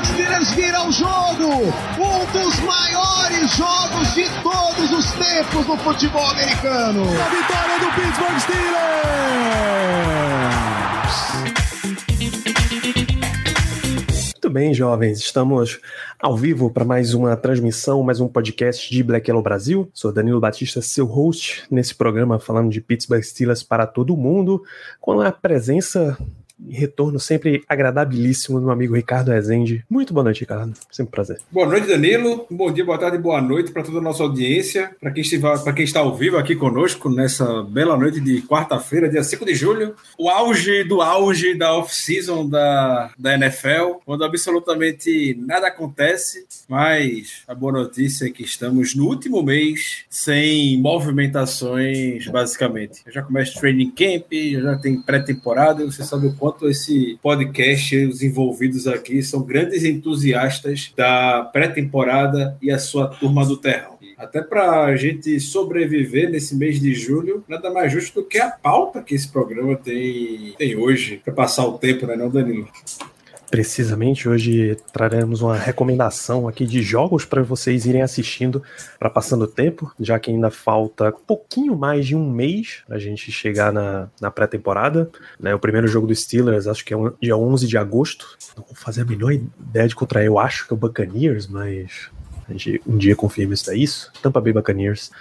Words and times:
Steelers 0.00 0.50
vira 0.54 0.86
o 0.86 0.92
jogo! 0.92 1.72
Um 1.98 2.24
dos 2.32 2.60
maiores 2.60 3.54
jogos 3.54 4.14
de 4.14 4.24
todos 4.42 4.90
os 4.90 5.12
tempos 5.12 5.66
no 5.66 5.76
futebol 5.76 6.26
americano! 6.30 7.02
A 7.02 7.28
vitória 7.28 7.78
do 7.78 7.86
Pittsburgh 7.94 8.38
Steelers! 8.40 8.72
Muito 14.32 14.50
bem, 14.50 14.72
jovens, 14.74 15.18
estamos 15.20 15.78
ao 16.18 16.36
vivo 16.36 16.70
para 16.70 16.84
mais 16.84 17.14
uma 17.14 17.36
transmissão, 17.36 18.02
mais 18.02 18.18
um 18.18 18.28
podcast 18.28 18.90
de 18.90 19.02
Black 19.02 19.30
Yellow 19.30 19.42
Brasil. 19.42 19.90
Sou 19.92 20.12
Danilo 20.12 20.40
Batista, 20.40 20.80
seu 20.80 21.06
host 21.06 21.64
nesse 21.70 21.94
programa 21.94 22.38
falando 22.38 22.70
de 22.70 22.80
Pittsburgh 22.80 23.22
Steelers 23.22 23.62
para 23.62 23.86
todo 23.86 24.16
mundo, 24.16 24.62
com 25.00 25.20
a 25.20 25.30
presença 25.30 26.18
retorno 26.70 27.18
sempre 27.18 27.62
agradabilíssimo 27.68 28.58
do 28.58 28.64
meu 28.64 28.72
amigo 28.72 28.94
Ricardo 28.94 29.30
Rezende. 29.30 29.84
Muito 29.88 30.12
boa 30.12 30.24
noite, 30.24 30.40
Ricardo. 30.40 30.74
Sempre 30.90 31.08
um 31.08 31.12
prazer. 31.12 31.38
Boa 31.50 31.66
noite, 31.66 31.86
Danilo. 31.86 32.46
Bom 32.50 32.72
dia, 32.72 32.84
boa 32.84 32.98
tarde, 32.98 33.18
boa 33.18 33.40
noite 33.40 33.72
para 33.72 33.82
toda 33.82 33.98
a 33.98 34.02
nossa 34.02 34.22
audiência. 34.22 34.94
Para 35.00 35.10
quem, 35.10 35.22
quem 35.74 35.84
está 35.84 36.00
ao 36.00 36.16
vivo 36.16 36.36
aqui 36.36 36.54
conosco 36.54 37.08
nessa 37.08 37.62
bela 37.62 37.96
noite 37.96 38.20
de 38.20 38.42
quarta-feira, 38.42 39.08
dia 39.08 39.22
5 39.22 39.44
de 39.44 39.54
julho. 39.54 39.94
O 40.18 40.28
auge 40.28 40.84
do 40.84 41.00
auge 41.00 41.54
da 41.54 41.74
off-season 41.74 42.48
da, 42.48 43.12
da 43.18 43.34
NFL, 43.34 44.00
quando 44.04 44.24
absolutamente 44.24 45.36
nada 45.40 45.68
acontece. 45.68 46.46
Mas 46.68 47.42
a 47.46 47.54
boa 47.54 47.72
notícia 47.72 48.26
é 48.26 48.30
que 48.30 48.42
estamos 48.42 48.94
no 48.94 49.06
último 49.06 49.42
mês 49.42 50.04
sem 50.08 50.80
movimentações, 50.80 52.26
basicamente. 52.28 53.02
Já 53.08 53.22
começa 53.22 53.58
training 53.58 53.90
camp, 53.90 54.32
já 54.32 54.76
tem 54.76 55.00
pré-temporada. 55.00 55.84
Você 55.84 56.04
sabe 56.04 56.26
o 56.26 56.34
quanto 56.34 56.51
esse 56.62 57.18
podcast, 57.22 57.96
os 58.06 58.22
envolvidos 58.22 58.86
aqui, 58.86 59.22
são 59.22 59.42
grandes 59.42 59.84
entusiastas 59.84 60.92
da 60.96 61.44
pré-temporada 61.52 62.56
e 62.60 62.70
a 62.70 62.78
sua 62.78 63.08
turma 63.08 63.44
do 63.44 63.56
terrão. 63.56 63.92
Até 64.16 64.40
para 64.40 64.84
a 64.84 64.94
gente 64.94 65.40
sobreviver 65.40 66.30
nesse 66.30 66.54
mês 66.54 66.80
de 66.80 66.94
julho, 66.94 67.42
nada 67.48 67.72
mais 67.72 67.92
justo 67.92 68.20
do 68.20 68.26
que 68.26 68.38
a 68.38 68.50
pauta 68.50 69.02
que 69.02 69.14
esse 69.14 69.28
programa 69.28 69.74
tem, 69.74 70.54
tem 70.56 70.76
hoje, 70.76 71.20
para 71.24 71.34
passar 71.34 71.66
o 71.66 71.76
tempo, 71.76 72.06
né, 72.06 72.14
não, 72.14 72.30
Danilo? 72.30 72.68
Precisamente 73.52 74.26
hoje 74.26 74.78
traremos 74.94 75.42
uma 75.42 75.54
recomendação 75.54 76.48
aqui 76.48 76.64
de 76.64 76.80
jogos 76.82 77.26
para 77.26 77.42
vocês 77.42 77.84
irem 77.84 78.00
assistindo 78.00 78.62
para 78.98 79.10
passando 79.10 79.42
o 79.42 79.46
tempo, 79.46 79.92
já 80.00 80.18
que 80.18 80.30
ainda 80.30 80.50
falta 80.50 81.10
um 81.10 81.26
pouquinho 81.26 81.76
mais 81.76 82.06
de 82.06 82.16
um 82.16 82.30
mês 82.30 82.82
para 82.86 82.96
a 82.96 82.98
gente 82.98 83.30
chegar 83.30 83.70
na, 83.70 84.08
na 84.18 84.30
pré-temporada. 84.30 85.10
Né? 85.38 85.54
O 85.54 85.58
primeiro 85.58 85.86
jogo 85.86 86.06
do 86.06 86.14
Steelers, 86.14 86.66
acho 86.66 86.82
que 86.82 86.94
é 86.94 86.96
um- 86.96 87.12
dia 87.20 87.36
11 87.36 87.66
de 87.68 87.76
agosto. 87.76 88.38
Não 88.56 88.64
vou 88.64 88.74
fazer 88.74 89.02
a 89.02 89.04
melhor 89.04 89.34
ideia 89.34 89.86
de 89.86 89.94
contra 89.94 90.24
eu 90.24 90.38
acho 90.38 90.66
que 90.66 90.72
é 90.72 90.74
o 90.74 90.78
Buccaneers, 90.78 91.46
mas 91.46 92.08
a 92.48 92.52
gente 92.52 92.80
um 92.86 92.96
dia 92.96 93.14
confirma 93.14 93.52
isso 93.52 93.66
daí. 93.66 93.82
Isso, 93.82 94.10
Tampa 94.22 94.40
Bay 94.40 94.54
Buccaneers 94.54 95.10
é, 95.10 95.12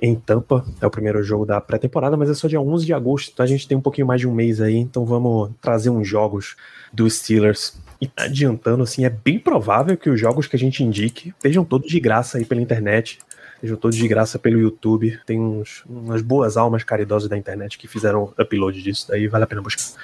em 0.00 0.14
Tampa. 0.14 0.64
É 0.80 0.86
o 0.86 0.90
primeiro 0.90 1.22
jogo 1.22 1.44
da 1.44 1.60
pré-temporada, 1.60 2.16
mas 2.16 2.30
é 2.30 2.34
só 2.34 2.48
dia 2.48 2.60
11 2.60 2.84
de 2.86 2.92
agosto, 2.92 3.30
então 3.32 3.44
a 3.44 3.46
gente 3.48 3.66
tem 3.66 3.76
um 3.76 3.80
pouquinho 3.80 4.06
mais 4.06 4.20
de 4.20 4.28
um 4.28 4.34
mês 4.34 4.60
aí, 4.60 4.76
então 4.76 5.04
vamos 5.04 5.50
trazer 5.60 5.90
uns 5.90 6.06
jogos 6.06 6.56
dos 6.92 7.14
Steelers. 7.18 7.78
E 8.00 8.10
adiantando, 8.16 8.82
assim, 8.82 9.04
é 9.04 9.10
bem 9.10 9.38
provável 9.38 9.96
que 9.96 10.10
os 10.10 10.20
jogos 10.20 10.46
que 10.46 10.56
a 10.56 10.58
gente 10.58 10.84
indique 10.84 11.30
estejam 11.30 11.64
todos 11.64 11.88
de 11.88 11.98
graça 11.98 12.36
aí 12.36 12.44
pela 12.44 12.60
internet, 12.60 13.18
estejam 13.54 13.76
todos 13.76 13.96
de 13.96 14.06
graça 14.06 14.38
pelo 14.38 14.58
YouTube. 14.58 15.18
Tem 15.24 15.40
uns, 15.40 15.82
umas 15.88 16.20
boas 16.20 16.56
almas 16.56 16.84
caridosas 16.84 17.28
da 17.28 17.38
internet 17.38 17.78
que 17.78 17.88
fizeram 17.88 18.34
upload 18.38 18.82
disso, 18.82 19.08
daí 19.08 19.26
vale 19.28 19.44
a 19.44 19.46
pena 19.46 19.62
buscar. 19.62 19.98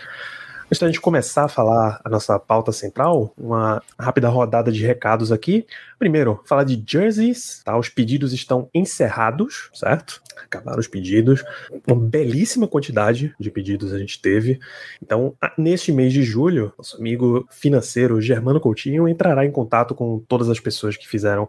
Antes 0.72 0.80
da 0.80 0.86
gente 0.86 1.02
começar 1.02 1.44
a 1.44 1.48
falar 1.48 2.00
a 2.02 2.08
nossa 2.08 2.38
pauta 2.38 2.72
central, 2.72 3.34
uma 3.36 3.82
rápida 4.00 4.30
rodada 4.30 4.72
de 4.72 4.82
recados 4.86 5.30
aqui. 5.30 5.66
Primeiro, 5.98 6.40
falar 6.46 6.64
de 6.64 6.82
jerseys, 6.88 7.60
tá? 7.62 7.76
Os 7.76 7.90
pedidos 7.90 8.32
estão 8.32 8.70
encerrados, 8.72 9.68
certo? 9.74 10.22
Acabaram 10.42 10.80
os 10.80 10.88
pedidos. 10.88 11.44
Uma 11.86 11.94
belíssima 11.94 12.66
quantidade 12.66 13.34
de 13.38 13.50
pedidos 13.50 13.92
a 13.92 13.98
gente 13.98 14.18
teve. 14.18 14.58
Então, 15.02 15.36
neste 15.58 15.92
mês 15.92 16.10
de 16.10 16.22
julho, 16.22 16.72
nosso 16.78 16.96
amigo 16.96 17.46
financeiro 17.50 18.18
Germano 18.18 18.58
Coutinho 18.58 19.06
entrará 19.06 19.44
em 19.44 19.52
contato 19.52 19.94
com 19.94 20.20
todas 20.26 20.48
as 20.48 20.58
pessoas 20.58 20.96
que 20.96 21.06
fizeram 21.06 21.46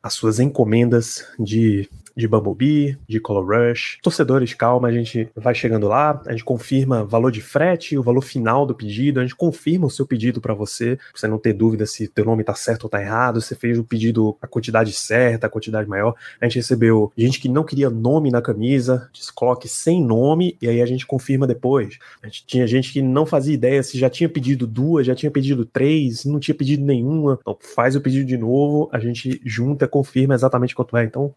as 0.00 0.14
suas 0.14 0.38
encomendas 0.38 1.26
de, 1.40 1.90
de 2.18 2.26
Bumblebee, 2.26 2.98
de 3.08 3.20
Color 3.20 3.70
Rush. 3.70 3.98
Torcedores, 4.02 4.52
calma, 4.52 4.88
a 4.88 4.92
gente 4.92 5.28
vai 5.36 5.54
chegando 5.54 5.86
lá, 5.86 6.20
a 6.26 6.32
gente 6.32 6.42
confirma 6.42 7.04
valor 7.04 7.30
de 7.30 7.40
frete, 7.40 7.96
o 7.96 8.02
valor 8.02 8.22
final 8.22 8.66
do 8.66 8.74
pedido, 8.74 9.20
a 9.20 9.22
gente 9.22 9.36
confirma 9.36 9.86
o 9.86 9.90
seu 9.90 10.04
pedido 10.04 10.40
para 10.40 10.52
você, 10.52 10.96
pra 10.96 11.04
você 11.14 11.28
não 11.28 11.38
ter 11.38 11.52
dúvida 11.52 11.86
se 11.86 12.08
teu 12.08 12.24
nome 12.24 12.42
tá 12.42 12.54
certo 12.54 12.84
ou 12.84 12.90
tá 12.90 13.00
errado, 13.00 13.40
você 13.40 13.54
fez 13.54 13.78
o 13.78 13.84
pedido 13.84 14.36
a 14.42 14.48
quantidade 14.48 14.92
certa, 14.92 15.46
a 15.46 15.50
quantidade 15.50 15.88
maior. 15.88 16.16
A 16.40 16.44
gente 16.46 16.56
recebeu 16.56 17.12
gente 17.16 17.38
que 17.38 17.48
não 17.48 17.62
queria 17.62 17.88
nome 17.88 18.32
na 18.32 18.42
camisa, 18.42 19.08
diz 19.12 19.30
coloque 19.30 19.68
sem 19.68 20.02
nome 20.04 20.56
e 20.60 20.68
aí 20.68 20.82
a 20.82 20.86
gente 20.86 21.06
confirma 21.06 21.46
depois. 21.46 21.98
A 22.20 22.26
gente 22.26 22.44
tinha 22.44 22.66
gente 22.66 22.92
que 22.92 23.00
não 23.00 23.26
fazia 23.26 23.54
ideia 23.54 23.80
se 23.80 23.96
já 23.96 24.10
tinha 24.10 24.28
pedido 24.28 24.66
duas, 24.66 25.06
já 25.06 25.14
tinha 25.14 25.30
pedido 25.30 25.64
três, 25.64 26.24
não 26.24 26.40
tinha 26.40 26.54
pedido 26.54 26.84
nenhuma. 26.84 27.38
Então 27.40 27.56
faz 27.60 27.94
o 27.94 28.00
pedido 28.00 28.26
de 28.26 28.36
novo, 28.36 28.88
a 28.92 28.98
gente 28.98 29.40
junta, 29.44 29.86
confirma 29.86 30.34
exatamente 30.34 30.74
quanto 30.74 30.96
é. 30.96 31.04
Então 31.04 31.32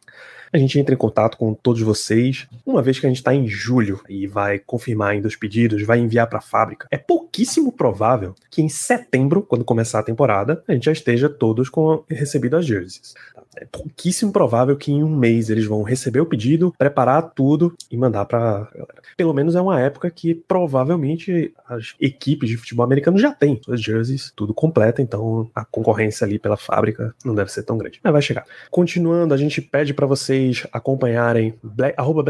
a 0.53 0.57
gente 0.57 0.70
entra 0.79 0.93
em 0.93 0.97
contato 0.97 1.37
com 1.37 1.53
todos 1.53 1.81
vocês. 1.81 2.47
Uma 2.65 2.81
vez 2.81 2.99
que 2.99 3.05
a 3.05 3.09
gente 3.09 3.17
está 3.17 3.33
em 3.33 3.47
julho 3.47 4.01
e 4.07 4.27
vai 4.27 4.59
confirmar 4.59 5.11
ainda 5.11 5.27
os 5.27 5.35
pedidos, 5.35 5.83
vai 5.83 5.99
enviar 5.99 6.27
para 6.27 6.39
a 6.39 6.41
fábrica, 6.41 6.87
é 6.91 6.97
pouquíssimo 6.97 7.71
provável 7.71 8.35
que 8.49 8.61
em 8.61 8.69
setembro, 8.69 9.41
quando 9.41 9.65
começar 9.65 9.99
a 9.99 10.03
temporada, 10.03 10.63
a 10.67 10.73
gente 10.73 10.85
já 10.85 10.91
esteja 10.91 11.29
todos 11.29 11.69
com 11.69 12.03
recebido 12.09 12.57
as 12.57 12.65
jerseys. 12.65 13.13
É 13.57 13.65
pouquíssimo 13.65 14.31
provável 14.31 14.77
que 14.77 14.91
em 14.91 15.03
um 15.03 15.13
mês 15.13 15.49
eles 15.49 15.65
vão 15.65 15.83
receber 15.83 16.21
o 16.21 16.25
pedido, 16.25 16.73
preparar 16.77 17.31
tudo 17.35 17.75
e 17.89 17.97
mandar 17.97 18.25
para 18.25 18.69
galera. 18.73 19.01
Pelo 19.17 19.33
menos 19.33 19.55
é 19.55 19.61
uma 19.61 19.79
época 19.79 20.09
que 20.09 20.33
provavelmente 20.33 21.53
as 21.67 21.93
equipes 21.99 22.49
de 22.49 22.57
futebol 22.57 22.85
americano 22.85 23.17
já 23.17 23.33
têm 23.33 23.59
suas 23.63 23.81
jerseys 23.81 24.31
tudo 24.35 24.53
completa, 24.53 25.01
então 25.01 25.49
a 25.53 25.65
concorrência 25.65 26.25
ali 26.25 26.39
pela 26.39 26.55
fábrica 26.55 27.13
não 27.25 27.35
deve 27.35 27.51
ser 27.51 27.63
tão 27.63 27.77
grande. 27.77 27.99
Mas 28.01 28.13
vai 28.13 28.21
chegar. 28.21 28.45
Continuando, 28.69 29.33
a 29.33 29.37
gente 29.37 29.61
pede 29.61 29.93
para 29.93 30.05
vocês 30.05 30.60
acompanharem 30.71 31.53
Black, 31.63 31.95
arroba 31.97 32.23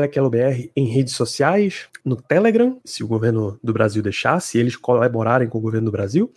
em 0.75 0.85
redes 0.85 1.15
sociais, 1.15 1.87
no 2.03 2.15
Telegram, 2.15 2.79
se 2.83 3.03
o 3.03 3.07
governo 3.07 3.59
do 3.63 3.73
Brasil 3.73 4.01
deixar, 4.01 4.39
se 4.39 4.57
eles 4.57 4.75
colaborarem 4.75 5.47
com 5.47 5.57
o 5.57 5.61
governo 5.61 5.85
do 5.85 5.91
Brasil, 5.91 6.31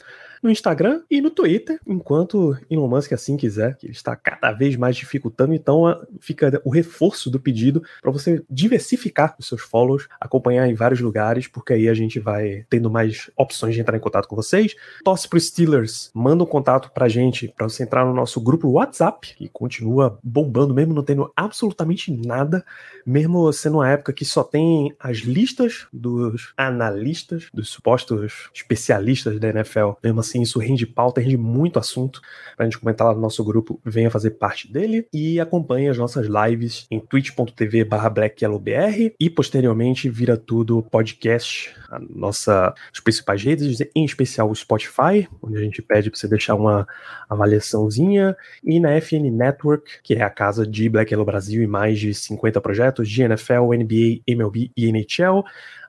no 0.45 0.51
Instagram 0.51 1.03
e 1.11 1.21
no 1.21 1.31
Twitter, 1.31 1.81
enquanto 1.87 2.57
Elon 2.71 2.87
Musk 2.87 3.13
assim 3.13 3.37
quiser, 3.37 3.77
que 3.77 3.87
ele 3.87 3.95
está 3.95 4.15
cada 4.15 4.53
vez 4.53 4.77
mais 4.77 4.95
dificultando, 4.95 5.55
então 5.55 5.87
a- 5.87 6.01
fica 6.21 6.61
o 6.65 6.71
reforço 6.71 7.31
do 7.31 7.41
pedido 7.41 7.83
para 8.03 8.11
você 8.13 8.43
diversificar 8.51 9.35
os 9.39 9.49
seus 9.49 9.63
follows, 9.63 10.07
acompanhar 10.21 10.69
em 10.69 10.75
vários 10.75 11.01
lugares, 11.01 11.49
porque 11.49 11.73
aí 11.73 11.89
a 11.89 11.95
gente 11.95 12.21
vai 12.21 12.67
tendo 12.69 12.91
mais 12.91 13.31
opções 13.37 13.75
de 13.75 13.81
entrar 13.81 13.97
em 13.97 14.01
contato 14.01 14.29
com 14.29 14.37
vocês. 14.37 14.75
Torce 15.03 15.29
pro 15.29 15.41
Steelers, 15.41 16.11
manda 16.15 16.45
um 16.45 16.47
contato 16.47 16.91
pra 16.93 17.09
gente, 17.09 17.49
para 17.49 17.69
você 17.69 17.83
entrar 17.83 18.05
no 18.05 18.13
nosso 18.13 18.41
grupo 18.41 18.69
WhatsApp, 18.69 19.35
que 19.37 19.49
continua 19.49 20.19
bombando, 20.23 20.75
mesmo 20.75 20.93
não 20.93 21.03
tendo 21.03 21.33
absolutamente 21.35 22.13
nada, 22.13 22.65
mesmo 23.07 23.51
sendo 23.53 23.79
uma 23.79 23.89
época 23.89 24.13
que 24.13 24.25
só 24.25 24.45
tem 24.45 24.95
as 25.01 25.19
listas 25.19 25.87
dos 25.93 26.53
analistas, 26.57 27.49
dos 27.55 27.69
supostos 27.71 28.51
especialistas 28.55 29.39
da 29.41 29.49
NFL. 29.49 29.93
Mesmo 30.03 30.21
assim, 30.21 30.34
isso 30.43 30.59
rende 30.59 30.87
pauta, 30.87 31.21
rende 31.21 31.37
muito 31.37 31.79
assunto 31.79 32.21
pra 32.57 32.65
gente 32.65 32.79
comentar 32.79 33.07
lá 33.07 33.15
no 33.15 33.21
nosso 33.21 33.45
grupo. 33.45 33.81
Venha 33.85 34.11
fazer 34.11 34.33
parte 34.33 34.71
dele 34.73 35.07
e 35.13 35.41
acompanhe 35.41 35.89
as 35.89 35.99
nossas 35.99 36.27
lives 36.27 36.87
em 36.91 37.01
twitch.tv 37.01 37.85
blackyellowbr 37.85 39.15
e 39.19 39.31
posteriormente 39.31 40.09
vira 40.09 40.37
tudo 40.37 40.83
podcast, 40.83 41.75
a 41.91 41.99
nossa, 41.99 42.75
as 42.93 43.01
principais 43.01 43.43
redes, 43.43 43.81
em 43.95 44.05
especial 44.05 44.51
o 44.51 44.55
Spotify, 44.55 45.29
onde 45.43 45.57
a 45.57 45.61
gente 45.61 45.83
pede 45.83 46.11
pra 46.11 46.19
você 46.19 46.29
deixar 46.29 46.55
uma 46.55 46.87
avaliaçãozinha 47.29 48.37
e 48.63 48.81
na 48.81 49.01
FN 49.01 49.31
Network, 49.31 50.03
que 50.03 50.15
é 50.15 50.23
a 50.23 50.31
casa 50.31 50.67
de 50.67 50.89
Black 50.89 51.13
Yellow 51.13 51.27
Brasil 51.27 51.63
e 51.63 51.67
mais 51.67 51.99
de 51.99 52.15
50 52.15 52.61
projetos 52.61 53.09
de 53.09 53.23
NFL, 53.23 53.75
NBA, 53.75 54.23
MLB 54.27 54.71
e 54.77 54.89
NHL. 54.89 55.45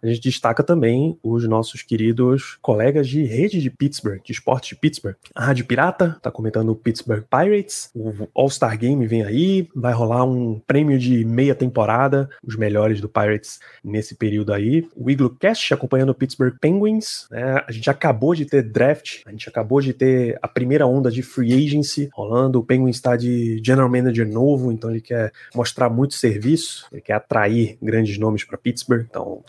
A 0.06 0.10
gente 0.10 0.22
destaca 0.22 0.63
também 0.63 1.18
os 1.24 1.48
nossos 1.48 1.81
queridos 1.81 2.57
colegas 2.62 3.07
de 3.07 3.24
rede 3.24 3.60
de 3.60 3.72
Pittsburgh, 3.72 4.22
de 4.24 4.31
esporte 4.31 4.69
de 4.69 4.80
Pittsburgh. 4.80 5.16
A 5.34 5.46
Rádio 5.46 5.66
Pirata 5.66 6.18
tá 6.22 6.30
comentando 6.30 6.69
o 6.69 6.75
Pittsburgh 6.75 7.24
Pirates, 7.24 7.90
o 7.96 8.28
All-Star 8.36 8.78
Game 8.78 9.07
vem 9.07 9.24
aí, 9.24 9.68
vai 9.75 9.94
rolar 9.94 10.24
um 10.24 10.62
prêmio 10.68 11.00
de 11.00 11.25
meia 11.25 11.56
temporada, 11.56 12.30
os 12.44 12.56
melhores 12.56 13.02
do 13.02 13.10
Pirates 13.10 13.60
nesse 13.84 14.13
período 14.16 14.54
aí. 14.54 14.88
O 14.96 15.10
Igloo 15.10 15.36
Cast 15.40 15.74
acompanhando 15.74 16.10
o 16.10 16.16
Pittsburgh 16.16 16.56
Penguins, 16.62 17.28
né? 17.31 17.63
A 17.68 17.72
gente 17.72 17.90
acabou 17.90 18.36
de 18.36 18.46
ter 18.46 18.62
draft, 18.62 19.22
a 19.25 19.31
gente 19.31 19.50
acabou 19.50 19.81
de 19.81 19.92
ter 19.92 20.38
a 20.40 20.48
primeira 20.48 20.86
onda 20.86 21.10
de 21.10 21.24
free 21.24 21.54
agency 21.54 22.10
rolando, 22.13 22.60
o 22.60 22.63
Penguins 22.63 22.98
está 22.98 23.16
de 23.16 23.60
general 23.66 23.90
manager 23.90 24.28
novo, 24.28 24.72
então 24.72 24.92
ele 24.92 25.02
quer 25.02 25.31
mostrar 25.56 25.90
muito 25.90 26.13
serviço, 26.13 26.86
ele 26.92 27.02
quer 27.02 27.13
atrair 27.13 27.78
grandes 27.81 28.19
nomes 28.19 28.44
para 28.44 28.57
Pittsburgh, 28.57 29.06
então 29.10 29.44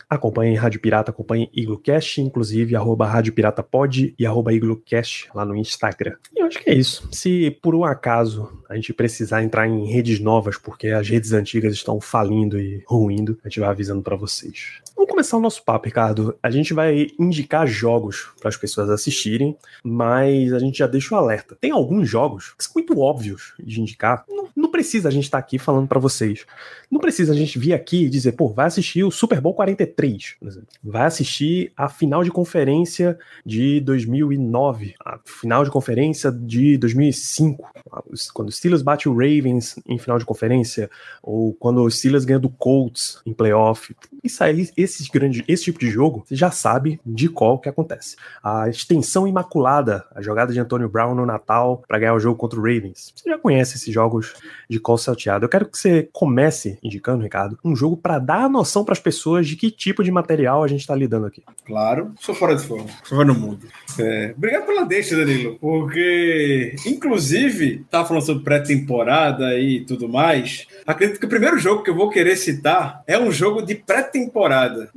acompanhe 0.47 0.55
Rádio 0.55 0.79
Pirata, 0.79 1.11
acompanhe 1.11 1.49
Iglocast, 1.53 2.21
inclusive 2.21 2.75
arroba 2.75 3.05
Rádio 3.05 3.33
Pirata 3.33 3.61
Pod 3.61 4.13
e 4.17 4.25
arroba 4.25 4.53
Iglocast 4.53 5.29
lá 5.33 5.43
no 5.43 5.55
Instagram. 5.55 6.15
E 6.35 6.39
eu 6.39 6.45
acho 6.45 6.59
que 6.59 6.69
é 6.69 6.73
isso. 6.73 7.07
Se 7.11 7.51
por 7.61 7.75
um 7.75 7.83
acaso 7.83 8.63
a 8.69 8.75
gente 8.75 8.93
precisar 8.93 9.43
entrar 9.43 9.67
em 9.67 9.85
redes 9.85 10.19
novas, 10.19 10.57
porque 10.57 10.87
as 10.87 11.07
redes 11.09 11.33
antigas 11.33 11.73
estão 11.73 11.99
falindo 11.99 12.59
e 12.59 12.83
ruindo, 12.87 13.37
a 13.43 13.49
gente 13.49 13.59
vai 13.59 13.69
avisando 13.69 14.01
para 14.01 14.15
vocês. 14.15 14.81
Vamos 14.95 15.11
começar 15.11 15.37
o 15.37 15.41
nosso 15.41 15.63
papo, 15.63 15.85
Ricardo. 15.85 16.35
A 16.41 16.49
gente 16.49 16.73
vai 16.73 17.07
indicar 17.19 17.67
jogos 17.67 18.29
para 18.39 18.49
as 18.49 18.57
pessoas 18.57 18.89
assistirem, 18.89 19.55
mas 19.83 20.51
a 20.51 20.59
gente 20.59 20.79
já 20.79 20.87
deixa 20.87 21.13
o 21.13 21.17
alerta. 21.17 21.55
Tem 21.61 21.69
alguns 21.69 22.09
jogos 22.09 22.55
que 22.57 22.63
são 22.63 22.73
muito 22.73 22.99
óbvios 22.99 23.53
de 23.59 23.79
indicar. 23.79 24.25
Não, 24.27 24.49
não 24.55 24.71
precisa 24.71 25.09
a 25.09 25.11
gente 25.11 25.25
estar 25.25 25.37
tá 25.37 25.43
aqui 25.45 25.59
falando 25.59 25.87
para 25.87 25.99
vocês. 25.99 26.47
Não 26.89 26.99
precisa 26.99 27.31
a 27.31 27.35
gente 27.35 27.59
vir 27.59 27.73
aqui 27.73 28.05
e 28.05 28.09
dizer, 28.09 28.31
pô, 28.31 28.49
vai 28.49 28.65
assistir 28.65 29.03
o 29.03 29.11
Super 29.11 29.39
Bowl 29.39 29.53
43, 29.53 30.26
por 30.39 30.47
exemplo. 30.47 30.67
Vai 30.83 31.05
assistir 31.05 31.71
a 31.75 31.87
final 31.89 32.23
de 32.23 32.31
conferência 32.31 33.17
de 33.45 33.79
2009, 33.81 34.95
a 35.03 35.19
final 35.25 35.63
de 35.63 35.71
conferência 35.71 36.31
de 36.31 36.77
2005, 36.77 37.71
quando 38.33 38.49
o 38.49 38.51
Steelers 38.51 38.81
bate 38.81 39.07
o 39.07 39.13
Ravens 39.13 39.75
em 39.87 39.97
final 39.97 40.19
de 40.19 40.25
conferência, 40.25 40.89
ou 41.21 41.53
quando 41.53 41.81
o 41.83 41.89
Steelers 41.89 42.25
ganha 42.25 42.39
do 42.39 42.49
Colts 42.49 43.21
em 43.25 43.33
playoff. 43.33 43.95
Isso 44.23 44.43
aí, 44.43 44.69
esse, 44.75 45.09
grande, 45.11 45.43
esse 45.47 45.65
tipo 45.65 45.79
de 45.79 45.89
jogo, 45.89 46.23
você 46.25 46.35
já 46.35 46.51
sabe 46.51 46.99
de 47.05 47.29
qual 47.29 47.59
que 47.59 47.69
acontece. 47.69 48.15
A 48.43 48.69
extensão 48.69 49.27
imaculada, 49.27 50.05
a 50.13 50.21
jogada 50.21 50.51
de 50.51 50.59
Antonio 50.59 50.89
Brown 50.89 51.15
no 51.15 51.25
Natal 51.25 51.83
para 51.87 51.99
ganhar 51.99 52.13
o 52.13 52.19
jogo 52.19 52.37
contra 52.37 52.59
o 52.59 52.61
Ravens. 52.63 53.13
Você 53.15 53.29
já 53.29 53.37
conhece 53.37 53.77
esses 53.77 53.93
jogos 53.93 54.33
de 54.69 54.79
call 54.79 54.97
salteado. 54.97 55.45
Eu 55.45 55.49
quero 55.49 55.65
que 55.65 55.77
você 55.77 56.09
comece 56.11 56.77
indicando, 56.83 57.23
Ricardo, 57.23 57.57
um 57.63 57.75
jogo 57.75 57.97
para 57.97 58.19
dar 58.19 58.43
a 58.43 58.49
noção 58.49 58.83
para 58.83 58.93
as 58.93 58.99
pessoas 58.99 59.47
de 59.47 59.55
que 59.55 59.71
tipo 59.71 60.03
de 60.03 60.11
material 60.17 60.63
a 60.63 60.67
gente 60.67 60.81
está 60.81 60.95
lidando 60.95 61.27
aqui. 61.27 61.43
Claro, 61.65 62.13
sou 62.19 62.33
fora 62.33 62.55
de 62.55 62.63
forma, 62.63 62.89
sou 63.03 63.17
fora 63.17 63.27
no 63.27 63.35
mundo. 63.35 63.67
É, 63.99 64.33
obrigado 64.35 64.65
pela 64.65 64.83
deixa, 64.83 65.15
Danilo, 65.15 65.57
porque, 65.59 66.75
inclusive, 66.85 67.85
tá 67.89 68.03
falando 68.03 68.25
sobre 68.25 68.43
pré-temporada 68.43 69.57
e 69.59 69.85
tudo 69.85 70.09
mais. 70.09 70.67
Acredito 70.85 71.19
que 71.19 71.25
o 71.25 71.29
primeiro 71.29 71.57
jogo 71.57 71.83
que 71.83 71.89
eu 71.89 71.95
vou 71.95 72.09
querer 72.09 72.35
citar 72.35 73.03
é 73.07 73.17
um 73.17 73.31
jogo 73.31 73.61
de 73.61 73.75
pré-temporada. 73.75 74.89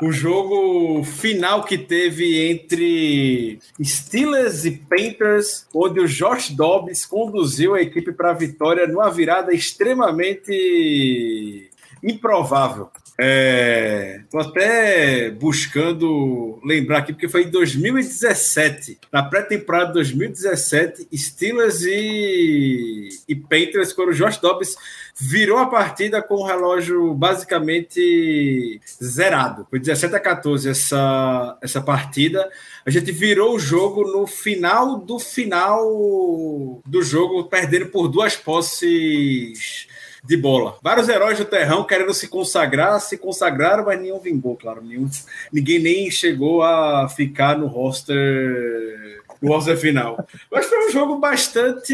O 0.00 0.10
jogo 0.10 1.04
final 1.04 1.64
que 1.64 1.76
teve 1.76 2.50
entre 2.50 3.58
Steelers 3.82 4.64
e 4.64 4.72
Panthers, 4.72 5.66
onde 5.74 6.00
o 6.00 6.08
Josh 6.08 6.50
Dobbs 6.50 7.04
conduziu 7.04 7.74
a 7.74 7.82
equipe 7.82 8.12
para 8.12 8.30
a 8.30 8.34
vitória 8.34 8.86
numa 8.86 9.10
virada 9.10 9.52
extremamente 9.52 11.70
improvável. 12.02 12.88
Estou 13.18 14.40
é, 14.40 14.44
até 14.44 15.30
buscando 15.30 16.58
lembrar 16.64 16.98
aqui, 16.98 17.12
porque 17.12 17.28
foi 17.28 17.44
em 17.44 17.50
2017, 17.50 18.98
na 19.12 19.22
pré-temporada 19.22 19.88
de 19.88 19.94
2017, 19.94 21.08
Steelers 21.14 21.82
e, 21.82 23.10
e 23.28 23.34
Panthers, 23.34 23.92
quando 23.92 24.08
o 24.08 24.14
Josh 24.14 24.38
Dobbs 24.38 24.76
virou 25.14 25.58
a 25.58 25.66
partida 25.66 26.22
com 26.22 26.36
o 26.36 26.46
relógio 26.46 27.12
basicamente 27.12 28.80
zerado. 29.02 29.66
Foi 29.68 29.78
17 29.78 30.16
a 30.16 30.20
14 30.20 30.70
essa, 30.70 31.58
essa 31.60 31.82
partida. 31.82 32.50
A 32.84 32.90
gente 32.90 33.12
virou 33.12 33.54
o 33.54 33.58
jogo 33.58 34.10
no 34.10 34.26
final 34.26 34.96
do 34.96 35.18
final 35.18 36.80
do 36.86 37.02
jogo, 37.02 37.44
perdendo 37.44 37.86
por 37.86 38.08
duas 38.08 38.36
posses 38.36 39.86
de 40.24 40.36
bola. 40.36 40.76
Vários 40.82 41.08
heróis 41.08 41.38
do 41.38 41.44
terrão 41.44 41.84
querendo 41.84 42.14
se 42.14 42.28
consagrar, 42.28 43.00
se 43.00 43.18
consagraram, 43.18 43.84
mas 43.84 44.00
nenhum 44.00 44.20
vingou, 44.20 44.56
claro. 44.56 44.82
Nenhum, 44.82 45.08
ninguém 45.52 45.78
nem 45.78 46.10
chegou 46.10 46.62
a 46.62 47.08
ficar 47.08 47.58
no 47.58 47.66
roster 47.66 49.20
no 49.40 49.48
roster 49.48 49.76
final. 49.76 50.24
Mas 50.50 50.66
foi 50.66 50.86
um 50.86 50.90
jogo 50.90 51.18
bastante 51.18 51.92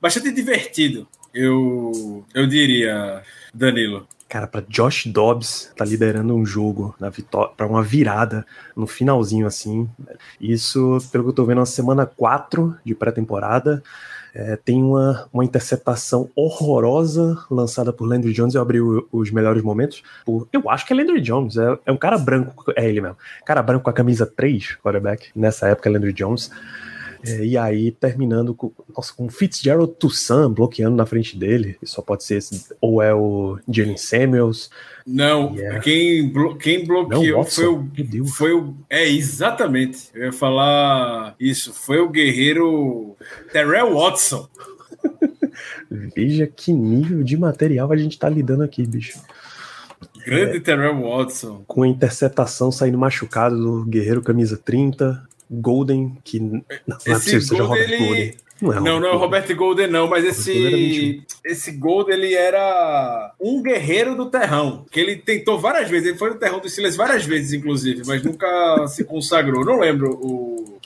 bastante 0.00 0.30
divertido, 0.30 1.08
eu, 1.34 2.24
eu 2.34 2.46
diria, 2.46 3.22
Danilo. 3.52 4.06
Cara, 4.28 4.46
para 4.46 4.64
Josh 4.68 5.06
Dobbs 5.06 5.72
tá 5.74 5.84
liderando 5.86 6.34
um 6.34 6.44
jogo 6.44 6.94
na 7.00 7.08
vitória 7.08 7.50
para 7.56 7.66
uma 7.66 7.82
virada 7.82 8.46
no 8.76 8.86
finalzinho 8.86 9.46
assim. 9.46 9.88
Isso, 10.38 10.98
pelo 11.10 11.24
que 11.24 11.30
eu 11.30 11.34
tô 11.34 11.44
vendo, 11.46 11.58
na 11.58 11.66
semana 11.66 12.04
4 12.04 12.76
de 12.84 12.94
pré-temporada. 12.94 13.82
É, 14.38 14.54
tem 14.54 14.80
uma, 14.80 15.28
uma 15.32 15.44
interceptação 15.44 16.30
horrorosa 16.36 17.36
lançada 17.50 17.92
por 17.92 18.06
Landry 18.08 18.32
Jones. 18.32 18.54
Eu 18.54 18.62
abri 18.62 18.80
o, 18.80 19.04
os 19.10 19.32
melhores 19.32 19.64
momentos. 19.64 20.00
Por, 20.24 20.46
eu 20.52 20.70
acho 20.70 20.86
que 20.86 20.92
é 20.92 20.96
Landry 20.96 21.20
Jones. 21.20 21.56
É, 21.56 21.76
é 21.86 21.90
um 21.90 21.96
cara 21.96 22.16
branco. 22.16 22.72
É 22.76 22.88
ele 22.88 23.00
mesmo. 23.00 23.16
Cara 23.44 23.60
branco 23.62 23.82
com 23.82 23.90
a 23.90 23.92
camisa 23.92 24.24
3, 24.24 24.76
quarterback. 24.76 25.30
Nessa 25.34 25.66
época, 25.66 25.90
Landry 25.90 26.12
Jones. 26.12 26.52
É, 27.24 27.44
e 27.44 27.56
aí, 27.56 27.90
terminando 27.90 28.54
com, 28.54 28.72
nossa, 28.94 29.12
com 29.12 29.28
Fitzgerald 29.28 29.94
Toussaint 29.98 30.50
bloqueando 30.50 30.96
na 30.96 31.06
frente 31.06 31.36
dele. 31.36 31.76
Só 31.84 32.00
pode 32.00 32.24
ser 32.24 32.36
esse, 32.36 32.74
ou 32.80 33.02
é 33.02 33.14
o 33.14 33.58
Jalen 33.68 33.96
Samuels. 33.96 34.70
Não, 35.06 35.54
yeah. 35.54 35.80
quem, 35.80 36.28
blo 36.28 36.56
quem 36.56 36.84
bloqueou 36.84 37.38
Não, 37.38 37.44
foi 37.44 37.66
o. 37.66 37.88
Foi 38.26 38.52
o. 38.52 38.74
É, 38.88 39.08
exatamente. 39.08 40.10
Eu 40.14 40.26
ia 40.26 40.32
falar 40.32 41.34
isso. 41.40 41.72
Foi 41.72 41.98
o 41.98 42.08
guerreiro 42.08 43.16
Terrell 43.52 43.94
Watson. 43.94 44.48
Veja 46.14 46.46
que 46.46 46.72
nível 46.72 47.22
de 47.22 47.36
material 47.36 47.90
a 47.90 47.96
gente 47.96 48.18
tá 48.18 48.28
lidando 48.28 48.62
aqui, 48.62 48.86
bicho. 48.86 49.18
Grande 50.24 50.58
é, 50.58 50.60
Terrell 50.60 51.00
Watson. 51.00 51.64
Com 51.66 51.82
a 51.82 51.88
interceptação 51.88 52.70
saindo 52.70 52.98
machucado 52.98 53.56
do 53.56 53.84
Guerreiro 53.86 54.22
Camisa 54.22 54.56
30. 54.56 55.27
Golden, 55.50 56.16
que 56.24 56.40
não, 56.40 56.64
não 56.86 56.96
é 57.06 57.14
possível 57.14 57.40
seja 57.40 57.62
Robert 57.62 57.90
ele... 57.90 57.98
Golden. 57.98 58.34
Não, 58.60 58.72
é 58.72 58.80
não, 58.80 59.00
não 59.00 59.08
é 59.08 59.12
o 59.12 59.18
Robert 59.18 59.54
Golden, 59.54 59.86
não, 59.86 60.08
mas 60.08 60.24
esse, 60.24 61.22
esse 61.44 61.70
Golden 61.72 62.16
ele 62.16 62.34
era 62.34 63.32
um 63.40 63.62
guerreiro 63.62 64.16
do 64.16 64.30
terrão, 64.30 64.84
que 64.90 64.98
ele 64.98 65.14
tentou 65.14 65.60
várias 65.60 65.88
vezes, 65.88 66.08
ele 66.08 66.18
foi 66.18 66.30
no 66.30 66.38
terrão 66.38 66.58
do 66.58 66.68
Silas 66.68 66.96
várias 66.96 67.24
vezes, 67.24 67.52
inclusive, 67.52 68.02
mas 68.04 68.20
nunca 68.22 68.86
se 68.88 69.04
consagrou. 69.04 69.64
Não 69.64 69.78
lembro 69.78 70.10
o, 70.20 70.77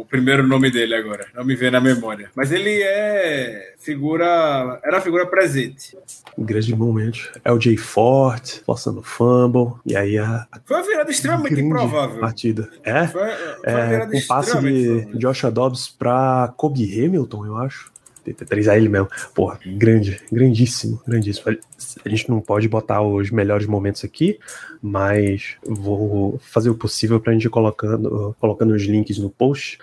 o 0.00 0.04
primeiro 0.04 0.46
nome 0.46 0.70
dele 0.70 0.94
agora, 0.94 1.26
não 1.34 1.44
me 1.44 1.54
vê 1.54 1.70
na 1.70 1.80
memória. 1.80 2.30
Mas 2.34 2.50
ele 2.50 2.82
é 2.82 3.74
figura, 3.78 4.80
era 4.84 5.00
figura 5.00 5.26
presente. 5.26 5.96
Um 6.36 6.44
grande 6.44 6.74
momento. 6.74 7.30
É 7.44 7.52
o 7.52 7.60
Jay 7.60 7.76
Ford, 7.76 8.62
forçando 8.64 9.02
fumble, 9.02 9.74
e 9.84 9.94
aí 9.96 10.18
a. 10.18 10.46
Foi 10.64 10.76
uma 10.76 10.82
virada 10.82 11.10
extremamente 11.10 11.60
improvável. 11.60 12.20
Partida. 12.20 12.70
É? 12.82 13.06
Foi, 13.06 13.30
foi 13.30 13.72
é 13.72 14.06
com 14.06 14.26
passe 14.26 14.58
de 14.60 15.18
Joshua 15.18 15.50
Dobbs 15.50 15.88
para 15.88 16.52
Kobe 16.56 17.04
Hamilton, 17.04 17.46
eu 17.46 17.56
acho. 17.58 17.92
TT3 18.26 18.68
a 18.68 18.76
ele 18.76 18.88
mesmo. 18.88 19.08
Porra, 19.34 19.58
grande, 19.64 20.20
grandíssimo, 20.30 21.02
grandíssimo. 21.06 21.56
A 22.04 22.08
gente 22.08 22.28
não 22.28 22.40
pode 22.40 22.68
botar 22.68 23.02
os 23.02 23.30
melhores 23.30 23.66
momentos 23.66 24.04
aqui, 24.04 24.38
mas 24.80 25.56
vou 25.64 26.38
fazer 26.42 26.70
o 26.70 26.74
possível 26.74 27.20
pra 27.20 27.32
gente 27.32 27.46
ir 27.46 27.50
colocando, 27.50 28.34
colocando 28.40 28.72
os 28.74 28.82
links 28.82 29.18
no 29.18 29.30
post. 29.30 29.78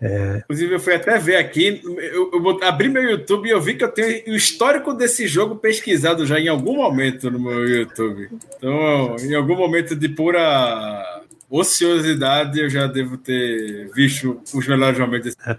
É... 0.00 0.38
Inclusive, 0.44 0.74
eu 0.74 0.80
fui 0.80 0.94
até 0.94 1.18
ver 1.18 1.36
aqui, 1.36 1.82
eu, 1.84 2.30
eu 2.32 2.64
abri 2.64 2.88
meu 2.88 3.02
YouTube 3.02 3.48
e 3.48 3.50
eu 3.50 3.60
vi 3.60 3.74
que 3.74 3.82
eu 3.82 3.88
tenho 3.88 4.32
o 4.32 4.36
histórico 4.36 4.94
desse 4.94 5.26
jogo 5.26 5.56
pesquisado 5.56 6.24
já 6.24 6.38
em 6.38 6.48
algum 6.48 6.76
momento 6.76 7.30
no 7.30 7.40
meu 7.40 7.66
YouTube. 7.66 8.30
Então, 8.56 9.16
em 9.18 9.34
algum 9.34 9.56
momento 9.56 9.96
de 9.96 10.08
pura 10.08 11.24
ociosidade, 11.50 12.60
eu 12.60 12.70
já 12.70 12.86
devo 12.86 13.16
ter 13.16 13.90
visto 13.92 14.40
os 14.54 14.66
melhores 14.68 14.98
momentos. 14.98 15.34
É 15.44 15.56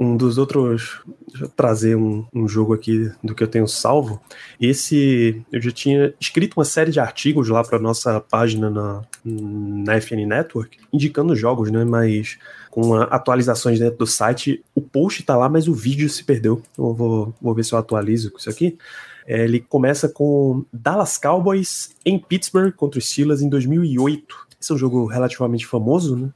um 0.00 0.16
dos 0.16 0.38
outros. 0.38 1.02
Deixa 1.28 1.44
eu 1.44 1.48
trazer 1.50 1.94
um, 1.94 2.26
um, 2.34 2.48
jogo 2.48 2.72
aqui 2.72 3.12
do 3.22 3.34
que 3.34 3.42
eu 3.42 3.48
tenho 3.48 3.68
salvo. 3.68 4.20
Esse. 4.58 5.42
Eu 5.52 5.60
já 5.60 5.70
tinha 5.70 6.14
escrito 6.18 6.56
uma 6.56 6.64
série 6.64 6.90
de 6.90 6.98
artigos 6.98 7.48
lá 7.50 7.62
para 7.62 7.78
nossa 7.78 8.18
página 8.18 8.70
na, 8.70 9.02
na 9.22 10.00
FN 10.00 10.26
Network, 10.26 10.78
indicando 10.90 11.36
jogos, 11.36 11.70
né? 11.70 11.84
Mas 11.84 12.38
com 12.70 12.94
atualizações 12.94 13.78
dentro 13.78 13.98
do 13.98 14.06
site. 14.06 14.64
O 14.74 14.80
post 14.80 15.22
tá 15.22 15.36
lá, 15.36 15.48
mas 15.48 15.68
o 15.68 15.74
vídeo 15.74 16.08
se 16.08 16.24
perdeu. 16.24 16.62
Eu 16.78 16.94
vou, 16.94 17.34
vou 17.40 17.54
ver 17.54 17.64
se 17.64 17.74
eu 17.74 17.78
atualizo 17.78 18.30
com 18.30 18.38
isso 18.38 18.48
aqui. 18.48 18.78
É, 19.26 19.44
ele 19.44 19.60
começa 19.60 20.08
com 20.08 20.64
Dallas 20.72 21.18
Cowboys 21.18 21.90
em 22.06 22.18
Pittsburgh 22.18 22.72
contra 22.72 22.98
os 22.98 23.08
Steelers 23.08 23.42
em 23.42 23.48
2008. 23.48 24.48
Esse 24.60 24.72
é 24.72 24.74
um 24.74 24.78
jogo 24.78 25.06
relativamente 25.06 25.66
famoso, 25.66 26.16
né? 26.16 26.30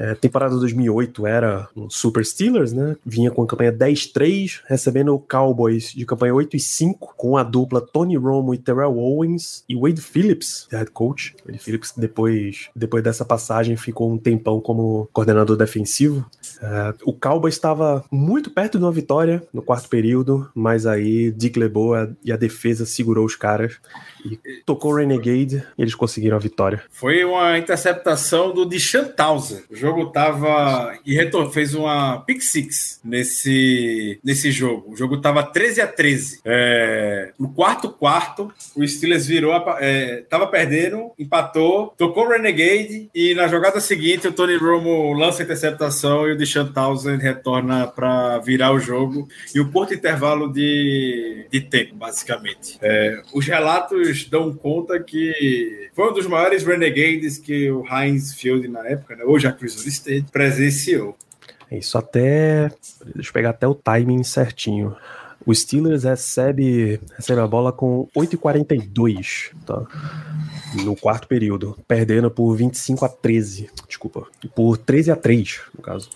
É, 0.00 0.14
temporada 0.14 0.56
2008 0.56 1.26
era 1.26 1.68
um 1.76 1.90
Super 1.90 2.24
Steelers, 2.24 2.72
né? 2.72 2.96
Vinha 3.04 3.30
com 3.30 3.42
a 3.42 3.46
campanha 3.46 3.70
10-3, 3.70 4.62
recebendo 4.66 5.14
o 5.14 5.18
Cowboys 5.18 5.92
de 5.92 6.06
campanha 6.06 6.34
8 6.34 6.56
e 6.56 6.60
5, 6.60 7.14
com 7.18 7.36
a 7.36 7.42
dupla 7.42 7.82
Tony 7.82 8.16
Romo 8.16 8.54
e 8.54 8.58
Terrell 8.58 8.96
Owens 8.96 9.62
e 9.68 9.76
Wade 9.76 10.00
Phillips, 10.00 10.66
head 10.72 10.90
coach. 10.90 11.36
Wade 11.44 11.58
Phillips, 11.58 11.92
depois, 11.94 12.70
depois 12.74 13.04
dessa 13.04 13.26
passagem, 13.26 13.76
ficou 13.76 14.10
um 14.10 14.16
tempão 14.16 14.58
como 14.58 15.06
coordenador 15.12 15.54
defensivo. 15.54 16.24
É, 16.62 16.94
o 17.04 17.12
Cowboys 17.12 17.54
estava 17.54 18.02
muito 18.10 18.50
perto 18.50 18.78
de 18.78 18.84
uma 18.84 18.92
vitória 18.92 19.42
no 19.52 19.60
quarto 19.60 19.90
período, 19.90 20.50
mas 20.54 20.86
aí 20.86 21.30
Dick 21.30 21.58
LeBeau 21.58 21.90
e 22.24 22.32
a 22.32 22.36
defesa 22.36 22.86
segurou 22.86 23.26
os 23.26 23.36
caras 23.36 23.78
e 24.24 24.38
tocou 24.64 24.94
Renegade 24.94 25.62
e 25.76 25.82
eles 25.82 25.94
conseguiram 25.94 26.36
a 26.36 26.40
vitória. 26.40 26.82
Foi 26.90 27.22
uma 27.22 27.58
interceptação 27.58 28.54
do 28.54 28.68
Townsend. 29.16 29.64
O 29.70 29.76
jogo 29.76 29.89
tava 30.12 30.98
e 31.04 31.16
fez 31.52 31.74
uma 31.74 32.20
pick 32.20 32.40
six 32.42 33.00
nesse, 33.04 34.18
nesse 34.24 34.50
jogo. 34.50 34.92
O 34.92 34.96
jogo 34.96 35.20
tava 35.20 35.42
13 35.42 35.80
a 35.80 35.86
13. 35.86 36.40
É, 36.44 37.32
no 37.38 37.50
quarto 37.52 37.88
quarto, 37.90 38.52
o 38.74 38.86
Steelers 38.86 39.26
virou, 39.26 39.52
é, 39.78 40.22
tava 40.28 40.46
perdendo, 40.46 41.12
empatou, 41.18 41.94
tocou 41.96 42.28
Renegade 42.28 43.10
e 43.14 43.34
na 43.34 43.48
jogada 43.48 43.80
seguinte 43.80 44.26
o 44.26 44.32
Tony 44.32 44.56
Romo 44.56 45.12
lança 45.12 45.42
a 45.42 45.44
interceptação 45.44 46.28
e 46.28 46.32
o 46.32 46.36
Deshaun 46.36 46.72
Townsend 46.72 47.22
retorna 47.22 47.86
para 47.86 48.38
virar 48.38 48.72
o 48.72 48.80
jogo 48.80 49.28
e 49.54 49.60
o 49.60 49.70
curto 49.70 49.94
intervalo 49.94 50.52
de, 50.52 51.46
de 51.50 51.60
tempo, 51.60 51.94
basicamente. 51.94 52.78
É, 52.80 53.22
os 53.32 53.46
relatos 53.46 54.24
dão 54.24 54.52
conta 54.52 54.98
que 55.00 55.88
foi 55.94 56.10
um 56.10 56.14
dos 56.14 56.26
maiores 56.26 56.64
Renegades 56.64 57.38
que 57.38 57.70
o 57.70 57.84
Heinz 57.86 58.34
Field 58.34 58.66
na 58.68 58.86
época, 58.86 59.16
né? 59.16 59.24
hoje 59.24 59.46
a 59.46 59.52
Chris 59.52 59.69
State, 59.70 60.26
presenciou. 60.30 61.16
É 61.70 61.78
isso 61.78 61.96
até. 61.96 62.70
Deixa 63.14 63.30
eu 63.30 63.32
pegar 63.32 63.50
até 63.50 63.66
o 63.66 63.74
timing 63.74 64.22
certinho. 64.22 64.96
O 65.46 65.54
Steelers 65.54 66.04
recebe, 66.04 67.00
recebe 67.16 67.40
a 67.40 67.46
bola 67.46 67.72
com 67.72 68.06
8h42, 68.14 69.52
tá? 69.64 69.86
No 70.84 70.94
quarto 70.94 71.26
período, 71.26 71.78
perdendo 71.88 72.30
por 72.30 72.54
25 72.54 73.04
a 73.04 73.08
13, 73.08 73.70
desculpa, 73.88 74.26
por 74.54 74.76
13 74.76 75.10
a 75.10 75.16
3, 75.16 75.60
no 75.74 75.82
caso. 75.82 76.10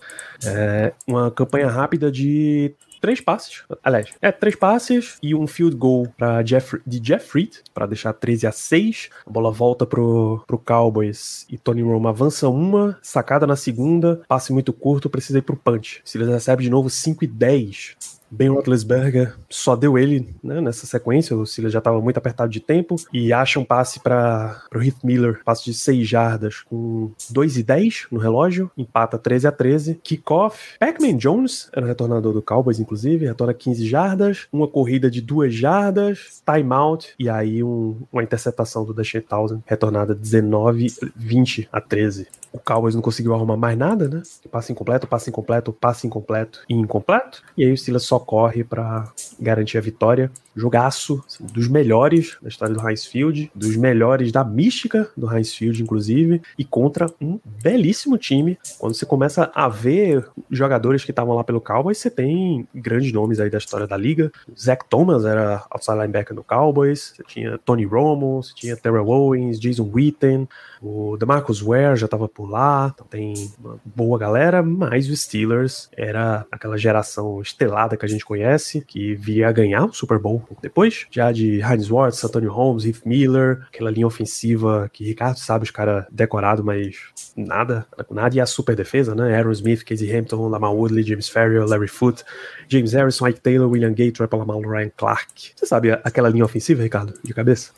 É 0.45 0.93
uma 1.07 1.31
campanha 1.31 1.69
rápida 1.69 2.13
de 2.13 2.75
três 3.05 3.21
passes. 3.21 3.65
Aliás, 3.83 4.09
é 4.23 4.33
três 4.33 4.57
passes 4.57 5.19
e 5.23 5.35
um 5.35 5.47
field 5.47 5.77
goal 5.77 6.09
pra 6.17 6.41
Jeff, 6.41 6.81
de 6.87 6.99
Jeff 6.99 7.29
Fried 7.29 7.63
para 7.75 7.85
deixar 7.85 8.15
13 8.15 8.47
a 8.47 8.53
6. 8.53 9.11
A 9.27 9.31
bola 9.31 9.51
volta 9.51 9.85
pro, 9.85 10.43
pro 10.47 10.57
Cowboys 10.57 11.45
e 11.51 11.59
Tony 11.59 11.83
Romo 11.83 12.09
avança 12.09 12.49
uma, 12.49 12.99
sacada 13.03 13.47
na 13.47 13.57
segunda, 13.57 14.23
passe 14.27 14.55
muito 14.55 14.73
curto, 14.73 15.11
precisa 15.11 15.39
ir 15.39 15.43
pro 15.43 15.55
punch. 15.55 16.01
Se 16.03 16.17
eles 16.17 16.29
recebem 16.29 16.65
de 16.65 16.71
novo 16.71 16.89
5 16.89 17.25
e 17.25 17.27
10. 17.27 17.97
Ben 18.31 18.49
Roethlisberger 18.49 19.35
só 19.49 19.77
deu 19.77 19.97
ele 19.97 20.29
né, 20.43 20.61
nessa 20.61 20.87
sequência, 20.87 21.37
o 21.37 21.47
Silas 21.47 21.73
já 21.73 21.79
estava 21.79 22.01
muito 22.01 22.19
apertado 22.19 22.51
de 22.51 22.61
tempo 22.61 22.97
e 23.13 23.33
acha 23.33 23.61
um 23.61 23.65
passe 23.65 24.01
para 24.01 24.63
o 24.75 24.83
Heath 24.83 25.05
Miller, 25.05 25.41
passe 25.45 25.65
de 25.65 25.75
6 25.75 26.09
jardas 26.09 26.61
com 26.63 27.13
2 27.31 27.59
e 27.59 27.63
10 27.63 28.07
no 28.11 28.19
relógio, 28.19 28.71
empata 28.77 29.19
13 29.19 29.47
a 29.47 29.53
13, 29.53 30.01
kickoff, 30.03 30.79
Pac-Man 30.79 31.17
Jones 31.17 31.69
era 31.73 31.85
o 31.85 31.89
retornador 31.89 32.33
do 32.33 32.43
Cowboys 32.43 32.81
inclusive, 32.81 33.27
retorna 33.27 33.55
15 33.55 33.87
jardas, 33.87 34.47
uma 34.53 34.67
corrida 34.67 35.11
de 35.11 35.21
2 35.21 35.55
jardas, 35.55 36.43
timeout 36.45 37.15
e 37.19 37.29
aí 37.29 37.63
um, 37.63 37.97
uma 38.13 38.23
interceptação 38.23 38.85
do 38.85 38.93
Deshaun 38.93 39.23
Townsend, 39.23 39.63
retornada 39.67 40.15
19 40.15 40.93
20 41.15 41.69
a 41.73 41.81
13 41.81 42.27
o 42.55 42.59
Cowboys 42.61 42.95
não 42.95 43.03
conseguiu 43.03 43.35
arrumar 43.35 43.57
mais 43.57 43.77
nada, 43.77 44.09
né? 44.09 44.23
Passe 44.49 44.71
incompleto, 44.71 45.09
passe 45.09 45.29
incompleto, 45.29 45.73
passe 45.73 46.07
incompleto 46.07 46.61
e 46.69 46.75
incompleto. 46.75 47.43
E 47.57 47.65
aí 47.65 47.73
o 47.73 47.77
Steelers 47.77 48.05
só 48.05 48.17
corre 48.25 48.65
para 48.65 49.13
garantir 49.39 49.79
a 49.79 49.81
vitória. 49.81 50.31
Jogaço, 50.57 51.23
assim, 51.27 51.45
dos 51.47 51.69
melhores 51.69 52.37
da 52.41 52.49
história 52.49 52.75
do 52.75 52.89
Heinz 52.89 53.05
Field, 53.05 53.51
dos 53.55 53.77
melhores 53.77 54.31
da 54.31 54.45
mística 54.45 55.09
do 55.17 55.33
Heinz 55.33 55.53
Field, 55.53 55.83
inclusive, 55.83 56.41
e 56.59 56.65
contra 56.65 57.11
um 57.21 57.41
belíssimo 57.63 58.17
time. 58.17 58.57
Quando 58.79 58.95
você 58.95 59.05
começa 59.05 59.51
a 59.55 59.69
ver 59.69 60.27
jogadores 60.51 61.05
que 61.05 61.11
estavam 61.11 61.35
lá 61.35 61.43
pelo 61.43 61.61
Cowboys, 61.61 61.99
você 61.99 62.11
tem 62.11 62.69
grandes 62.75 63.13
nomes 63.13 63.41
aí 63.41 63.51
da 63.51 63.59
história 63.59 63.87
da 63.87 63.97
liga. 63.97 64.31
Zach 64.57 64.85
Thomas 64.89 65.25
era 65.25 65.65
outside 65.71 65.99
linebacker 65.99 66.35
no 66.35 66.45
Cowboys, 66.45 67.15
você 67.17 67.23
tinha 67.25 67.59
Tony 67.59 67.85
Romo, 67.85 68.43
você 68.43 68.55
tinha 68.55 68.77
Terrell 68.77 69.09
Owens, 69.09 69.59
Jason 69.59 69.91
Witten, 69.93 70.49
o 70.85 71.17
DeMarcus 71.17 71.63
Ware 71.63 71.97
já 71.97 72.05
estava 72.05 72.29
por 72.29 72.49
lá, 72.49 72.93
então 72.95 73.07
tem 73.07 73.33
uma 73.59 73.79
boa 73.85 74.19
galera, 74.19 74.63
mas 74.63 75.09
o 75.09 75.17
Steelers 75.17 75.89
era 75.97 76.47
aquela 76.53 76.77
geração 76.77 77.41
estelada 77.41 77.97
que 77.97 78.05
a 78.05 78.09
gente 78.09 78.25
conhece, 78.25 78.83
que 78.83 79.15
via 79.15 79.51
ganhar 79.51 79.87
o 79.87 79.95
Super 79.95 80.19
Bowl 80.19 80.47
depois, 80.61 81.07
já 81.11 81.33
de 81.33 81.61
Heinz 81.61 81.91
Ward, 81.91 82.15
Antonio 82.23 82.53
Holmes, 82.53 82.85
Heath 82.85 83.07
Miller, 83.07 83.63
aquela 83.69 83.91
linha 83.91 84.07
ofensiva 84.07 84.91
que 84.93 85.05
Ricardo 85.05 85.39
sabe 85.39 85.65
os 85.65 85.71
caras 85.71 86.05
decorado, 86.11 86.63
mas 86.63 86.97
nada, 87.35 87.87
nada, 88.11 88.37
e 88.37 88.41
a 88.41 88.47
super 88.47 88.77
defesa, 88.77 89.15
né? 89.15 89.35
Aaron 89.35 89.53
Smith, 89.53 89.85
Casey 89.85 90.15
Hampton, 90.15 90.49
Lamar 90.49 90.75
Woodley, 90.75 91.03
James 91.03 91.29
Ferrier, 91.29 91.65
Larry 91.65 91.89
Foote, 91.89 92.25
James 92.69 92.93
Harrison, 92.93 93.29
Ike 93.29 93.41
Taylor, 93.41 93.71
William 93.71 93.93
Gates, 93.93 94.21
Rapper 94.21 94.39
Lamar, 94.39 94.59
Ryan 94.59 94.91
Clark. 94.97 95.53
Você 95.57 95.67
sabe 95.67 95.93
aquela 95.93 96.29
linha 96.29 96.45
ofensiva, 96.45 96.83
Ricardo, 96.83 97.15
de 97.23 97.33
cabeça? 97.33 97.73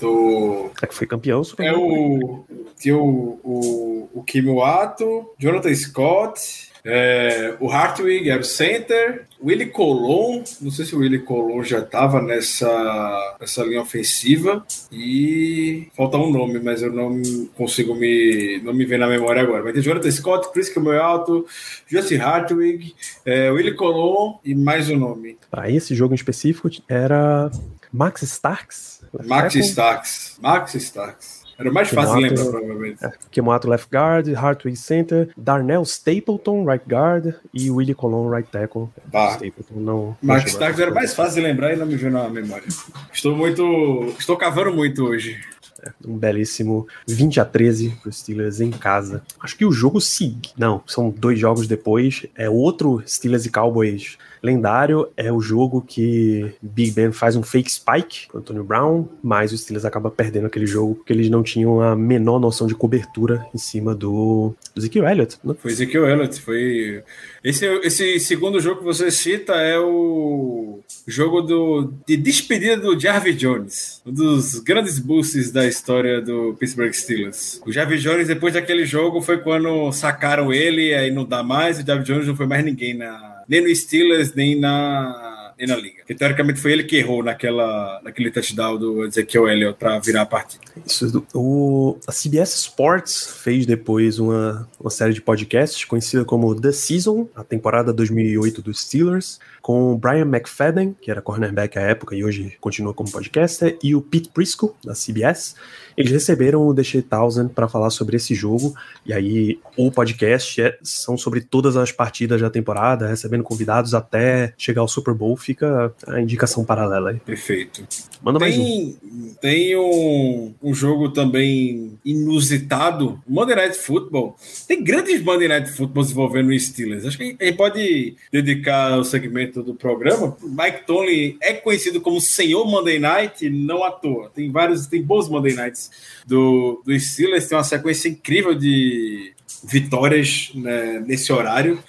Do... 0.00 0.70
É 0.82 0.86
que 0.86 0.94
foi 0.94 1.06
campeão. 1.06 1.42
Super 1.44 1.66
é 1.66 1.76
o. 1.76 2.44
Tinha 2.78 2.96
o, 2.96 3.38
o, 3.44 4.08
o 4.14 4.22
Kimi 4.22 4.50
Wato, 4.50 5.34
Jonathan 5.38 5.74
Scott, 5.74 6.70
é, 6.84 7.56
o 7.60 7.70
Hartwig 7.70 8.30
era 8.30 8.40
o 8.40 8.44
center, 8.44 9.26
Willie 9.42 9.70
Colon, 9.70 10.42
não 10.60 10.70
sei 10.70 10.84
se 10.84 10.94
o 10.94 11.00
Willie 11.00 11.20
Colon 11.20 11.62
já 11.62 11.80
estava 11.80 12.22
nessa, 12.22 13.36
nessa 13.38 13.62
linha 13.64 13.82
ofensiva, 13.82 14.64
e 14.90 15.88
falta 15.94 16.16
um 16.16 16.30
nome, 16.30 16.58
mas 16.58 16.82
eu 16.82 16.92
não 16.92 17.20
consigo 17.54 17.94
me, 17.94 18.60
não 18.64 18.72
me 18.72 18.84
ver 18.84 18.98
na 18.98 19.06
memória 19.06 19.42
agora. 19.42 19.62
Vai 19.62 19.72
ter 19.72 19.82
Jonathan 19.82 20.10
Scott, 20.10 20.52
Chris 20.52 20.72
Alto, 21.00 21.46
Justin 21.86 22.16
Hartwig, 22.16 22.94
é, 23.24 23.50
Willie 23.50 23.74
Colon 23.74 24.38
e 24.44 24.54
mais 24.54 24.88
um 24.88 24.96
nome. 24.96 25.36
Para 25.50 25.70
esse 25.70 25.94
jogo 25.94 26.14
em 26.14 26.16
específico 26.16 26.70
era 26.88 27.50
Max 27.92 28.22
Starks? 28.22 29.02
Max 29.24 29.54
Starks. 29.54 30.38
Max 30.40 30.74
Starks. 30.74 31.40
Era 31.60 31.70
mais 31.70 31.90
fácil 31.90 32.16
de 32.16 32.22
lembrar, 32.22 32.44
provavelmente. 32.44 33.04
É, 33.04 33.12
Kemoato 33.30 33.68
left 33.68 33.90
guard, 33.90 34.34
Hartwig 34.34 34.78
center, 34.78 35.28
Darnell 35.36 35.84
Stapleton 35.84 36.64
right 36.64 36.82
guard 36.88 37.34
e 37.52 37.70
Willie 37.70 37.94
Colon 37.94 38.30
right 38.30 38.50
tackle. 38.50 38.88
Bah. 39.12 39.32
Stapleton 39.32 39.74
não. 39.74 40.16
Max 40.22 40.52
Starks 40.52 40.80
era 40.80 40.90
mais 40.90 41.12
fácil 41.12 41.42
de 41.42 41.48
lembrar 41.48 41.74
e 41.74 41.76
não 41.76 41.84
me 41.84 41.96
veio 41.96 42.10
na 42.10 42.30
memória. 42.30 42.64
Estou 43.12 43.36
muito. 43.36 44.14
Estou 44.18 44.38
cavando 44.38 44.72
muito 44.72 45.04
hoje. 45.04 45.38
É, 45.82 45.92
um 46.06 46.16
belíssimo 46.16 46.86
20 47.06 47.40
a 47.40 47.44
13 47.44 47.90
para 48.00 48.08
os 48.10 48.18
Steelers 48.18 48.60
em 48.60 48.70
casa. 48.70 49.22
Acho 49.40 49.56
que 49.56 49.64
o 49.64 49.72
jogo 49.72 50.00
seguinte. 50.00 50.52
Não, 50.56 50.82
são 50.86 51.10
dois 51.10 51.38
jogos 51.38 51.66
depois. 51.66 52.26
É 52.36 52.48
outro 52.48 53.02
Steelers 53.06 53.46
e 53.46 53.50
Cowboys 53.50 54.18
lendário 54.42 55.08
é 55.16 55.32
o 55.32 55.40
jogo 55.40 55.84
que 55.86 56.52
Big 56.60 56.92
Ben 56.92 57.12
faz 57.12 57.36
um 57.36 57.42
fake 57.42 57.70
spike 57.70 58.28
com 58.28 58.38
Antonio 58.38 58.64
Brown, 58.64 59.06
mas 59.22 59.52
o 59.52 59.58
Steelers 59.58 59.84
acaba 59.84 60.10
perdendo 60.10 60.46
aquele 60.46 60.66
jogo 60.66 60.94
porque 60.96 61.12
eles 61.12 61.28
não 61.28 61.42
tinham 61.42 61.80
a 61.80 61.94
menor 61.94 62.38
noção 62.38 62.66
de 62.66 62.74
cobertura 62.74 63.46
em 63.54 63.58
cima 63.58 63.94
do, 63.94 64.54
do 64.74 64.80
Ezekiel 64.80 65.06
Elliott. 65.06 65.38
Né? 65.44 65.54
Foi 65.58 65.70
Ezekiel 65.70 66.08
Elliott, 66.08 66.40
foi... 66.40 67.02
Esse, 67.42 67.66
esse 67.82 68.20
segundo 68.20 68.60
jogo 68.60 68.80
que 68.80 68.84
você 68.84 69.10
cita 69.10 69.54
é 69.54 69.78
o 69.78 70.80
jogo 71.06 71.40
do, 71.40 71.92
de 72.06 72.16
despedida 72.16 72.76
do 72.76 72.98
Jarvis 72.98 73.36
Jones, 73.36 74.02
um 74.04 74.12
dos 74.12 74.58
grandes 74.60 74.98
boosts 74.98 75.50
da 75.50 75.69
história 75.70 76.20
do 76.20 76.54
Pittsburgh 76.58 76.92
Steelers. 76.92 77.60
O 77.64 77.72
Jarvis 77.72 78.02
Jones, 78.02 78.28
depois 78.28 78.54
daquele 78.54 78.84
jogo, 78.84 79.22
foi 79.22 79.38
quando 79.38 79.90
sacaram 79.92 80.52
ele, 80.52 80.94
aí 80.94 81.10
não 81.10 81.24
dá 81.24 81.42
mais, 81.42 81.78
o 81.78 81.86
Jarvis 81.86 82.06
Jones 82.06 82.26
não 82.26 82.36
foi 82.36 82.46
mais 82.46 82.64
ninguém 82.64 82.94
na 82.94 83.30
nem 83.48 83.62
no 83.62 83.74
Steelers, 83.74 84.32
nem 84.32 84.54
na 84.54 85.39
na 85.66 85.76
liga. 85.76 86.02
Que 86.06 86.14
teoricamente 86.14 86.60
foi 86.60 86.72
ele 86.72 86.84
que 86.84 86.96
errou 86.96 87.22
naquela, 87.22 88.00
naquele 88.02 88.30
touchdown 88.30 88.78
do 88.78 89.04
Ezekiel 89.04 89.48
Elliott 89.48 89.78
para 89.78 89.98
virar 89.98 90.22
a 90.22 90.26
partida. 90.26 90.62
Isso, 90.86 91.26
o, 91.34 91.98
a 92.06 92.12
CBS 92.12 92.54
Sports 92.56 93.40
fez 93.42 93.66
depois 93.66 94.18
uma, 94.18 94.68
uma 94.78 94.90
série 94.90 95.12
de 95.12 95.20
podcasts 95.20 95.84
conhecida 95.84 96.24
como 96.24 96.58
The 96.58 96.72
Season, 96.72 97.28
a 97.34 97.44
temporada 97.44 97.92
2008 97.92 98.62
dos 98.62 98.80
Steelers, 98.82 99.38
com 99.60 99.96
Brian 99.96 100.26
McFadden, 100.26 100.96
que 101.00 101.10
era 101.10 101.20
cornerback 101.20 101.78
à 101.78 101.82
época 101.82 102.16
e 102.16 102.24
hoje 102.24 102.56
continua 102.60 102.94
como 102.94 103.10
podcaster, 103.10 103.78
e 103.82 103.94
o 103.94 104.00
Pete 104.00 104.30
Prisco, 104.30 104.76
da 104.84 104.94
CBS. 104.94 105.54
Eles 106.00 106.12
receberam 106.12 106.66
o 106.66 106.74
The 106.74 107.02
Thousand 107.02 107.48
para 107.48 107.68
falar 107.68 107.90
sobre 107.90 108.16
esse 108.16 108.34
jogo, 108.34 108.74
e 109.04 109.12
aí 109.12 109.58
o 109.76 109.90
podcast 109.90 110.62
é, 110.62 110.78
são 110.82 111.18
sobre 111.18 111.42
todas 111.42 111.76
as 111.76 111.92
partidas 111.92 112.40
da 112.40 112.48
temporada, 112.48 113.06
recebendo 113.06 113.44
convidados 113.44 113.92
até 113.92 114.54
chegar 114.56 114.80
ao 114.80 114.88
Super 114.88 115.12
Bowl, 115.12 115.36
fica 115.36 115.94
a 116.06 116.18
indicação 116.18 116.64
paralela 116.64 117.10
aí. 117.10 117.20
Perfeito. 117.20 117.86
Manda 118.22 118.38
mais 118.38 118.56
um. 118.56 118.64
Tem, 118.64 118.98
tem 119.42 119.76
um, 119.76 120.54
um 120.62 120.72
jogo 120.72 121.10
também 121.10 121.98
inusitado, 122.02 123.20
Monday 123.28 123.56
Night 123.56 123.76
Football. 123.76 124.36
Tem 124.66 124.82
grandes 124.82 125.22
Monday 125.22 125.48
Night 125.48 125.70
Footballs 125.70 126.10
envolvendo 126.10 126.48
o 126.48 126.58
Steelers. 126.58 127.04
Acho 127.04 127.18
que 127.18 127.36
a 127.38 127.44
gente 127.44 127.56
pode 127.56 128.16
dedicar 128.32 128.98
o 128.98 129.04
segmento 129.04 129.62
do 129.62 129.74
programa. 129.74 130.34
Mike 130.42 130.86
Tomlin 130.86 131.36
é 131.42 131.52
conhecido 131.52 132.00
como 132.00 132.22
Senhor 132.22 132.64
Monday 132.64 132.98
Night, 132.98 133.50
não 133.50 133.84
à 133.84 133.90
toa. 133.90 134.30
Tem 134.34 134.50
vários, 134.50 134.86
tem 134.86 135.02
bons 135.02 135.28
Monday 135.28 135.54
Nights 135.54 135.89
do, 136.26 136.82
do 136.84 136.98
Steelers, 136.98 137.46
tem 137.46 137.56
uma 137.56 137.64
sequência 137.64 138.08
incrível 138.08 138.54
de 138.54 139.32
vitórias 139.64 140.50
né, 140.54 141.02
nesse 141.06 141.32
horário. 141.32 141.82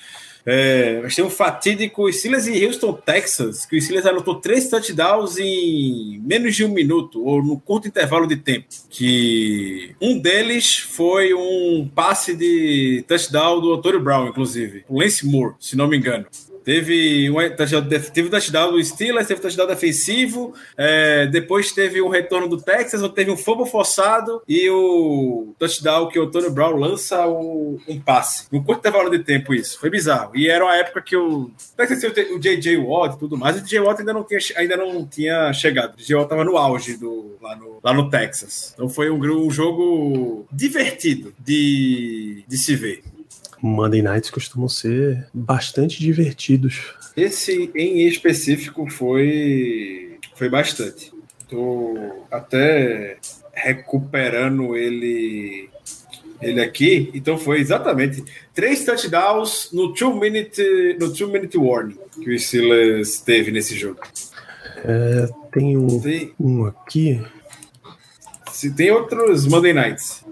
É, 0.46 1.00
mas 1.04 1.16
tem 1.16 1.24
um 1.24 1.30
fatídico 1.30 2.12
Steelers 2.12 2.48
e 2.48 2.66
Houston, 2.66 2.94
Texas, 2.94 3.66
que 3.66 3.78
o 3.78 3.82
Steelers 3.82 4.08
anotou 4.08 4.36
três 4.36 4.68
touchdowns 4.70 5.38
em 5.38 6.20
menos 6.26 6.56
de 6.56 6.66
um 6.66 6.70
minuto, 6.70 7.24
ou 7.24 7.44
no 7.44 7.60
curto 7.60 7.88
intervalo 7.88 8.26
de 8.26 8.38
tempo. 8.38 8.66
Que 8.90 9.96
um 10.02 10.18
deles 10.18 10.78
foi 10.78 11.34
um 11.34 11.88
passe 11.94 12.36
de 12.36 13.06
touchdown 13.08 13.62
do 13.62 13.72
Otôrio 13.72 14.00
Brown, 14.00 14.28
inclusive, 14.28 14.84
o 14.90 15.00
Lance 15.00 15.26
Moore, 15.26 15.56
se 15.60 15.76
não 15.76 15.88
me 15.88 15.98
engano. 15.98 16.26
Teve 16.64 17.30
um 17.30 17.56
touchdown, 17.56 17.88
teve 18.14 18.30
touchdown 18.30 18.72
do 18.72 18.84
Steelers, 18.84 19.28
teve 19.28 19.42
touchdown 19.42 19.68
defensivo, 19.68 20.54
é, 20.78 21.28
depois 21.28 21.72
teve 21.72 22.02
um 22.02 22.10
retorno 22.10 22.48
do 22.48 22.62
Texas, 22.62 23.02
teve 23.14 23.32
um 23.32 23.38
fumble 23.38 23.66
forçado 23.66 24.42
e 24.48 24.70
o 24.70 25.54
touchdown 25.58 26.08
que 26.08 26.20
o 26.20 26.30
Tony 26.30 26.50
Brown 26.50 26.76
lança 26.76 27.28
o, 27.28 27.80
um 27.88 28.00
passe. 28.00 28.48
No 28.52 28.64
curto 28.64 28.80
intervalo 28.80 29.10
de 29.10 29.20
tempo 29.20 29.54
isso. 29.54 29.80
Foi 29.80 29.90
bizarro. 29.90 30.36
E 30.36 30.50
era 30.50 30.64
uma 30.64 30.76
época 30.76 31.02
que 31.02 31.16
o 31.16 31.52
Texas 31.76 32.04
o 32.32 32.40
J.J. 32.40 32.78
Watt 32.78 33.16
e 33.16 33.20
tudo 33.20 33.38
mais, 33.38 33.56
o 33.56 33.60
J.J. 33.60 33.80
Watt 33.80 34.00
ainda 34.00 34.14
não 34.14 34.24
tinha, 34.24 34.40
ainda 34.58 34.78
não 34.78 35.06
tinha 35.06 35.54
chegado. 35.54 35.96
O 35.96 35.98
J.J. 35.98 36.16
Watt 36.16 36.26
estava 36.26 36.44
no 36.44 36.58
auge 36.58 36.98
do, 36.98 37.38
lá, 37.42 37.56
no, 37.56 37.80
lá 37.84 37.94
no 37.94 38.10
Texas. 38.10 38.72
Então 38.74 38.90
foi 38.90 39.10
um, 39.10 39.18
um 39.18 39.50
jogo 39.50 40.46
divertido 40.52 41.34
de, 41.40 42.44
de 42.48 42.58
se 42.58 42.76
ver. 42.76 43.04
Monday 43.62 44.02
Nights 44.02 44.30
costumam 44.30 44.68
ser 44.68 45.28
bastante 45.34 46.00
divertidos. 46.00 46.94
Esse 47.16 47.72
em 47.76 48.08
específico 48.08 48.90
foi 48.90 50.18
foi 50.36 50.50
bastante. 50.50 51.12
Tô 51.48 51.96
até 52.32 53.18
recuperando 53.54 54.76
ele 54.76 55.70
ele 56.42 56.60
aqui, 56.60 57.12
então 57.14 57.38
foi 57.38 57.60
exatamente 57.60 58.24
três 58.54 58.84
touchdowns 58.84 59.70
no 59.72 59.94
two 59.94 60.20
minute 60.20 60.98
no 61.00 61.14
two 61.14 61.28
minute 61.28 61.56
warning 61.58 61.98
que 62.22 62.34
o 62.34 62.40
Steelers 62.40 63.22
teve 63.22 63.52
nesse 63.52 63.78
jogo. 63.78 64.00
É, 64.84 65.30
tem 65.52 65.78
um, 65.78 66.00
tem 66.00 66.34
um 66.40 66.66
aqui. 66.66 67.22
Se 68.52 68.72
tem 68.74 68.92
outros 68.92 69.46
Monday 69.46 69.74
Nights. 69.74 70.26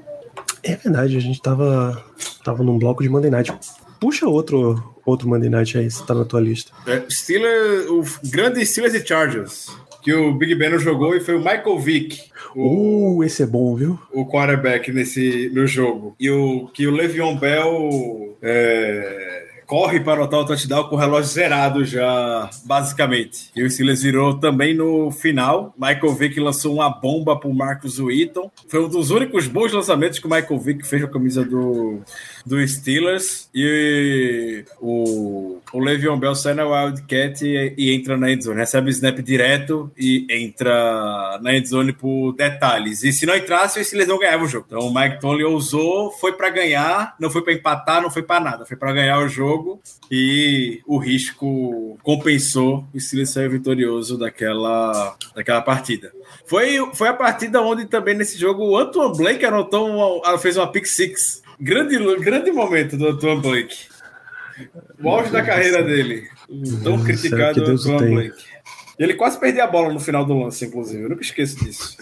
É 0.63 0.75
verdade, 0.75 1.15
a 1.15 1.19
gente 1.19 1.41
tava, 1.41 2.03
tava 2.49 2.63
num 2.63 2.79
bloco 2.79 3.03
de 3.03 3.09
Monday 3.09 3.29
Night. 3.29 3.53
Puxa 3.99 4.27
outro, 4.27 4.95
outro 5.05 5.27
Monday 5.27 5.49
Night 5.49 5.77
aí, 5.77 5.89
se 5.89 6.05
tá 6.05 6.15
na 6.15 6.25
tua 6.25 6.41
lista. 6.41 6.71
É, 6.87 7.03
Steelers, 7.09 7.89
o 7.89 8.03
grande 8.29 8.65
Steelers 8.65 8.95
e 8.95 9.05
Chargers, 9.05 9.67
que 10.01 10.13
o 10.13 10.33
Big 10.33 10.55
Ben 10.55 10.71
não 10.71 10.79
jogou 10.79 11.15
e 11.15 11.19
foi 11.19 11.35
o 11.35 11.39
Michael 11.39 11.79
Vick. 11.79 12.19
O, 12.55 13.17
uh, 13.17 13.23
esse 13.23 13.43
é 13.43 13.45
bom, 13.45 13.75
viu? 13.75 13.99
O 14.11 14.25
quarterback 14.25 14.91
nesse, 14.91 15.51
no 15.53 15.67
jogo. 15.67 16.15
E 16.19 16.29
o, 16.29 16.67
que 16.73 16.87
o 16.87 16.91
Le'Veon 16.91 17.35
Bell... 17.35 18.37
É, 18.41 19.39
corre 19.69 19.99
para 19.99 20.13
anotar 20.13 20.39
o 20.39 20.45
touchdown 20.45 20.85
com 20.85 20.95
o 20.95 20.97
relógio 20.97 21.31
zerado 21.31 21.85
já, 21.85 22.49
basicamente. 22.65 23.51
E 23.55 23.61
o 23.61 23.69
Steelers 23.69 24.01
virou 24.01 24.33
também 24.39 24.73
no 24.73 25.11
final. 25.11 25.75
Michael 25.77 26.15
Vick 26.15 26.39
lançou 26.39 26.73
uma 26.73 26.89
bomba 26.89 27.39
para 27.39 27.47
o 27.47 27.53
Marcus 27.53 27.99
Wheaton. 27.99 28.49
Foi 28.67 28.83
um 28.83 28.89
dos 28.89 29.11
únicos 29.11 29.45
bons 29.45 29.71
lançamentos 29.71 30.17
que 30.17 30.25
o 30.25 30.29
Michael 30.29 30.59
Vick 30.59 30.87
fez 30.87 31.03
com 31.03 31.07
a 31.07 31.11
camisa 31.11 31.45
do, 31.45 32.01
do 32.45 32.65
Steelers. 32.67 33.49
E 33.53 34.63
o, 34.79 35.59
o 35.71 35.79
Le'Veon 35.79 36.17
Bell 36.17 36.35
sai 36.35 36.53
na 36.53 36.65
Wildcat 36.65 37.45
e, 37.45 37.73
e 37.77 37.93
entra 37.93 38.17
na 38.17 38.31
endzone. 38.31 38.59
Recebe 38.59 38.89
o 38.89 38.91
snap 38.91 39.19
direto 39.19 39.91
e 39.97 40.25
entra 40.29 41.39
na 41.41 41.55
endzone 41.55 41.93
por 41.93 42.33
detalhes. 42.33 43.03
E 43.03 43.11
se 43.11 43.25
não 43.25 43.35
entrasse, 43.35 43.79
o 43.79 43.83
Steelers 43.83 44.09
não 44.09 44.19
ganhava 44.19 44.43
o 44.43 44.47
jogo. 44.47 44.65
Então 44.67 44.79
o 44.79 44.93
Mike 44.93 45.19
Tomlin 45.19 45.43
ousou, 45.43 46.11
foi 46.11 46.33
para 46.33 46.49
ganhar, 46.49 47.15
não 47.19 47.29
foi 47.29 47.41
para 47.41 47.53
empatar, 47.53 48.01
não 48.01 48.11
foi 48.11 48.23
para 48.23 48.43
nada. 48.43 48.65
Foi 48.65 48.77
para 48.77 48.93
ganhar 48.93 49.19
o 49.19 49.27
jogo 49.27 49.81
e 50.11 50.81
o 50.85 50.97
risco 50.97 51.97
compensou 52.01 52.85
e 52.93 52.99
Steelers 52.99 53.29
saiu 53.29 53.51
vitorioso 53.51 54.17
daquela, 54.17 55.15
daquela 55.35 55.61
partida. 55.61 56.11
Foi, 56.45 56.77
foi 56.93 57.07
a 57.07 57.13
partida 57.13 57.61
onde 57.61 57.85
também 57.85 58.15
nesse 58.15 58.37
jogo 58.37 58.63
o 58.63 58.77
Antoine 58.77 59.15
Blake 59.15 59.45
anotou 59.45 59.87
uma, 59.87 60.37
fez 60.37 60.57
uma 60.57 60.71
pick 60.71 60.85
six. 60.85 61.41
Grande, 61.59 61.97
grande 62.19 62.51
momento 62.51 62.95
do 62.97 63.09
Antoine 63.09 63.41
Blake. 63.41 63.87
O 65.01 65.09
auge 65.09 65.31
da 65.31 65.43
carreira 65.43 65.83
dele. 65.83 66.27
Tão 66.83 67.03
criticado 67.03 67.63
o 67.63 67.69
Antoine 67.71 68.15
Blake. 68.15 68.43
Ele 68.97 69.13
quase 69.13 69.39
perdeu 69.39 69.63
a 69.63 69.67
bola 69.67 69.93
no 69.93 69.99
final 69.99 70.25
do 70.25 70.37
lance, 70.37 70.65
inclusive. 70.65 71.03
Eu 71.03 71.09
nunca 71.09 71.21
esqueço 71.21 71.63
disso. 71.63 71.97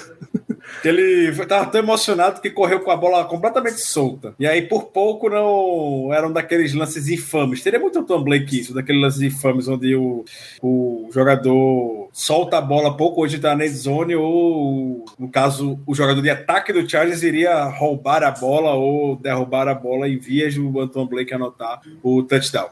Que 0.82 0.88
ele 0.88 1.30
estava 1.30 1.65
tão 1.65 1.82
emocionado 1.82 2.41
que 2.41 2.49
correu 2.49 2.80
com 2.80 2.91
a 2.91 2.97
bola 2.97 3.25
completamente 3.25 3.82
solta. 3.82 4.34
E 4.39 4.45
aí, 4.45 4.62
por 4.62 4.86
pouco, 4.86 5.30
não 5.30 6.13
eram 6.13 6.32
daqueles 6.32 6.73
lances 6.73 7.08
infames. 7.08 7.62
Teria 7.62 7.80
muito 7.80 8.03
Tom 8.03 8.23
Blake 8.23 8.60
isso, 8.60 8.73
daqueles 8.73 9.01
lances 9.01 9.21
infames 9.21 9.67
onde 9.67 9.95
o, 9.95 10.23
o 10.62 11.10
jogador 11.12 12.10
solta 12.12 12.58
a 12.58 12.62
bola 12.62 12.95
pouco 12.95 13.21
hoje 13.21 13.38
da 13.38 13.56
net 13.56 13.73
zone, 13.73 14.15
ou, 14.15 15.06
no 15.17 15.30
caso, 15.30 15.80
o 15.86 15.95
jogador 15.95 16.21
de 16.21 16.30
ataque 16.30 16.73
do 16.73 16.89
Chargers 16.89 17.23
iria 17.23 17.63
roubar 17.65 18.23
a 18.23 18.32
bola 18.32 18.73
ou 18.73 19.15
derrubar 19.15 19.67
a 19.67 19.73
bola 19.73 20.08
em 20.08 20.17
vias 20.17 20.56
do 20.56 20.80
Anton 20.80 21.06
Blake 21.08 21.34
anotar 21.34 21.82
o 22.03 22.23
touchdown. 22.23 22.69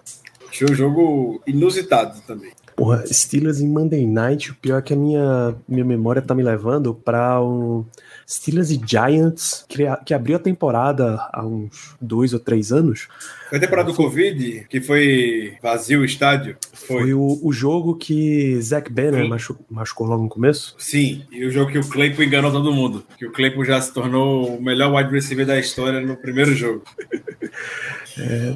Achei 0.50 0.68
um 0.70 0.76
jogo 0.76 1.42
inusitado 1.46 2.22
também. 2.22 2.52
Porra, 2.76 3.06
Steelers 3.08 3.62
em 3.62 3.68
Monday 3.70 4.06
Night, 4.06 4.52
o 4.52 4.56
pior 4.56 4.80
é 4.80 4.82
que 4.82 4.94
a 4.94 4.98
minha, 4.98 5.56
minha 5.68 5.86
memória 5.86 6.22
tá 6.22 6.36
me 6.36 6.44
levando 6.44 6.94
para 6.94 7.42
um 7.42 7.86
Steelers 8.28 8.70
e 8.70 8.82
Giants, 8.86 9.66
que, 9.70 9.84
que 10.06 10.14
abriu 10.14 10.36
a 10.36 10.40
temporada 10.40 11.18
há 11.32 11.46
uns 11.46 11.96
dois 12.02 12.34
ou 12.34 12.40
três 12.40 12.74
anos. 12.74 13.08
Foi 13.48 13.58
a 13.58 13.62
temporada 13.62 13.92
do 13.92 13.96
Covid, 13.96 14.66
que 14.68 14.82
foi 14.82 15.54
vazio 15.64 16.02
o 16.02 16.06
estádio? 16.06 16.58
Foi, 16.74 17.02
foi 17.02 17.14
o, 17.14 17.40
o, 17.42 17.54
jogo 17.54 17.96
que 17.96 18.60
Zach 18.62 18.92
Banner 18.92 19.26
machu, 19.30 19.58
machucou 19.70 20.08
logo 20.08 20.24
no 20.24 20.30
começo? 20.30 20.76
Sim, 20.78 21.24
e 21.32 21.46
o 21.46 21.52
jogo 21.52 21.72
que 21.72 21.80
o 21.80 21.88
Claypool 21.88 22.26
enganou 22.26 22.52
todo 22.52 22.74
mundo. 22.74 23.06
Que 23.18 23.26
o 23.26 23.32
Claypool 23.32 23.64
já 23.64 23.80
se 23.80 23.94
tornou 23.94 24.58
o 24.58 24.62
melhor 24.62 24.94
wide 24.94 25.12
receiver 25.12 25.46
da 25.46 25.58
história 25.58 26.02
no 26.02 26.18
primeiro 26.18 26.54
jogo. 26.54 26.84
é, 28.18 28.56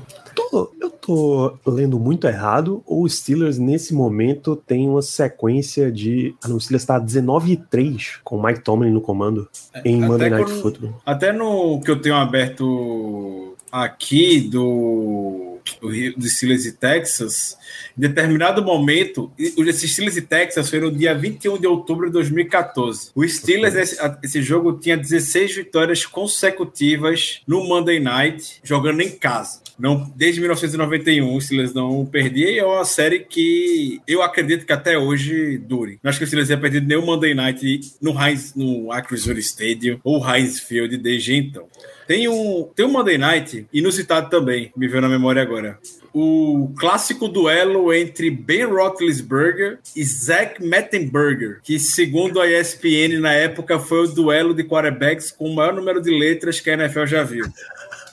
tô, 0.49 0.71
eu 0.79 0.89
tô 0.89 1.57
lendo 1.65 1.99
muito 1.99 2.27
errado, 2.27 2.83
ou 2.85 3.03
o 3.03 3.09
Steelers 3.09 3.57
nesse 3.57 3.93
momento 3.93 4.55
tem 4.55 4.87
uma 4.87 5.01
sequência 5.01 5.91
de. 5.91 6.35
Ah, 6.43 6.47
não, 6.47 6.57
o 6.57 6.61
Steelers 6.61 6.85
tá 6.85 6.99
19 6.99 7.51
e 7.53 7.57
3 7.57 8.19
com 8.23 8.37
o 8.37 8.43
Mike 8.43 8.61
Tomlin 8.61 8.91
no 8.91 9.01
comando 9.01 9.49
em 9.83 10.01
Monday 10.01 10.29
Night 10.29 10.45
quando, 10.45 10.61
Football. 10.61 11.01
Até 11.05 11.31
no 11.31 11.81
que 11.81 11.91
eu 11.91 12.01
tenho 12.01 12.15
aberto 12.15 13.55
aqui 13.71 14.41
do 14.41 15.57
do 15.81 15.89
Rio 15.89 16.17
de 16.17 16.29
Steelers 16.29 16.65
e 16.65 16.71
Texas, 16.71 17.57
em 17.97 18.01
determinado 18.01 18.63
momento, 18.63 19.31
os 19.57 19.81
Steelers 19.81 20.17
e 20.17 20.21
Texas 20.21 20.69
foi 20.69 20.79
no 20.79 20.91
dia 20.91 21.13
21 21.13 21.59
de 21.59 21.67
outubro 21.67 22.07
de 22.07 22.13
2014. 22.13 23.11
O 23.15 23.27
Steelers, 23.27 23.75
esse, 23.75 23.97
esse, 24.23 24.41
jogo, 24.41 24.73
tinha 24.73 24.97
16 24.97 25.55
vitórias 25.55 26.05
consecutivas 26.05 27.41
no 27.47 27.63
Monday 27.63 27.99
Night, 27.99 28.59
jogando 28.63 29.01
em 29.01 29.11
casa. 29.11 29.61
Não, 29.77 30.11
desde 30.15 30.41
1991, 30.41 31.33
o 31.33 31.41
Steelers 31.41 31.73
não 31.73 32.05
perdia 32.05 32.51
e 32.51 32.59
é 32.59 32.65
uma 32.65 32.83
série 32.83 33.19
que 33.21 34.01
eu 34.05 34.21
acredito 34.21 34.65
que 34.65 34.73
até 34.73 34.97
hoje 34.97 35.57
dure. 35.57 35.99
Não 36.03 36.09
acho 36.09 36.19
que 36.19 36.25
o 36.25 36.27
Steelers 36.27 36.49
tenha 36.49 36.59
perdido 36.59 36.85
nenhum 36.85 37.05
Monday 37.05 37.33
Night 37.33 37.93
no, 38.01 38.11
Heinz, 38.11 38.53
no 38.55 38.91
Acrisure 38.91 39.39
Stadium 39.39 39.99
ou 40.03 40.25
Heinz 40.27 40.59
Field 40.59 40.97
desde 40.97 41.33
então. 41.33 41.67
Tem 42.09 42.27
um, 42.27 42.67
tem 42.75 42.85
um 42.85 42.91
Monday 42.91 43.17
Night 43.17 43.67
inusitado 43.71 44.29
também, 44.29 44.71
me 44.75 44.87
veio 44.87 45.01
na 45.01 45.07
memória 45.07 45.41
agora. 45.41 45.79
O 46.11 46.73
clássico 46.75 47.27
duelo 47.27 47.58
entre 47.93 48.29
Ben 48.29 48.65
Roethlisberger 48.65 49.79
e 49.95 50.03
Zach 50.03 50.63
Mettenberger, 50.63 51.59
que 51.63 51.79
segundo 51.79 52.39
a 52.39 52.47
ESPN 52.47 53.19
na 53.19 53.33
época 53.33 53.79
foi 53.79 54.05
o 54.05 54.07
duelo 54.07 54.53
de 54.53 54.63
quarterbacks 54.63 55.31
com 55.31 55.45
o 55.49 55.55
maior 55.55 55.73
número 55.73 56.01
de 56.01 56.11
letras 56.11 56.59
que 56.59 56.69
a 56.69 56.73
NFL 56.73 57.05
já 57.05 57.23
viu. 57.23 57.45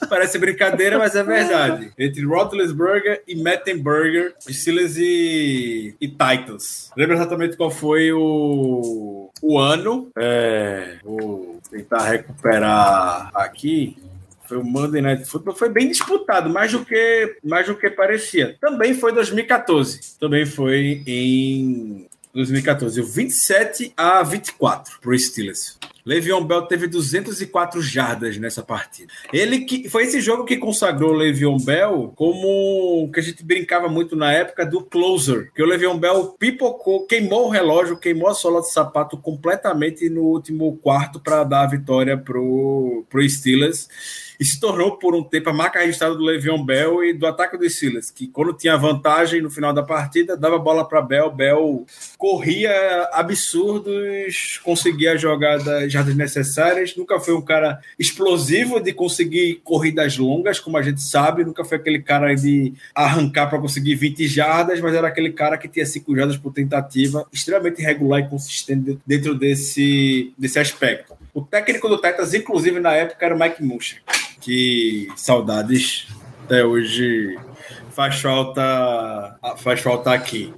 Parece 0.09 0.39
brincadeira, 0.39 0.99
mas 0.99 1.15
é 1.17 1.23
verdade. 1.23 1.91
Entre 1.99 2.25
Roethlisberger 2.25 3.23
e 3.27 3.35
Mettenberger, 3.35 4.35
Steelers 4.41 4.97
e, 4.97 5.95
e 6.01 6.09
Titans. 6.09 6.91
Lembra 6.97 7.17
exatamente 7.17 7.57
qual 7.57 7.71
foi 7.71 8.13
o, 8.13 9.31
o 9.43 9.59
ano? 9.59 10.11
É, 10.17 10.97
vou 11.03 11.61
tentar 11.71 12.03
recuperar 12.03 13.31
aqui. 13.35 13.97
Foi 14.49 14.59
o 14.59 14.65
Monday 14.65 15.03
Night 15.03 15.25
Football, 15.25 15.55
foi 15.55 15.69
bem 15.69 15.89
disputado, 15.89 16.49
mais 16.51 16.73
do 16.73 16.85
que 16.85 17.39
mais 17.45 17.67
do 17.67 17.77
que 17.77 17.91
parecia. 17.91 18.57
Também 18.61 18.95
foi 18.95 19.13
2014. 19.13 20.19
Também 20.19 20.47
foi 20.47 21.03
em 21.07 22.07
2014, 22.35 23.01
27 23.01 23.93
a 23.97 24.23
24 24.23 25.01
para 25.01 25.11
o 25.11 25.19
Steelers. 25.19 25.79
Le'Veon 26.07 26.45
Bell 26.45 26.63
teve 26.63 26.87
204 26.87 27.83
jardas 27.83 28.39
nessa 28.39 28.63
partida. 28.63 29.13
Ele 29.33 29.61
que 29.61 29.89
foi 29.89 30.05
esse 30.05 30.21
jogo 30.21 30.45
que 30.45 30.57
consagrou 30.57 31.11
o 31.11 31.17
Le'Veon 31.17 31.57
Bell 31.59 32.13
como 32.15 33.11
que 33.13 33.19
a 33.19 33.23
gente 33.23 33.43
brincava 33.43 33.89
muito 33.89 34.15
na 34.15 34.33
época 34.33 34.65
do 34.65 34.83
closer, 34.83 35.51
que 35.53 35.63
o 35.63 35.67
Le'Veon 35.67 35.99
Bell 35.99 36.37
pipocou, 36.39 37.07
queimou 37.07 37.47
o 37.47 37.51
relógio, 37.51 37.97
queimou 37.97 38.29
a 38.29 38.35
sola 38.35 38.61
de 38.61 38.71
sapato 38.71 39.17
completamente 39.17 40.09
no 40.09 40.23
último 40.23 40.77
quarto 40.77 41.19
para 41.19 41.43
dar 41.43 41.63
a 41.63 41.67
vitória 41.67 42.17
pro 42.17 43.05
pro 43.11 43.29
Steelers 43.29 43.89
e 44.39 44.45
se 44.45 44.61
tornou 44.61 44.97
por 44.97 45.15
um 45.15 45.23
tempo 45.23 45.51
a 45.51 45.53
marca 45.53 45.81
registrada 45.81 46.15
do 46.15 46.25
Le'Veon 46.25 46.65
Bell 46.65 47.05
e 47.05 47.13
do 47.13 47.27
ataque 47.27 47.57
do 47.57 47.69
Steelers, 47.69 48.11
que 48.11 48.27
quando 48.29 48.53
tinha 48.53 48.77
vantagem 48.77 49.41
no 49.41 49.51
final 49.51 49.73
da 49.73 49.83
partida, 49.83 50.37
dava 50.37 50.59
bola 50.59 50.87
para 50.87 51.03
Bell, 51.03 51.31
Bell 51.31 51.87
corria 52.19 53.09
absurdos, 53.13 54.61
conseguia 54.63 55.17
jogadas 55.17 55.93
jardas 55.93 56.15
necessárias, 56.15 56.95
nunca 56.97 57.19
foi 57.19 57.35
um 57.35 57.43
cara 57.43 57.81
explosivo 57.99 58.81
de 58.81 58.93
conseguir 58.93 59.61
corridas 59.65 60.17
longas, 60.17 60.61
como 60.61 60.77
a 60.77 60.83
gente 60.83 61.03
sabe, 61.03 61.45
nunca 61.45 61.65
foi 61.65 61.79
aquele 61.79 62.01
cara 62.01 62.35
de 62.35 62.75
arrancar 62.95 63.49
para 63.49 63.59
conseguir 63.59 63.95
20 63.95 64.27
jardas, 64.27 64.81
mas 64.81 64.95
era 64.95 65.09
aquele 65.09 65.33
cara 65.33 65.57
que 65.59 65.69
tinha 65.69 65.87
5 65.87 66.17
jardas 66.17 66.37
por 66.37 66.53
tentativa, 66.53 67.27
extremamente 67.33 67.83
regular 67.83 68.21
e 68.21 68.29
consistente 68.29 68.99
dentro 69.07 69.35
desse, 69.35 70.33
desse 70.37 70.59
aspecto. 70.59 71.15
O 71.33 71.43
técnico 71.43 71.89
do 71.89 71.97
Titans, 71.97 72.35
inclusive 72.35 72.81
na 72.81 72.93
época, 72.93 73.25
era 73.25 73.35
o 73.35 73.39
Mike 73.39 73.63
Muncher 73.63 74.03
que 74.47 75.09
saudades 75.17 76.07
até 76.45 76.65
hoje 76.65 77.37
faz 77.91 78.21
falta 78.21 79.37
faz 79.57 79.81
falta 79.81 80.13
aqui. 80.13 80.55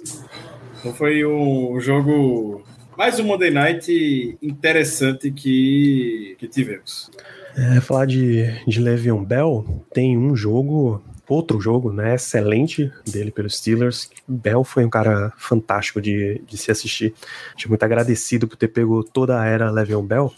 Então 0.78 0.92
foi 0.92 1.24
um 1.24 1.80
jogo 1.80 2.62
mais 2.98 3.18
um 3.18 3.24
Monday 3.24 3.50
Night 3.50 4.38
interessante 4.42 5.30
que, 5.30 6.36
que 6.38 6.46
tivemos. 6.46 7.10
É, 7.56 7.80
falar 7.80 8.04
de, 8.04 8.44
de 8.66 8.78
Le'Veon 8.78 9.24
Bell, 9.24 9.64
tem 9.94 10.18
um 10.18 10.36
jogo, 10.36 11.02
outro 11.26 11.58
jogo, 11.58 11.90
né, 11.90 12.14
excelente 12.14 12.92
dele 13.10 13.30
pelos 13.30 13.56
Steelers. 13.56 14.10
Bell 14.28 14.64
foi 14.64 14.84
um 14.84 14.90
cara 14.90 15.32
fantástico 15.38 15.98
de, 15.98 16.42
de 16.46 16.58
se 16.58 16.70
assistir. 16.70 17.14
Estou 17.56 17.70
muito 17.70 17.82
agradecido 17.82 18.46
por 18.46 18.56
ter 18.56 18.68
pego 18.68 19.02
toda 19.02 19.40
a 19.40 19.46
era 19.46 19.70
Le'Veon 19.70 20.04
Bell. 20.04 20.34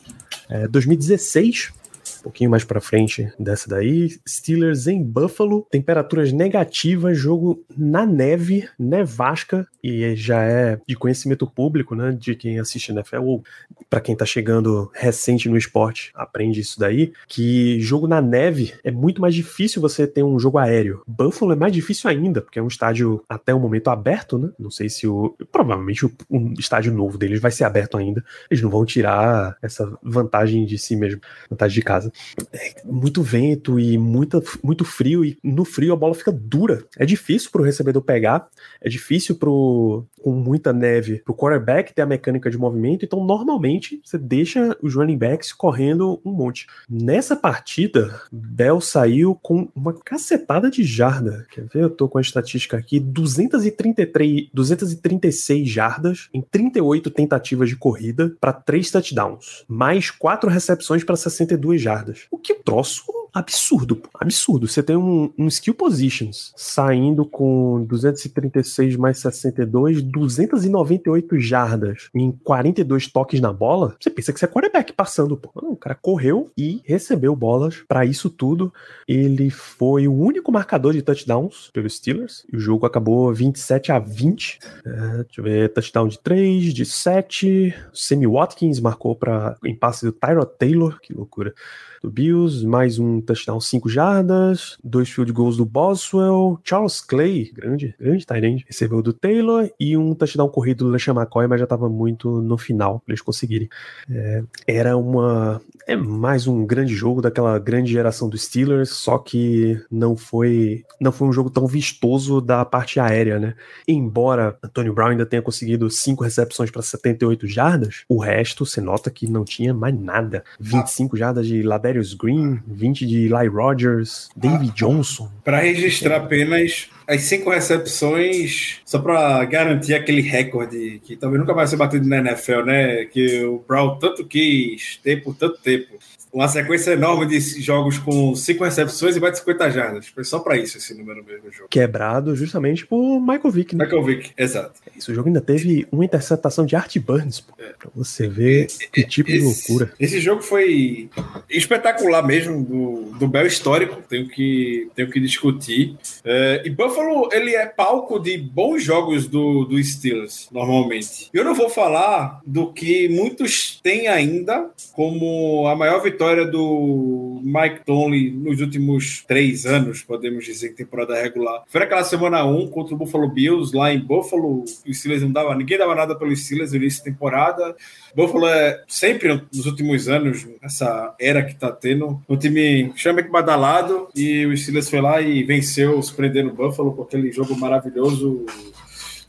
É, 0.49 0.69
2016, 0.69 1.73
um 2.21 2.25
pouquinho 2.25 2.51
mais 2.51 2.65
para 2.65 2.81
frente 2.81 3.31
dessa 3.39 3.69
daí. 3.69 4.11
Steelers 4.29 4.87
em 4.87 5.03
Buffalo, 5.03 5.67
temperaturas 5.71 6.33
negativas, 6.33 7.19
jogo 7.19 7.65
na 7.77 8.07
neve, 8.07 8.69
nevasca, 8.79 9.67
e 9.83 10.15
já 10.15 10.43
é 10.43 10.79
de 10.87 10.95
conhecimento 10.95 11.47
público, 11.47 11.95
né, 11.95 12.13
de 12.13 12.35
quem 12.35 12.59
assiste 12.59 12.93
NFL, 12.93 13.23
ou 13.23 13.43
para 13.89 14.01
quem 14.01 14.15
tá 14.15 14.25
chegando 14.25 14.91
recente 14.95 15.49
no 15.49 15.57
esporte, 15.57 16.13
aprende 16.15 16.61
isso 16.61 16.79
daí, 16.79 17.13
que 17.27 17.81
jogo 17.81 18.07
na 18.07 18.21
neve 18.21 18.75
é 18.85 18.91
muito 18.91 19.21
mais 19.21 19.35
difícil 19.35 19.81
você 19.81 20.07
ter 20.07 20.23
um 20.23 20.39
jogo 20.39 20.59
aéreo. 20.59 21.03
Buffalo 21.07 21.53
é 21.53 21.57
mais 21.57 21.73
difícil 21.73 22.11
ainda, 22.11 22.41
porque 22.41 22.59
é 22.59 22.63
um 22.63 22.69
estádio 22.69 23.25
até 23.29 23.55
o 23.55 23.61
momento 23.61 23.89
aberto, 23.89 24.39
né? 24.39 24.51
Não 24.59 24.71
sei 24.71 24.89
se 24.89 25.07
o. 25.07 25.35
Provavelmente 25.51 26.07
o 26.07 26.13
um 26.31 26.55
estádio 26.59 26.93
novo 26.93 27.17
deles 27.17 27.41
vai 27.41 27.51
ser 27.51 27.65
aberto 27.65 27.97
ainda. 27.97 28.25
Eles 28.51 28.63
não 28.63 28.71
vão 28.71 28.85
tirar 28.85 29.57
essa 29.63 29.91
vantagem 30.03 30.65
de 30.65 30.79
si 30.79 30.97
mesmo, 30.97 31.21
vantagem 31.49 31.75
de 31.75 31.83
casa. 31.83 32.10
É 32.53 32.83
muito 32.85 33.23
vento 33.23 33.79
e 33.79 33.97
muita, 33.99 34.43
muito 34.63 34.85
frio, 34.85 35.25
e 35.25 35.39
no 35.43 35.65
frio 35.65 35.93
a 35.93 35.97
bola 35.97 36.15
fica 36.15 36.33
dura. 36.33 36.85
É 36.99 37.05
difícil 37.05 37.51
pro 37.51 37.63
recebedor 37.63 38.03
pegar, 38.03 38.49
é 38.81 38.89
difícil 38.89 39.37
pro, 39.37 40.05
com 40.21 40.33
muita 40.33 40.73
neve, 40.73 41.23
pro 41.25 41.35
quarterback 41.35 41.95
ter 41.95 42.03
a 42.03 42.07
mecânica 42.07 42.51
de 42.51 42.59
movimento, 42.59 43.05
então 43.05 43.25
normalmente 43.25 44.01
você 44.05 44.19
deixa 44.19 44.77
os 44.83 44.95
running 44.95 45.19
backs 45.19 45.53
correndo 45.53 46.21
um 46.25 46.33
monte. 46.33 46.67
Nessa 46.89 47.37
partida, 47.37 48.21
Bell 48.31 48.81
saiu 48.81 49.35
com 49.35 49.69
uma 49.75 49.93
cacetada 49.93 50.71
de 50.71 50.85
jarda. 50.85 51.47
Quer 51.51 51.67
ver? 51.67 51.83
Eu 51.83 51.91
tô 51.91 52.09
com 52.09 52.19
a 52.19 52.21
estatística 52.21 52.77
aqui: 52.77 52.99
233, 52.99 54.51
236 54.53 55.69
jardas 55.69 56.29
em 56.33 56.41
38 56.41 57.11
tentativas 57.11 57.69
de 57.69 57.77
corrida 57.77 58.35
para 58.41 58.53
3 58.53 58.91
touchdowns, 58.91 59.65
mais 59.69 60.11
4 60.11 60.51
recepções 60.51 61.05
para 61.05 61.17
62 61.17 61.81
jardas 61.81 62.00
jardas. 62.01 62.27
O 62.31 62.39
que 62.39 62.55
troço 62.55 63.05
absurdo, 63.33 64.03
absurdo. 64.15 64.67
Você 64.67 64.83
tem 64.83 64.97
um, 64.97 65.33
um 65.39 65.47
skill 65.47 65.75
positions 65.75 66.53
saindo 66.57 67.25
com 67.25 67.85
236 67.85 68.97
mais 68.97 69.19
62, 69.19 70.03
298 70.03 71.39
jardas 71.39 72.09
em 72.15 72.33
42 72.33 73.07
toques 73.07 73.41
na 73.41 73.53
bola. 73.53 73.97
Você 74.01 74.11
pensa 74.11 74.33
que 74.33 74.39
você 74.39 74.45
é 74.45 74.49
quarterback 74.49 74.93
passando, 74.93 75.37
pô. 75.37 75.51
Não, 75.63 75.73
o 75.73 75.77
cara 75.77 75.95
correu 75.95 76.51
e 76.57 76.83
recebeu 76.85 77.35
bolas 77.37 77.83
para 77.87 78.05
isso 78.05 78.29
tudo. 78.29 78.73
Ele 79.07 79.51
foi 79.51 80.09
o 80.09 80.15
único 80.15 80.51
marcador 80.51 80.93
de 80.93 81.03
touchdowns 81.03 81.71
pelos 81.73 81.97
Steelers. 81.97 82.45
E 82.53 82.57
o 82.57 82.61
jogo 82.61 82.87
acabou 82.87 83.33
27 83.33 83.93
a 83.93 83.99
20. 83.99 84.59
É, 84.85 84.91
deixa 85.25 85.27
eu 85.39 85.45
ver, 85.45 85.73
touchdown 85.73 86.09
de 86.09 86.19
3, 86.19 86.75
de 86.75 86.85
7. 86.85 87.75
Sammy 87.93 88.27
Watkins 88.27 88.81
marcou 88.81 89.15
para 89.15 89.57
em 89.65 89.75
passe 89.75 90.05
do 90.05 90.13
Tyrod 90.13 90.51
Taylor, 90.59 91.01
que 91.01 91.13
loucura 91.13 91.55
do 92.03 92.11
Bills, 92.11 92.67
mais 92.67 92.99
um 92.99 93.21
touchdown 93.21 93.61
5 93.61 93.89
jardas, 93.89 94.77
dois 94.83 95.09
field 95.09 95.33
goals 95.33 95.57
do 95.57 95.65
Boswell, 95.65 96.59
Charles 96.65 97.01
Clay, 97.01 97.51
grande, 97.53 97.95
grande 98.01 98.27
tight 98.27 98.65
recebeu 98.67 99.03
do 99.03 99.13
Taylor 99.13 99.71
e 99.79 99.97
um 99.97 100.15
touchdown 100.15 100.49
corrido 100.49 100.85
do 100.85 100.91
LeSean 100.91 101.15
McCoy, 101.15 101.47
mas 101.47 101.59
já 101.59 101.65
estava 101.65 101.89
muito 101.89 102.41
no 102.41 102.57
final 102.57 103.01
para 103.01 103.13
eles 103.13 103.23
conseguirem. 103.23 103.69
É, 104.11 104.43
era 104.67 104.97
uma 104.97 105.61
é 105.87 105.97
mais 105.97 106.47
um 106.47 106.65
grande 106.65 106.95
jogo 106.95 107.21
daquela 107.21 107.59
grande 107.59 107.91
geração 107.93 108.29
dos 108.29 108.43
Steelers, 108.45 108.91
só 108.91 109.19
que 109.19 109.81
não 109.91 110.17
foi 110.17 110.85
não 111.01 111.13
foi 111.13 111.29
um 111.29 111.33
jogo 111.33 111.51
tão 111.51 111.67
vistoso 111.67 112.41
da 112.41 112.65
parte 112.65 113.01
aérea, 113.01 113.39
né? 113.39 113.55
Embora 113.87 114.57
Antonio 114.63 114.95
Brown 114.95 115.09
ainda 115.11 115.27
tenha 115.27 115.43
conseguido 115.43 115.91
cinco 115.91 116.25
recepções 116.25 116.71
para 116.71 116.83
78 116.83 117.47
jardas, 117.47 118.05
o 118.09 118.19
resto 118.19 118.65
você 118.65 118.81
nota 118.81 119.11
que 119.11 119.27
não 119.29 119.45
tinha 119.45 119.75
mais 119.75 119.99
nada. 119.99 120.45
25 120.61 121.17
jardas 121.17 121.47
de 121.47 121.63
Ladarius 121.91 122.15
Green, 122.15 122.61
20 122.67 123.07
de 123.07 123.27
Eli 123.27 123.49
Rogers, 123.49 124.29
David 124.37 124.73
Johnson. 124.75 125.29
Para 125.45 125.59
registrar 125.59 126.17
apenas 126.17 126.89
as 127.07 127.23
cinco 127.23 127.51
recepções, 127.51 128.81
só 128.85 129.01
para 129.01 129.45
garantir 129.45 129.95
aquele 129.95 130.23
recorde 130.23 131.01
que 131.05 131.17
talvez 131.17 131.41
nunca 131.41 131.53
vai 131.53 131.67
ser 131.67 131.77
batido 131.77 132.09
na 132.09 132.19
NFL, 132.19 132.63
né? 132.65 133.05
Que 133.07 133.45
o 133.45 133.65
Brown 133.67 133.99
tanto 133.99 134.25
quis 134.25 135.01
ter 135.03 135.23
por 135.23 135.35
tanto 135.35 135.61
tempo 135.61 135.99
uma 136.33 136.49
sequência 136.49 136.93
enorme 136.93 137.27
de 137.27 137.41
jogos 137.61 137.99
com 137.99 138.35
cinco 138.35 138.65
recepções 138.65 139.17
e 139.17 139.21
mais 139.21 139.33
de 139.35 139.41
50 139.41 139.71
jardas. 139.71 140.07
Foi 140.09 140.25
só 140.25 140.39
para 140.39 140.57
isso 140.57 140.79
esse 140.79 140.95
número 140.95 141.25
mesmo 141.25 141.51
jogo. 141.51 141.69
Quebrado 141.69 142.37
justamente 142.37 142.87
por 142.87 143.21
Michael 143.21 143.51
Vick, 143.51 143.75
né? 143.75 143.85
Michael 143.85 144.05
Vick, 144.05 144.33
exato. 144.37 144.81
Isso, 144.97 145.11
o 145.11 145.15
jogo 145.15 145.29
ainda 145.29 145.41
teve 145.41 145.87
uma 145.91 146.05
interceptação 146.05 146.65
de 146.65 146.77
Art 146.77 146.97
Burns, 146.99 147.41
pô, 147.41 147.55
é. 147.59 147.73
pra 147.79 147.91
você 147.95 148.29
ver 148.29 148.69
que 148.93 149.05
tipo 149.05 149.31
esse, 149.31 149.39
de 149.39 149.45
loucura. 149.45 149.93
Esse 149.99 150.21
jogo 150.21 150.43
foi 150.43 151.11
espetacular 151.49 152.25
mesmo, 152.25 152.63
do, 152.63 153.19
do 153.19 153.29
Bel 153.29 153.47
histórico, 153.47 154.03
tenho 154.09 154.29
que, 154.29 154.89
tenho 154.95 155.11
que 155.11 155.21
discutir. 155.21 155.97
É, 156.25 156.63
e 156.65 156.71
Buffalo, 156.71 157.29
ele 157.33 157.55
é 157.55 157.67
palco 157.67 158.19
de 158.19 158.39
bons 158.39 158.83
jogos 158.83 159.27
do, 159.27 159.65
do 159.65 159.83
Steelers, 159.83 160.49
normalmente. 160.53 161.29
Eu 161.33 161.45
não 161.45 161.55
vou 161.55 161.69
falar 161.69 162.41
do 162.47 162.73
que 162.73 163.09
muitos 163.09 163.81
têm 163.83 164.07
ainda 164.07 164.71
como 164.93 165.67
a 165.67 165.75
maior 165.75 166.01
vitória 166.03 166.20
vitória 166.21 166.45
do 166.45 167.41
Mike 167.43 167.81
Tomlin 167.87 168.33
nos 168.33 168.61
últimos 168.61 169.25
três 169.27 169.65
anos, 169.65 170.03
podemos 170.03 170.45
dizer, 170.45 170.69
que 170.69 170.75
temporada 170.75 171.19
regular. 171.19 171.63
Foi 171.67 171.83
aquela 171.83 172.05
semana 172.05 172.45
1 172.45 172.69
contra 172.69 172.95
o 172.95 172.99
Buffalo 172.99 173.27
Bills, 173.27 173.75
lá 173.75 173.91
em 173.91 173.99
Buffalo. 173.99 174.63
Os 174.63 174.83
Steelers 174.99 175.23
não 175.23 175.33
dava, 175.33 175.55
ninguém 175.55 175.79
dava 175.79 175.95
nada 175.95 176.15
pelos 176.15 176.45
Steelers 176.45 176.73
no 176.73 176.77
início 176.77 177.03
da 177.03 177.11
temporada. 177.11 177.75
Buffalo 178.15 178.47
é 178.49 178.85
sempre, 178.87 179.43
nos 179.51 179.65
últimos 179.65 180.11
anos, 180.11 180.47
essa 180.63 181.15
era 181.19 181.43
que 181.43 181.55
tá 181.55 181.73
tendo, 181.73 182.21
um 182.29 182.37
time 182.37 182.93
extremamente 182.95 183.31
badalado 183.31 184.09
e 184.15 184.45
o 184.45 184.55
Steelers 184.55 184.91
foi 184.91 185.01
lá 185.01 185.23
e 185.23 185.43
venceu, 185.43 186.03
surpreendendo 186.03 186.51
o 186.51 186.55
Buffalo 186.55 186.93
com 186.93 187.03
aquele 187.03 187.33
jogo 187.33 187.57
maravilhoso 187.57 188.45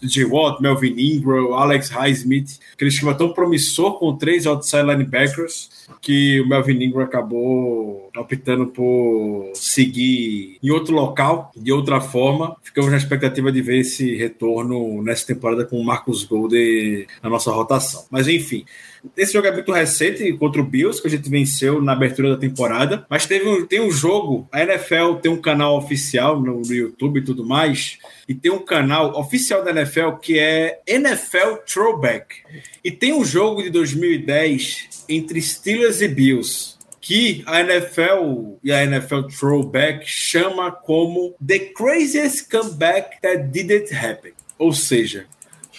J. 0.01 0.25
Watt, 0.25 0.61
Melvin 0.61 0.95
Ingram, 0.97 1.53
Alex 1.53 1.89
Highsmith, 1.89 2.59
aquele 2.73 2.89
esquema 2.89 3.13
tão 3.13 3.33
promissor 3.33 3.99
com 3.99 4.17
três 4.17 4.45
outside 4.45 4.83
linebackers 4.83 5.69
que 6.01 6.41
o 6.41 6.47
Melvin 6.47 6.83
Ingram 6.83 7.03
acabou 7.03 8.09
optando 8.17 8.67
por 8.67 9.51
seguir 9.53 10.57
em 10.61 10.69
outro 10.71 10.93
local, 10.93 11.51
de 11.55 11.71
outra 11.71 12.01
forma. 12.01 12.55
Ficamos 12.63 12.91
na 12.91 12.97
expectativa 12.97 13.51
de 13.51 13.61
ver 13.61 13.79
esse 13.79 14.15
retorno 14.15 15.01
nessa 15.03 15.27
temporada 15.27 15.65
com 15.65 15.79
o 15.79 15.83
Marcus 15.83 16.23
Golden 16.23 17.05
na 17.21 17.29
nossa 17.29 17.51
rotação. 17.51 18.05
Mas 18.09 18.27
enfim, 18.27 18.65
esse 19.17 19.33
jogo 19.33 19.47
é 19.47 19.51
muito 19.51 19.71
recente 19.71 20.31
contra 20.33 20.61
o 20.61 20.65
Bills, 20.65 21.01
que 21.01 21.07
a 21.07 21.11
gente 21.11 21.29
venceu 21.29 21.81
na 21.81 21.93
abertura 21.93 22.31
da 22.31 22.37
temporada. 22.37 23.05
Mas 23.09 23.25
teve 23.25 23.47
um, 23.47 23.65
tem 23.65 23.79
um 23.79 23.91
jogo, 23.91 24.47
a 24.51 24.61
NFL 24.61 25.15
tem 25.21 25.31
um 25.31 25.41
canal 25.41 25.77
oficial 25.77 26.39
no, 26.39 26.61
no 26.61 26.73
YouTube 26.73 27.19
e 27.19 27.23
tudo 27.23 27.45
mais, 27.45 27.97
e 28.27 28.35
tem 28.35 28.51
um 28.51 28.63
canal 28.63 29.17
oficial 29.19 29.63
da 29.63 29.71
NFL 29.71 30.11
que 30.21 30.37
é 30.39 30.79
NFL 30.85 31.57
Throwback. 31.65 32.35
E 32.83 32.91
tem 32.91 33.13
um 33.13 33.25
jogo 33.25 33.63
de 33.63 33.69
2010 33.69 35.05
entre 35.09 35.41
Steelers 35.41 36.01
e 36.01 36.07
Bills 36.07 36.81
que 37.01 37.43
a 37.47 37.61
NFL 37.61 38.59
e 38.63 38.71
a 38.71 38.83
NFL 38.83 39.23
Throwback 39.23 40.05
chama 40.05 40.71
como 40.71 41.35
The 41.45 41.59
Craziest 41.75 42.49
Comeback 42.49 43.19
That 43.21 43.47
Didn't 43.47 43.91
Happen. 43.91 44.33
Ou 44.59 44.71
seja, 44.71 45.25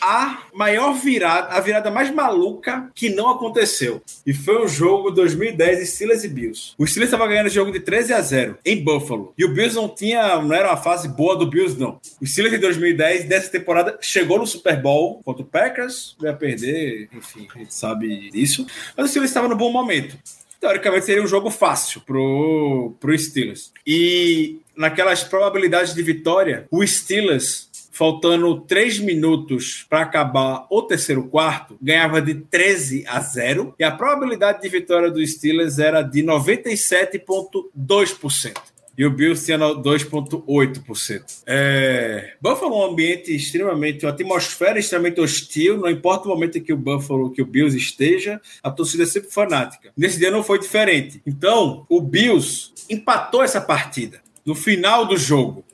a 0.02 0.42
maior 0.52 0.94
virada, 0.94 1.54
a 1.54 1.60
virada 1.60 1.88
mais 1.90 2.12
maluca 2.12 2.90
que 2.92 3.08
não 3.08 3.30
aconteceu. 3.30 4.02
E 4.26 4.34
foi 4.34 4.64
um 4.64 4.66
jogo 4.66 5.12
2010 5.12 5.88
Steelers 5.88 6.24
e 6.24 6.28
Bills. 6.28 6.74
O 6.76 6.84
Steelers 6.84 7.12
estava 7.12 7.28
ganhando 7.28 7.46
o 7.46 7.50
jogo 7.50 7.70
de 7.70 7.78
13 7.78 8.12
a 8.12 8.20
0 8.20 8.58
em 8.64 8.82
Buffalo. 8.82 9.32
E 9.38 9.44
o 9.44 9.54
Bills 9.54 9.76
não 9.76 9.88
tinha, 9.88 10.42
não 10.42 10.52
era 10.52 10.68
uma 10.68 10.76
fase 10.76 11.08
boa 11.08 11.36
do 11.36 11.46
Bills 11.46 11.78
não. 11.78 12.00
O 12.20 12.26
Steelers 12.26 12.56
em 12.56 12.60
2010 12.60 13.24
dessa 13.26 13.48
temporada 13.48 13.96
chegou 14.00 14.38
no 14.38 14.46
Super 14.46 14.82
Bowl 14.82 15.20
contra 15.24 15.42
o 15.42 15.46
Packers, 15.46 16.16
ia 16.20 16.32
perder, 16.34 17.08
enfim, 17.12 17.46
a 17.54 17.58
gente 17.58 17.72
sabe 17.72 18.30
disso. 18.30 18.66
Mas 18.96 19.06
o 19.06 19.08
Steelers 19.08 19.30
estava 19.30 19.46
no 19.46 19.56
bom 19.56 19.70
momento 19.70 20.18
teoricamente 20.60 21.06
seria 21.06 21.22
um 21.24 21.26
jogo 21.26 21.50
fácil 21.50 22.00
pro, 22.02 22.94
pro 23.00 23.18
Steelers. 23.18 23.72
E 23.84 24.60
naquelas 24.76 25.24
probabilidades 25.24 25.92
de 25.92 26.02
vitória, 26.04 26.68
o 26.70 26.86
Steelers 26.86 27.68
faltando 27.92 28.60
3 28.62 28.98
minutos 29.00 29.86
para 29.88 30.00
acabar 30.00 30.66
o 30.70 30.82
terceiro 30.82 31.28
quarto, 31.28 31.78
ganhava 31.80 32.20
de 32.20 32.34
13 32.34 33.04
a 33.06 33.20
0 33.20 33.76
e 33.78 33.84
a 33.84 33.92
probabilidade 33.92 34.60
de 34.62 34.68
vitória 34.68 35.08
do 35.10 35.24
Steelers 35.24 35.78
era 35.78 36.02
de 36.02 36.22
97,2%. 36.22 38.72
E 38.96 39.04
o 39.06 39.10
Bills 39.10 39.44
tinha 39.44 39.58
2,8%. 39.58 41.42
É... 41.46 42.34
Buffalo 42.40 42.74
é 42.74 42.76
um 42.76 42.92
ambiente 42.92 43.34
extremamente, 43.34 44.04
uma 44.04 44.12
atmosfera 44.12 44.78
extremamente 44.78 45.20
hostil. 45.20 45.78
Não 45.78 45.88
importa 45.88 46.26
o 46.26 46.28
momento 46.28 46.58
em 46.58 46.62
que 46.62 46.74
o 46.74 46.76
Buffalo, 46.76 47.30
que 47.30 47.40
o 47.40 47.46
Bills 47.46 47.74
esteja, 47.76 48.38
a 48.62 48.70
torcida 48.70 49.04
é 49.04 49.06
sempre 49.06 49.30
fanática. 49.30 49.90
Nesse 49.96 50.18
dia 50.18 50.30
não 50.30 50.44
foi 50.44 50.58
diferente. 50.58 51.22
Então, 51.26 51.86
o 51.88 52.02
Bills 52.02 52.70
empatou 52.90 53.42
essa 53.42 53.62
partida 53.62 54.20
no 54.44 54.54
final 54.54 55.06
do 55.06 55.16
jogo. 55.16 55.64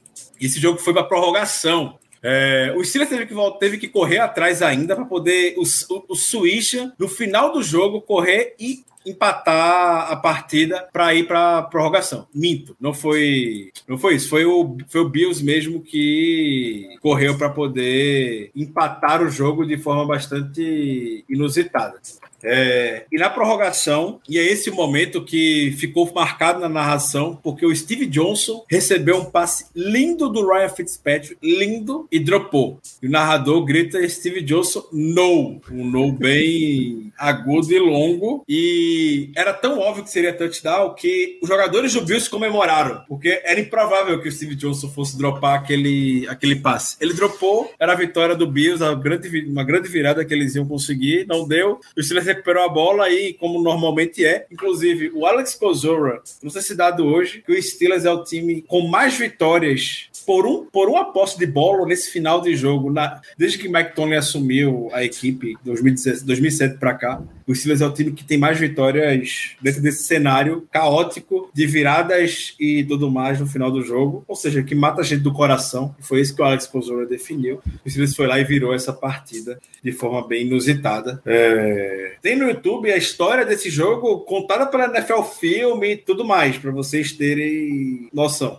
Esse 0.40 0.60
jogo 0.60 0.78
foi 0.78 0.92
para 0.92 1.02
prorrogação. 1.02 1.98
É, 2.22 2.74
o 2.76 2.84
Steelers 2.84 3.10
teve 3.10 3.26
que, 3.26 3.34
teve 3.58 3.78
que 3.78 3.88
correr 3.88 4.18
atrás 4.18 4.62
ainda 4.62 4.94
para 4.94 5.04
poder 5.04 5.54
o, 5.56 5.62
o, 5.62 6.04
o 6.08 6.14
Suíça, 6.14 6.92
no 6.98 7.08
final 7.08 7.52
do 7.52 7.62
jogo, 7.62 8.00
correr 8.00 8.54
e 8.58 8.84
empatar 9.06 10.10
a 10.10 10.16
partida 10.16 10.86
para 10.92 11.14
ir 11.14 11.26
para 11.26 11.62
prorrogação. 11.62 12.26
Minto, 12.34 12.76
não 12.80 12.92
foi, 12.92 13.70
não 13.86 13.96
foi 13.96 14.16
isso. 14.16 14.28
Foi 14.28 14.44
o, 14.44 14.76
foi 14.88 15.00
o 15.00 15.08
Bills 15.08 15.42
mesmo 15.42 15.80
que 15.80 16.96
correu 17.00 17.36
para 17.38 17.48
poder 17.48 18.50
empatar 18.54 19.22
o 19.22 19.30
jogo 19.30 19.64
de 19.64 19.78
forma 19.78 20.06
bastante 20.06 21.24
inusitada. 21.28 22.00
É, 22.42 23.04
e 23.10 23.18
na 23.18 23.30
prorrogação, 23.30 24.20
e 24.28 24.38
é 24.38 24.44
esse 24.44 24.70
o 24.70 24.74
momento 24.74 25.24
que 25.24 25.74
ficou 25.78 26.10
marcado 26.14 26.60
na 26.60 26.68
narração, 26.68 27.38
porque 27.42 27.66
o 27.66 27.74
Steve 27.74 28.06
Johnson 28.06 28.64
recebeu 28.70 29.18
um 29.18 29.24
passe 29.24 29.66
lindo 29.74 30.28
do 30.28 30.46
Ryan 30.46 30.68
Fitzpatrick, 30.68 31.36
lindo, 31.42 32.06
e 32.10 32.18
dropou. 32.18 32.80
E 33.02 33.06
o 33.06 33.10
narrador 33.10 33.64
grita 33.64 34.06
Steve 34.08 34.42
Johnson, 34.42 34.84
no! 34.92 35.60
Um 35.70 35.88
no 35.88 36.12
bem 36.12 37.12
agudo 37.18 37.72
e 37.72 37.78
longo. 37.78 38.44
E 38.48 39.30
era 39.34 39.52
tão 39.52 39.78
óbvio 39.78 40.04
que 40.04 40.10
seria 40.10 40.32
touchdown 40.32 40.94
que 40.94 41.38
os 41.42 41.48
jogadores 41.48 41.92
do 41.92 42.02
Bills 42.02 42.28
comemoraram, 42.28 43.02
porque 43.08 43.40
era 43.44 43.60
improvável 43.60 44.20
que 44.20 44.28
o 44.28 44.32
Steve 44.32 44.54
Johnson 44.54 44.88
fosse 44.88 45.16
dropar 45.16 45.58
aquele, 45.58 46.26
aquele 46.28 46.56
passe. 46.56 46.96
Ele 47.00 47.14
dropou, 47.14 47.72
era 47.78 47.92
a 47.92 47.96
vitória 47.96 48.34
do 48.34 48.46
Bills, 48.46 48.82
uma 48.82 48.94
grande, 48.94 49.46
uma 49.46 49.64
grande 49.64 49.88
virada 49.88 50.24
que 50.24 50.32
eles 50.32 50.54
iam 50.54 50.66
conseguir, 50.66 51.26
não 51.26 51.46
deu. 51.46 51.80
O 51.96 52.02
Steelers 52.02 52.27
recuperou 52.28 52.64
a 52.64 52.68
bola 52.68 53.04
aí, 53.04 53.34
como 53.34 53.62
normalmente 53.62 54.24
é. 54.24 54.46
Inclusive, 54.50 55.10
o 55.14 55.26
Alex 55.26 55.54
Kozora, 55.54 56.22
não 56.42 56.50
sei 56.50 56.62
se 56.62 56.74
dado 56.74 57.04
hoje, 57.04 57.42
que 57.44 57.52
o 57.52 57.62
Steelers 57.62 58.04
é 58.04 58.10
o 58.10 58.22
time 58.22 58.62
com 58.62 58.86
mais 58.88 59.16
vitórias 59.16 60.08
por 60.26 60.46
um, 60.46 60.66
por 60.66 60.88
uma 60.88 61.12
posse 61.12 61.38
de 61.38 61.46
bola 61.46 61.86
nesse 61.86 62.10
final 62.10 62.40
de 62.40 62.54
jogo, 62.54 62.92
na, 62.92 63.20
desde 63.36 63.58
que 63.58 63.68
Mike 63.68 63.94
Tomlin 63.94 64.16
assumiu 64.16 64.90
a 64.92 65.02
equipe 65.02 65.56
2017, 65.64 66.24
2007 66.24 66.78
para 66.78 66.94
cá. 66.94 67.22
O 67.48 67.54
Steelers 67.54 67.80
é 67.80 67.86
o 67.86 67.92
time 67.92 68.12
que 68.12 68.22
tem 68.22 68.36
mais 68.36 68.58
vitórias 68.58 69.56
dentro 69.62 69.80
desse 69.80 70.04
cenário 70.04 70.68
caótico 70.70 71.50
de 71.54 71.66
viradas 71.66 72.54
e 72.60 72.84
tudo 72.84 73.10
mais 73.10 73.40
no 73.40 73.46
final 73.46 73.70
do 73.70 73.82
jogo, 73.82 74.22
ou 74.28 74.36
seja, 74.36 74.62
que 74.62 74.74
mata 74.74 75.00
a 75.00 75.04
gente 75.04 75.22
do 75.22 75.32
coração. 75.32 75.96
Foi 75.98 76.20
isso 76.20 76.36
que 76.36 76.42
o 76.42 76.44
Alex 76.44 76.66
Kozora 76.66 77.06
definiu. 77.06 77.62
O 77.84 77.88
Steelers 77.88 78.14
foi 78.14 78.26
lá 78.26 78.38
e 78.38 78.44
virou 78.44 78.74
essa 78.74 78.92
partida 78.92 79.58
de 79.82 79.92
forma 79.92 80.26
bem 80.28 80.46
inusitada. 80.46 81.22
É... 81.24 82.16
Tem 82.20 82.36
no 82.36 82.48
YouTube 82.48 82.92
a 82.92 82.96
história 82.98 83.46
desse 83.46 83.70
jogo 83.70 84.20
contada 84.20 84.66
pela 84.66 84.84
NFL 84.84 85.22
Film 85.22 85.82
e 85.84 85.96
tudo 85.96 86.26
mais, 86.26 86.58
para 86.58 86.70
vocês 86.70 87.12
terem 87.12 88.10
noção. 88.12 88.58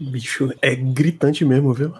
Bicho, 0.00 0.52
é 0.62 0.76
gritante 0.76 1.44
mesmo, 1.44 1.74
viu? 1.74 1.92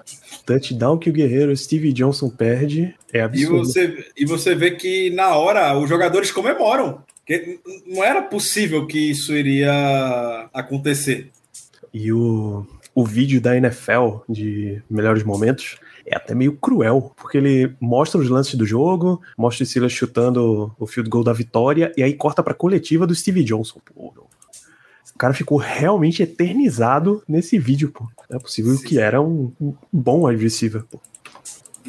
Touchdown 0.47 0.99
que 0.99 1.11
o 1.11 1.13
guerreiro 1.13 1.57
Steve 1.57 1.93
Johnson 1.93 2.31
perde 2.31 2.95
é 3.13 3.23
absurdo. 3.23 3.57
E 3.57 3.59
você, 3.59 4.07
e 4.17 4.25
você 4.25 4.55
vê 4.55 4.73
que 4.73 5.11
na 5.11 5.35
hora 5.35 5.77
os 5.77 5.89
jogadores 5.89 6.31
comemoram. 6.31 7.03
Que 7.27 7.59
não 7.87 8.03
era 8.03 8.23
possível 8.23 8.87
que 8.87 9.11
isso 9.11 9.35
iria 9.35 10.49
acontecer. 10.55 11.31
E 11.93 12.13
o, 12.13 12.67
o 12.95 13.05
vídeo 13.05 13.41
da 13.41 13.57
NFL 13.57 14.21
de 14.29 14.81
melhores 14.89 15.23
momentos 15.23 15.79
é 16.07 16.17
até 16.17 16.35
meio 16.35 16.57
cruel, 16.57 17.13
porque 17.17 17.37
ele 17.37 17.75
mostra 17.81 18.21
os 18.21 18.29
lances 18.31 18.55
do 18.55 18.65
jogo, 18.65 19.21
mostra 19.37 19.65
o 19.65 19.67
Silas 19.67 19.93
chutando 19.93 20.75
o 20.79 20.87
field 20.87 21.11
goal 21.11 21.23
da 21.23 21.33
vitória, 21.33 21.93
e 21.97 22.03
aí 22.03 22.15
corta 22.15 22.43
pra 22.43 22.55
coletiva 22.55 23.07
do 23.07 23.15
Steve 23.15 23.45
Johnson. 23.45 23.79
Pô, 23.85 24.13
o 25.19 25.27
cara 25.27 25.35
ficou 25.35 25.59
realmente 25.59 26.23
eternizado 26.23 27.25
nesse 27.27 27.59
vídeo, 27.59 27.91
pô. 27.91 28.09
Não 28.31 28.39
é 28.39 28.41
possível 28.41 28.77
Sim. 28.77 28.85
que 28.85 29.01
era 29.01 29.21
um, 29.21 29.53
um 29.61 29.75
bom 29.93 30.29
wide 30.29 30.41
receiver, 30.41 30.85
pô. 30.89 31.01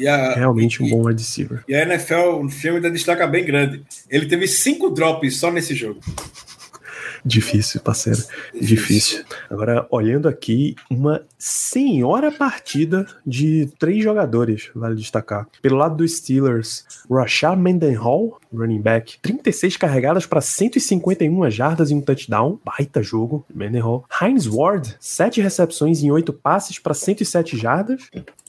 A, 0.04 0.34
realmente 0.34 0.82
um 0.82 0.86
e, 0.86 0.90
bom 0.90 1.06
wide 1.06 1.22
receiver. 1.22 1.62
E 1.68 1.74
a 1.76 1.82
NFL, 1.82 2.42
o 2.44 2.48
filme 2.48 2.78
ainda 2.78 2.90
destaca 2.90 3.28
bem 3.28 3.44
grande. 3.44 3.84
Ele 4.08 4.26
teve 4.26 4.48
cinco 4.48 4.90
drops 4.90 5.38
só 5.38 5.48
nesse 5.52 5.76
jogo. 5.76 6.00
Difícil, 7.24 7.80
parceiro. 7.80 8.22
Difícil. 8.60 9.24
Agora, 9.48 9.86
olhando 9.90 10.28
aqui, 10.28 10.74
uma 10.90 11.22
senhora 11.38 12.30
partida 12.32 13.06
de 13.26 13.70
três 13.78 14.02
jogadores, 14.02 14.70
vale 14.74 14.96
destacar. 14.96 15.46
Pelo 15.62 15.76
lado 15.76 15.96
dos 15.96 16.16
Steelers, 16.16 16.84
Rashad 17.10 17.58
Mendenhall, 17.58 18.38
running 18.52 18.80
back, 18.80 19.18
36 19.20 19.76
carregadas 19.76 20.26
para 20.26 20.40
151 20.40 21.50
jardas 21.50 21.90
e 21.90 21.94
um 21.94 22.00
touchdown. 22.00 22.58
Baita 22.64 23.02
jogo, 23.02 23.44
Mendenhall. 23.54 24.04
Heinz 24.20 24.46
Ward, 24.46 24.96
7 24.98 25.40
recepções 25.40 26.02
em 26.02 26.10
8 26.10 26.32
passes 26.32 26.78
para 26.78 26.94
107 26.94 27.56
jardas. 27.56 28.02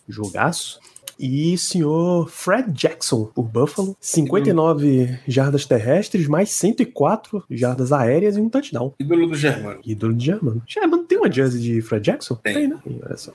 Jogaço. 0.07 0.79
E 1.21 1.55
senhor 1.55 2.27
Fred 2.27 2.71
Jackson, 2.71 3.25
por 3.25 3.43
Buffalo, 3.43 3.95
59 3.99 5.19
jardas 5.27 5.67
terrestres, 5.67 6.27
mais 6.27 6.49
104 6.49 7.43
jardas 7.47 7.91
aéreas 7.91 8.38
e 8.38 8.41
um 8.41 8.49
touchdown. 8.49 8.91
Ídolo 8.99 9.27
do 9.27 9.36
Germano. 9.36 9.79
Ídolo 9.86 10.15
do 10.15 10.19
Germano. 10.19 10.63
Germano 10.65 11.03
tem 11.03 11.19
uma 11.19 11.31
jersey 11.31 11.62
de 11.62 11.81
Fred 11.84 12.03
Jackson? 12.03 12.34
Tem, 12.36 12.53
tem 12.55 12.67
né? 12.69 12.79
Olha 13.05 13.17
só. 13.17 13.31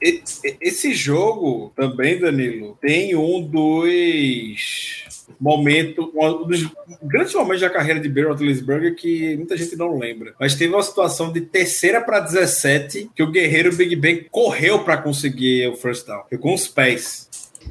Esse 0.00 0.94
jogo 0.94 1.72
também, 1.74 2.20
Danilo, 2.20 2.78
tem 2.80 3.16
um 3.16 3.42
dos 3.42 5.19
momento, 5.38 6.12
um 6.14 6.46
dos 6.46 6.66
grandes 7.02 7.34
momentos 7.34 7.60
da 7.60 7.70
carreira 7.70 8.00
de 8.00 8.08
Ben 8.08 8.24
Roethlisberger 8.24 8.94
que 8.94 9.36
muita 9.36 9.56
gente 9.56 9.76
não 9.76 9.98
lembra. 9.98 10.34
Mas 10.38 10.54
teve 10.54 10.74
uma 10.74 10.82
situação 10.82 11.32
de 11.32 11.40
terceira 11.40 12.00
para 12.00 12.20
17 12.20 13.10
que 13.14 13.22
o 13.22 13.30
guerreiro 13.30 13.74
Big 13.74 13.94
Ben 13.96 14.26
correu 14.30 14.80
para 14.84 14.96
conseguir 14.96 15.68
o 15.68 15.76
first 15.76 16.06
down. 16.06 16.22
Foi 16.28 16.38
com 16.38 16.54
os 16.54 16.66
pés. 16.66 17.28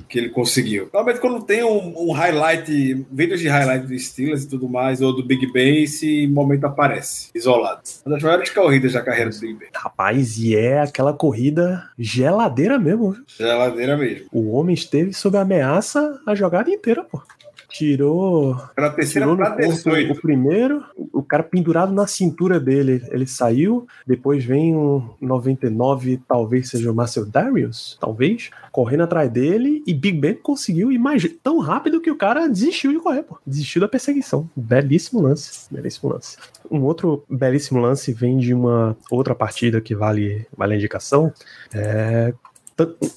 que 0.07 0.17
ele 0.17 0.29
conseguiu. 0.29 0.89
Normalmente 0.93 1.19
quando 1.19 1.43
tem 1.43 1.63
um, 1.63 2.09
um 2.09 2.11
highlight, 2.11 3.05
vídeos 3.11 3.39
de 3.39 3.47
highlight 3.47 3.85
do 3.85 3.97
Steelers 3.97 4.43
e 4.43 4.47
tudo 4.47 4.67
mais, 4.69 5.01
ou 5.01 5.15
do 5.15 5.23
Big 5.23 5.51
Ben, 5.51 5.83
esse 5.83 6.27
momento 6.27 6.65
aparece, 6.65 7.29
isolado. 7.33 7.81
Uma 8.05 8.15
das 8.15 8.23
maiores 8.23 8.49
corridas 8.49 8.93
da 8.93 9.01
carreira 9.01 9.29
do 9.29 9.39
Big 9.39 9.53
Ben. 9.53 9.69
Rapaz, 9.73 10.37
e 10.37 10.55
é 10.55 10.79
aquela 10.79 11.13
corrida 11.13 11.89
geladeira 11.97 12.77
mesmo. 12.79 13.15
Geladeira 13.27 13.97
mesmo. 13.97 14.27
O 14.31 14.51
homem 14.51 14.73
esteve 14.73 15.13
sob 15.13 15.37
ameaça 15.37 16.19
a 16.25 16.33
jogada 16.35 16.69
inteira, 16.69 17.03
pô. 17.03 17.21
Tirou. 17.69 18.55
Terceira 18.95 19.27
Tirou 19.27 19.37
no 19.37 19.43
corpo 19.43 19.61
18. 19.61 20.11
o 20.11 20.21
primeiro, 20.21 20.83
o 21.13 21.23
cara 21.23 21.43
pendurado 21.43 21.93
na 21.93 22.07
cintura 22.07 22.59
dele. 22.59 23.03
Ele 23.09 23.27
saiu, 23.27 23.87
depois 24.05 24.43
vem 24.43 24.75
um 24.75 25.09
99, 25.21 26.21
talvez 26.27 26.69
seja 26.69 26.91
o 26.91 26.95
Marcel 26.95 27.25
Darius, 27.25 27.97
talvez, 28.01 28.49
correndo 28.71 29.03
atrás 29.03 29.29
dele, 29.31 29.83
e 29.85 29.93
Big 29.93 30.19
Ben 30.19 30.35
conseguiu 30.35 30.91
ir 30.91 30.97
mais 30.97 31.23
tão 31.43 31.59
rápido 31.59 32.01
que 32.01 32.11
o 32.11 32.17
cara 32.17 32.47
desistiu 32.47 32.91
de 32.91 32.99
correr, 32.99 33.23
pô. 33.23 33.37
Desistiu 33.45 33.81
da 33.81 33.87
perseguição. 33.87 34.49
Belíssimo 34.55 35.21
lance. 35.21 35.67
Belíssimo 35.71 36.11
lance. 36.11 36.37
Um 36.69 36.81
outro 36.83 37.23
belíssimo 37.29 37.79
lance 37.79 38.11
vem 38.11 38.37
de 38.37 38.53
uma 38.53 38.97
outra 39.09 39.35
partida 39.35 39.79
que 39.79 39.95
vale, 39.95 40.45
vale 40.55 40.73
a 40.73 40.77
indicação. 40.77 41.31
É, 41.73 42.33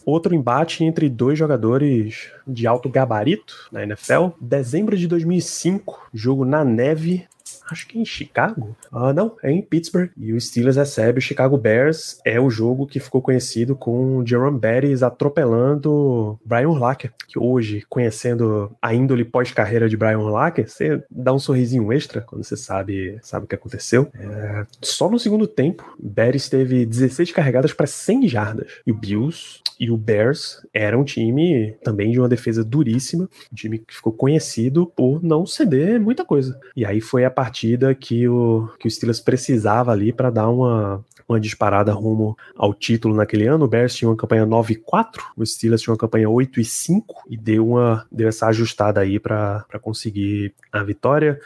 Outro 0.04 0.34
embate 0.34 0.84
entre 0.84 1.08
dois 1.08 1.38
jogadores 1.38 2.32
de 2.46 2.66
alto 2.66 2.88
gabarito 2.88 3.68
na 3.70 3.84
NFL. 3.84 4.30
Dezembro 4.40 4.96
de 4.96 5.06
2005, 5.06 6.08
jogo 6.12 6.44
na 6.44 6.64
neve. 6.64 7.26
Acho 7.70 7.86
que 7.86 7.98
em 7.98 8.04
Chicago? 8.04 8.76
Ah, 8.90 9.12
não, 9.12 9.36
é 9.42 9.50
em 9.50 9.62
Pittsburgh. 9.62 10.10
E 10.16 10.32
o 10.32 10.40
Steelers 10.40 10.76
recebe 10.76 11.18
o 11.18 11.22
Chicago 11.22 11.56
Bears. 11.56 12.20
É 12.24 12.40
o 12.40 12.50
jogo 12.50 12.86
que 12.86 13.00
ficou 13.00 13.20
conhecido 13.20 13.74
com 13.74 14.24
Jerome 14.24 14.58
Bettis 14.58 15.02
atropelando 15.02 16.38
Brian 16.44 16.68
Urlacher. 16.68 17.12
Que 17.26 17.38
hoje, 17.38 17.84
conhecendo 17.88 18.74
a 18.80 18.94
índole 18.94 19.24
pós-carreira 19.24 19.88
de 19.88 19.96
Brian 19.96 20.18
Urlacher, 20.18 20.68
você 20.68 21.02
dá 21.10 21.32
um 21.32 21.38
sorrisinho 21.38 21.92
extra 21.92 22.20
quando 22.20 22.44
você 22.44 22.56
sabe, 22.56 23.18
sabe 23.22 23.44
o 23.44 23.48
que 23.48 23.54
aconteceu. 23.54 24.08
É, 24.14 24.66
só 24.80 25.10
no 25.10 25.18
segundo 25.18 25.46
tempo, 25.46 25.96
Bettis 25.98 26.48
teve 26.48 26.86
16 26.86 27.32
carregadas 27.32 27.72
para 27.72 27.86
100 27.86 28.28
jardas. 28.28 28.72
E 28.86 28.92
o 28.92 28.94
Bills 28.94 29.60
e 29.78 29.90
o 29.90 29.96
Bears 29.96 30.64
era 30.72 30.96
um 30.98 31.04
time 31.04 31.74
também 31.82 32.12
de 32.12 32.18
uma 32.20 32.28
defesa 32.28 32.64
duríssima, 32.64 33.28
um 33.50 33.54
time 33.54 33.78
que 33.78 33.94
ficou 33.94 34.12
conhecido 34.12 34.86
por 34.86 35.22
não 35.22 35.44
ceder 35.44 36.00
muita 36.00 36.24
coisa. 36.24 36.58
E 36.76 36.84
aí 36.84 37.00
foi 37.00 37.24
a 37.24 37.30
partida 37.42 37.92
que 37.92 38.28
o, 38.28 38.68
que 38.78 38.86
o 38.86 38.90
Steelers 38.90 39.18
precisava 39.18 39.90
ali 39.90 40.12
para 40.12 40.30
dar 40.30 40.48
uma, 40.48 41.04
uma 41.32 41.40
disparada 41.40 41.92
rumo 41.92 42.36
ao 42.56 42.72
título 42.74 43.14
naquele 43.14 43.46
ano. 43.46 43.64
O 43.64 43.68
Bears 43.68 43.94
tinha 43.94 44.08
uma 44.08 44.16
campanha 44.16 44.46
9 44.46 44.74
e 44.74 44.76
4, 44.76 45.22
o 45.36 45.44
Steelers 45.44 45.82
tinha 45.82 45.92
uma 45.92 45.98
campanha 45.98 46.28
8 46.28 46.60
e 46.60 46.64
5 46.64 47.24
e 47.28 47.36
deu, 47.36 47.68
uma, 47.68 48.06
deu 48.10 48.28
essa 48.28 48.46
ajustada 48.46 49.00
aí 49.00 49.18
para 49.18 49.64
conseguir 49.80 50.54
a 50.72 50.82
vitória. 50.82 51.40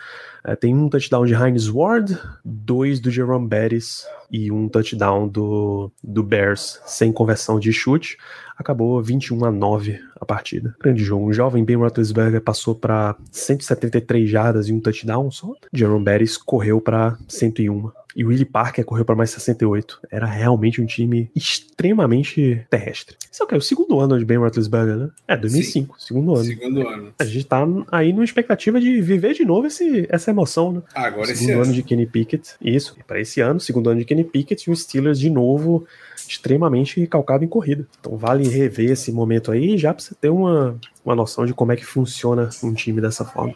É, 0.45 0.55
tem 0.55 0.73
um 0.75 0.89
touchdown 0.89 1.27
de 1.27 1.35
Heinz 1.35 1.69
Ward, 1.69 2.17
dois 2.45 3.01
do 3.01 3.11
Jerome 3.11 3.49
Bettis 3.49 4.07
e 4.31 4.53
um 4.53 4.69
touchdown 4.69 5.27
do, 5.27 5.91
do 6.03 6.23
Bears 6.23 6.81
sem 6.87 7.13
conversão 7.13 7.59
de 7.59 7.73
chute. 7.73 8.17
Acabou 8.57 9.03
21 9.03 9.45
a 9.45 9.51
9 9.51 10.01
a 10.21 10.25
partida. 10.25 10.75
Grande 10.81 11.03
jogo. 11.03 11.27
Um 11.27 11.33
jovem 11.33 11.65
Ben 11.65 11.77
Roethlisberger 11.77 12.41
passou 12.41 12.75
para 12.75 13.17
173 13.31 14.31
jardas 14.31 14.69
e 14.69 14.73
um 14.73 14.81
touchdown 14.81 15.31
só. 15.33 15.53
Jerome 15.73 16.05
Bettis 16.05 16.37
correu 16.37 16.81
para 16.81 17.19
101. 17.29 17.91
E 18.17 18.25
o 18.25 18.29
Willie 18.29 18.47
Parker 18.47 18.83
correu 18.83 19.05
para 19.05 19.15
mais 19.15 19.29
68. 19.31 20.01
Era 20.11 20.25
realmente 20.25 20.81
um 20.81 20.87
time 20.87 21.31
extremamente 21.37 22.67
terrestre. 22.71 23.15
Isso 23.31 23.43
é 23.43 23.45
o 23.45 23.49
que? 23.49 23.55
O 23.55 23.61
segundo 23.61 24.01
ano 24.01 24.19
de 24.19 24.25
Ben 24.25 24.39
Roethlisberger, 24.39 24.97
né? 24.97 25.11
É, 25.29 25.37
2005. 25.37 26.01
Segundo 26.01 26.35
ano. 26.35 26.45
Segundo 26.45 26.89
ano. 26.89 27.13
A 27.19 27.25
gente 27.25 27.45
tá 27.45 27.67
aí 27.93 28.15
numa 28.15 28.25
expectativa 28.25 28.81
de 28.81 29.03
viver 29.03 29.35
de 29.35 29.45
novo 29.45 29.67
esse, 29.67 30.07
essa 30.09 30.31
emoção, 30.31 30.73
né? 30.73 30.83
Agora 30.95 31.31
esse 31.31 31.41
segundo 31.41 31.57
ano. 31.57 31.65
ano 31.65 31.75
de 31.75 31.83
Kenny 31.83 32.07
Pickett. 32.07 32.55
Isso. 32.59 32.97
E 32.99 33.03
para 33.03 33.21
esse 33.21 33.43
ano, 33.43 33.61
segundo 33.61 33.91
ano 33.91 34.01
de 34.01 34.07
Kenny 34.07 34.25
Pickett 34.25 34.69
e 34.69 34.73
o 34.73 34.77
Steelers 34.77 35.21
de 35.21 35.29
novo 35.29 35.87
extremamente 36.29 37.07
calcado 37.07 37.45
em 37.45 37.49
corrida. 37.49 37.87
Então 38.01 38.17
vale 38.17 38.49
rever 38.49 38.91
esse 38.91 39.13
momento 39.13 39.53
aí 39.53 39.77
já 39.77 39.93
pra 39.93 40.03
você 40.03 40.15
ter 40.15 40.31
uma, 40.31 40.79
uma 41.05 41.15
noção 41.15 41.45
de 41.45 41.55
como 41.55 41.73
é 41.73 41.77
que 41.77 41.85
funciona 41.85 42.49
um 42.63 42.73
time 42.73 43.01
dessa 43.01 43.25
forma. 43.25 43.55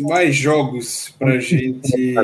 Mais 0.00 0.34
jogos 0.34 1.14
pra 1.18 1.38
gente. 1.38 2.14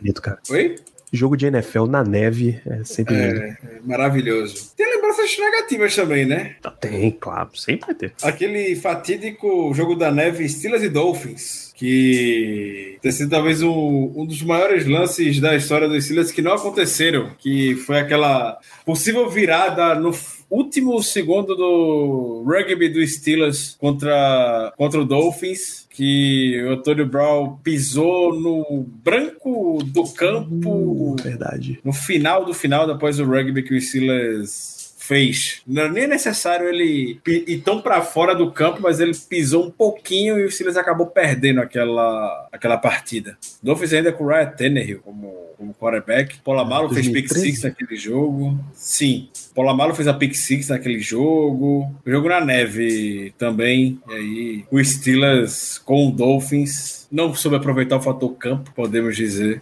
Bonito, 0.00 0.22
cara. 0.22 0.38
Oi? 0.50 0.76
Jogo 1.12 1.36
de 1.36 1.46
NFL 1.46 1.84
na 1.84 2.02
neve 2.02 2.58
é 2.64 2.84
sempre. 2.84 3.14
É, 3.14 3.58
é 3.62 3.80
maravilhoso. 3.84 4.72
Tem 4.74 4.86
lembranças 4.86 5.36
negativas 5.38 5.94
também, 5.94 6.24
né? 6.24 6.56
Tem, 6.80 7.10
claro, 7.10 7.50
sempre 7.54 7.86
vai 7.86 7.94
ter. 7.94 8.14
Aquele 8.22 8.74
fatídico 8.76 9.74
jogo 9.74 9.94
da 9.94 10.10
neve 10.10 10.48
Steelers 10.48 10.82
e 10.82 10.88
Dolphins, 10.88 11.70
que 11.76 12.96
tem 13.02 13.12
sido 13.12 13.28
talvez 13.28 13.62
um, 13.62 14.10
um 14.16 14.24
dos 14.24 14.42
maiores 14.42 14.86
lances 14.86 15.38
da 15.38 15.54
história 15.54 15.86
dos 15.86 16.02
Steelers 16.02 16.32
que 16.32 16.40
não 16.40 16.54
aconteceram, 16.54 17.30
que 17.38 17.74
foi 17.74 17.98
aquela 17.98 18.58
possível 18.86 19.28
virada 19.28 19.94
no 19.94 20.14
último 20.52 21.02
segundo 21.02 21.56
do 21.56 22.44
rugby 22.46 22.88
do 22.88 23.06
Steelers 23.06 23.76
contra, 23.80 24.72
contra 24.76 25.00
o 25.00 25.04
Dolphins, 25.04 25.86
que 25.88 26.62
o 26.64 26.72
Antônio 26.72 27.06
Brown 27.06 27.56
pisou 27.62 28.38
no 28.38 28.86
branco 29.02 29.78
do 29.84 30.04
campo 30.12 31.16
Verdade. 31.22 31.80
no 31.82 31.92
final 31.92 32.44
do 32.44 32.52
final, 32.52 32.86
depois 32.86 33.16
do 33.16 33.24
rugby 33.24 33.62
que 33.62 33.74
o 33.74 33.80
Steelers 33.80 34.81
fez. 35.12 35.62
Não 35.66 35.82
era 35.82 35.92
nem 35.92 36.06
necessário 36.06 36.68
ele 36.68 37.20
ir 37.26 37.58
tão 37.58 37.82
para 37.82 38.00
fora 38.00 38.34
do 38.34 38.50
campo, 38.50 38.80
mas 38.80 38.98
ele 38.98 39.12
pisou 39.28 39.66
um 39.66 39.70
pouquinho 39.70 40.38
e 40.38 40.44
o 40.44 40.50
Steelers 40.50 40.76
acabou 40.76 41.06
perdendo 41.06 41.60
aquela, 41.60 42.48
aquela 42.50 42.78
partida. 42.78 43.36
Dolphins 43.62 43.92
ainda 43.92 44.12
com 44.12 44.24
o 44.24 44.28
Ryan 44.28 44.46
Tannehill 44.46 45.00
como, 45.00 45.34
como 45.58 45.74
quarterback. 45.74 46.38
Polamalo 46.40 46.88
fez 46.88 47.06
pick 47.08 47.28
2013? 47.28 47.46
six 47.46 47.62
naquele 47.62 47.96
jogo. 47.96 48.58
Sim, 48.72 49.28
Polamalo 49.54 49.94
fez 49.94 50.08
a 50.08 50.14
pick 50.14 50.34
six 50.34 50.68
naquele 50.68 51.00
jogo. 51.00 51.94
O 52.04 52.10
jogo 52.10 52.28
na 52.28 52.42
neve 52.42 53.34
também. 53.36 54.00
E 54.08 54.14
aí 54.14 54.64
o 54.70 54.82
Steelers 54.82 55.78
com 55.78 56.08
o 56.08 56.10
Dolphins 56.10 57.06
não 57.12 57.34
soube 57.34 57.58
aproveitar 57.58 57.96
o 57.96 58.02
fator 58.02 58.30
campo, 58.36 58.72
podemos 58.74 59.14
dizer, 59.14 59.60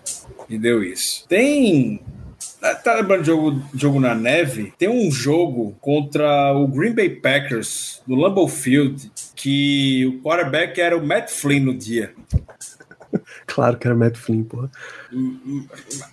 e 0.48 0.56
deu 0.56 0.84
isso. 0.84 1.26
Tem 1.28 2.00
Tá- 2.60 2.74
Tá 2.74 2.94
lembrando 2.94 3.20
de 3.22 3.26
jogo, 3.28 3.62
jogo 3.74 4.00
na 4.00 4.14
neve? 4.14 4.72
Tem 4.78 4.88
um 4.88 5.10
jogo 5.10 5.74
contra 5.80 6.52
o 6.54 6.66
Green 6.68 6.92
Bay 6.92 7.08
Packers 7.10 8.02
no 8.06 8.16
Lambeau 8.16 8.48
Field 8.48 9.10
que 9.34 10.04
o 10.06 10.20
quarterback 10.22 10.80
era 10.80 10.96
o 10.96 11.04
Matt 11.06 11.30
Flynn 11.30 11.60
no 11.64 11.74
dia. 11.74 12.12
Claro 13.44 13.76
que 13.76 13.88
era 13.88 13.96
Matt 13.96 14.16
Flynn, 14.16 14.44
porra. 14.44 14.70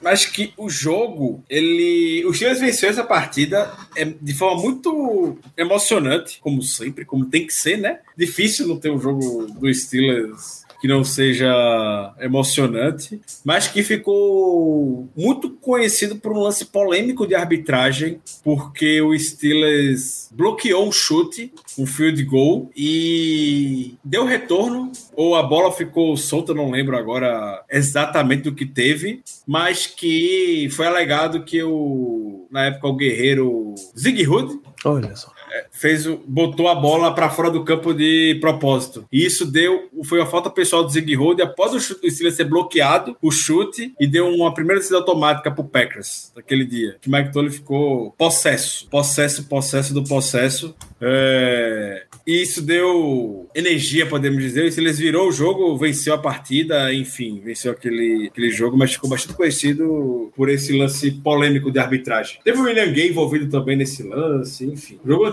Mas 0.02 0.26
que 0.26 0.52
o 0.58 0.68
jogo, 0.68 1.44
ele. 1.48 2.26
O 2.26 2.34
Steelers 2.34 2.60
venceu 2.60 2.90
essa 2.90 3.04
partida 3.04 3.72
é, 3.96 4.04
de 4.06 4.34
forma 4.34 4.60
muito 4.64 5.38
emocionante, 5.56 6.40
como 6.42 6.64
sempre, 6.64 7.06
como 7.06 7.26
tem 7.26 7.46
que 7.46 7.54
ser, 7.54 7.78
né? 7.78 8.00
Difícil 8.18 8.68
não 8.68 8.80
ter 8.80 8.90
um 8.90 9.00
jogo 9.00 9.46
do 9.46 9.72
Steelers 9.72 10.66
que 10.80 10.88
não 10.88 11.04
seja 11.04 12.14
emocionante, 12.20 13.20
mas 13.44 13.68
que 13.68 13.84
ficou 13.84 15.08
muito 15.16 15.50
conhecido 15.50 16.16
por 16.16 16.32
um 16.32 16.40
lance 16.40 16.66
polêmico 16.66 17.28
de 17.28 17.36
arbitragem, 17.36 18.20
porque 18.44 19.02
o 19.02 19.18
Steelers 19.18 20.30
bloqueou 20.32 20.88
um 20.88 20.92
chute, 20.92 21.52
um 21.78 21.86
field 21.86 22.24
goal, 22.24 22.70
e 22.76 23.96
deu 24.04 24.26
retorno, 24.26 24.92
ou 25.16 25.36
a 25.36 25.44
bola 25.44 25.72
ficou 25.72 26.16
solta, 26.16 26.54
não 26.54 26.72
lembro 26.72 26.98
agora 26.98 27.64
exatamente 27.70 28.44
do 28.44 28.56
que 28.56 28.66
teve, 28.66 29.22
mas 29.46 29.88
que 29.88 30.70
foi 30.72 30.86
alegado 30.86 31.44
que 31.44 31.62
o, 31.64 32.48
na 32.52 32.66
época, 32.66 32.88
o 32.88 32.96
guerreiro 32.96 33.76
Zig 33.98 34.28
Hood 34.28 34.60
Olha 34.86 35.16
só. 35.16 35.37
Fez 35.72 36.06
o, 36.06 36.22
botou 36.28 36.68
a 36.68 36.76
bola 36.76 37.14
para 37.14 37.30
fora 37.30 37.50
do 37.50 37.64
campo 37.64 37.94
de 37.94 38.38
propósito. 38.40 39.06
E 39.12 39.26
isso 39.26 39.46
deu 39.46 39.90
foi 40.04 40.20
uma 40.20 40.26
falta 40.26 40.50
pessoal 40.50 40.84
do 40.84 40.92
Zig 40.92 41.16
Hood 41.16 41.42
após 41.42 41.74
o 41.74 41.80
chute 41.80 42.02
do 42.02 42.12
Steelers 42.12 42.36
ser 42.36 42.46
bloqueado, 42.46 43.16
o 43.22 43.32
chute 43.32 43.94
e 44.00 44.08
deu 44.08 44.28
uma 44.28 44.54
primeira 44.54 44.80
decisão 44.80 45.00
automática 45.00 45.52
pro 45.52 45.64
Packers 45.64 46.32
naquele 46.36 46.66
dia. 46.66 46.98
Que 47.02 47.10
Mike 47.10 47.32
Tolley 47.32 47.52
ficou 47.52 48.12
possesso, 48.18 48.88
possesso, 48.90 49.44
possesso 49.46 49.94
do 49.94 50.04
possesso. 50.04 50.76
É, 51.00 52.06
e 52.26 52.42
isso 52.42 52.62
deu 52.62 53.48
energia, 53.54 54.06
podemos 54.06 54.42
dizer. 54.42 54.66
O 54.66 54.72
Steelers 54.72 54.98
virou 54.98 55.30
o 55.30 55.32
jogo, 55.32 55.78
venceu 55.78 56.14
a 56.14 56.18
partida, 56.18 56.94
enfim, 56.94 57.42
venceu 57.44 57.72
aquele, 57.72 58.28
aquele 58.28 58.50
jogo, 58.50 58.78
mas 58.78 58.94
ficou 58.94 59.10
bastante 59.10 59.36
conhecido 59.36 60.32
por 60.36 60.50
esse 60.50 60.78
lance 60.78 61.12
polêmico 61.12 61.72
de 61.72 61.80
arbitragem. 61.80 62.40
Teve 62.44 62.60
o 62.60 62.64
William 62.64 62.92
Gay 62.92 63.10
envolvido 63.10 63.50
também 63.50 63.76
nesse 63.76 64.04
lance, 64.04 64.66
enfim. 64.66 65.00
Jogo. 65.06 65.26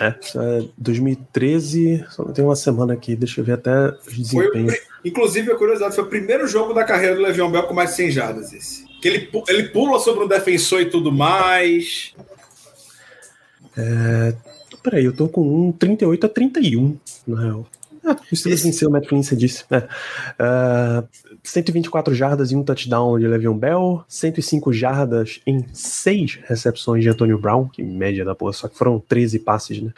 É, 0.00 0.14
isso 0.20 0.40
é 0.40 0.64
2013, 0.78 2.04
só 2.10 2.24
tem 2.24 2.44
uma 2.44 2.56
semana 2.56 2.94
aqui, 2.94 3.14
deixa 3.14 3.40
eu 3.40 3.44
ver 3.44 3.52
até 3.52 3.88
os 3.90 4.04
Foi 4.04 4.14
desempenhos. 4.16 4.72
pri- 4.74 4.82
Inclusive, 5.04 5.50
a 5.52 5.56
curiosidade, 5.56 5.94
foi 5.94 6.04
o 6.04 6.08
primeiro 6.08 6.46
jogo 6.46 6.72
da 6.72 6.84
carreira 6.84 7.16
do 7.16 7.22
Le'Veon 7.22 7.50
Bell 7.50 7.64
com 7.64 7.74
mais 7.74 7.90
de 7.90 7.96
100 7.96 8.10
jardas 8.12 8.52
esse. 8.52 8.84
Que 9.00 9.08
ele, 9.08 9.30
ele 9.48 9.64
pula 9.70 9.98
sobre 9.98 10.24
um 10.24 10.28
defensor 10.28 10.80
e 10.80 10.86
tudo 10.90 11.10
mais. 11.10 12.14
peraí, 14.82 15.04
eu 15.04 15.12
tô 15.12 15.28
com 15.28 15.68
um 15.68 15.72
38 15.72 16.26
a 16.26 16.28
31, 16.28 16.96
na 17.26 17.40
real. 17.40 17.66
Ah, 18.04 18.16
o 18.32 18.36
Steelers 18.36 18.62
venceu, 18.64 18.88
o 18.88 18.92
Matt 18.92 19.06
Flynn, 19.08 19.22
você 19.22 19.36
disse. 19.36 19.64
É. 19.70 19.78
Uh, 19.78 21.08
124 21.42 22.14
jardas 22.14 22.52
e 22.52 22.56
um 22.56 22.62
touchdown 22.62 23.18
de 23.18 23.26
Le'Veon 23.26 23.56
Bell, 23.56 24.04
105 24.06 24.72
jardas 24.72 25.40
em 25.46 25.64
6 25.72 26.40
recepções 26.44 27.02
de 27.02 27.10
Antonio 27.10 27.38
Brown, 27.38 27.68
que 27.68 27.82
média 27.82 28.24
da 28.24 28.34
porra, 28.34 28.52
só 28.52 28.68
que 28.68 28.76
foram 28.76 28.98
13 29.00 29.40
passes, 29.40 29.80
né? 29.80 29.90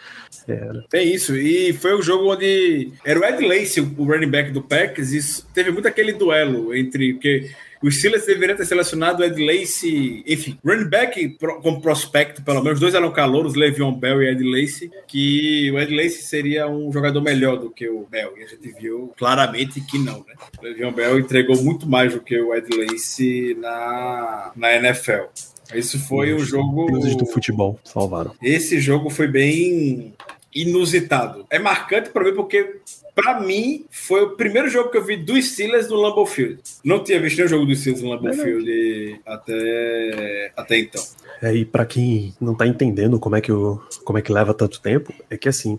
Era. 0.46 0.84
É 0.92 1.02
isso, 1.02 1.34
e 1.36 1.72
foi 1.72 1.94
o 1.94 2.02
jogo 2.02 2.32
onde 2.32 2.92
era 3.04 3.20
o 3.20 3.24
Ed 3.24 3.46
Lacy, 3.46 3.80
o 3.80 4.04
running 4.04 4.30
back 4.30 4.50
do 4.52 4.62
Packers, 4.62 5.12
e 5.12 5.44
teve 5.52 5.70
muito 5.70 5.88
aquele 5.88 6.12
duelo 6.12 6.74
entre... 6.74 7.14
que 7.14 7.50
o 7.84 7.90
Steelers 7.90 8.24
deveria 8.24 8.56
ter 8.56 8.64
selecionado 8.64 9.22
o 9.22 9.24
Ed 9.26 9.44
Lacy, 9.44 10.24
enfim, 10.26 10.58
running 10.64 10.88
back 10.88 11.36
como 11.62 11.82
prospecto, 11.82 12.42
pelo 12.42 12.62
menos, 12.62 12.80
dois 12.80 12.94
eram 12.94 13.12
calouros, 13.12 13.54
Le'Veon 13.54 13.92
Bell 13.92 14.22
e 14.22 14.28
Ed 14.30 14.42
Lacy, 14.42 14.90
que 15.06 15.70
o 15.70 15.78
Ed 15.78 15.94
Lacy 15.94 16.22
seria 16.22 16.66
um 16.66 16.90
jogador 16.90 17.20
melhor 17.20 17.58
do 17.58 17.70
que 17.70 17.86
o 17.86 18.06
Bell, 18.10 18.32
e 18.38 18.42
a 18.42 18.46
gente 18.46 18.72
viu 18.80 19.12
claramente 19.18 19.82
que 19.82 19.98
não, 19.98 20.20
né? 20.20 20.34
O 20.58 20.64
Le'Veon 20.64 20.92
Bell 20.92 21.18
entregou 21.18 21.62
muito 21.62 21.86
mais 21.86 22.14
do 22.14 22.20
que 22.20 22.40
o 22.40 22.54
Ed 22.54 22.66
Lacy 22.74 23.54
na, 23.60 24.52
na 24.56 24.74
NFL. 24.76 25.24
Esse 25.74 25.98
foi 25.98 26.32
o 26.32 26.36
um 26.36 26.40
jogo. 26.40 26.86
Deuses 26.86 27.16
do 27.16 27.26
futebol 27.26 27.78
salvaram. 27.84 28.34
Esse 28.42 28.80
jogo 28.80 29.10
foi 29.10 29.28
bem 29.28 30.14
inusitado. 30.54 31.44
É 31.50 31.58
marcante 31.58 32.08
para 32.08 32.24
mim 32.24 32.34
porque 32.34 32.76
para 33.14 33.40
mim, 33.40 33.84
foi 33.90 34.22
o 34.22 34.30
primeiro 34.30 34.68
jogo 34.68 34.90
que 34.90 34.98
eu 34.98 35.04
vi 35.04 35.16
dos 35.16 35.52
Steelers 35.52 35.88
no 35.88 35.96
Lambeau 35.96 36.26
Field. 36.26 36.60
Não 36.84 37.02
tinha 37.02 37.20
visto 37.20 37.36
nenhum 37.36 37.48
jogo 37.48 37.66
dos 37.66 37.78
Steelers 37.78 38.02
no 38.02 38.10
Lambeau 38.10 38.34
Field 38.34 39.20
até, 39.24 40.52
até 40.56 40.78
então. 40.78 41.02
É, 41.40 41.54
e 41.54 41.64
para 41.64 41.86
quem 41.86 42.34
não 42.40 42.54
tá 42.54 42.66
entendendo 42.66 43.20
como 43.20 43.36
é, 43.36 43.40
que 43.40 43.52
o, 43.52 43.80
como 44.04 44.18
é 44.18 44.22
que 44.22 44.32
leva 44.32 44.52
tanto 44.52 44.80
tempo, 44.80 45.12
é 45.30 45.36
que 45.36 45.48
assim, 45.48 45.78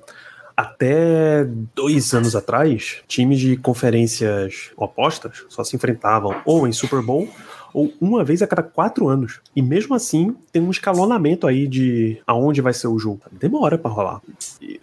até 0.56 1.44
dois 1.76 2.14
anos 2.14 2.36
atrás, 2.36 3.04
times 3.08 3.40
de 3.40 3.58
conferências 3.58 4.72
opostas 4.78 5.44
só 5.50 5.64
se 5.64 5.76
enfrentavam 5.76 6.42
ou 6.46 6.66
em 6.66 6.72
Super 6.72 7.02
Bowl 7.02 7.28
ou 7.76 7.91
uma 7.99 8.23
vez 8.23 8.41
a 8.41 8.47
cada 8.47 8.63
quatro 8.63 9.09
anos. 9.09 9.41
E 9.53 9.61
mesmo 9.61 9.93
assim, 9.93 10.34
tem 10.49 10.61
um 10.61 10.71
escalonamento 10.71 11.45
aí 11.45 11.67
de 11.67 12.17
aonde 12.26 12.61
vai 12.61 12.73
ser 12.73 12.88
o 12.88 12.97
jogo. 12.97 13.21
Demora 13.30 13.78
para 13.78 13.91
rolar. 13.91 14.21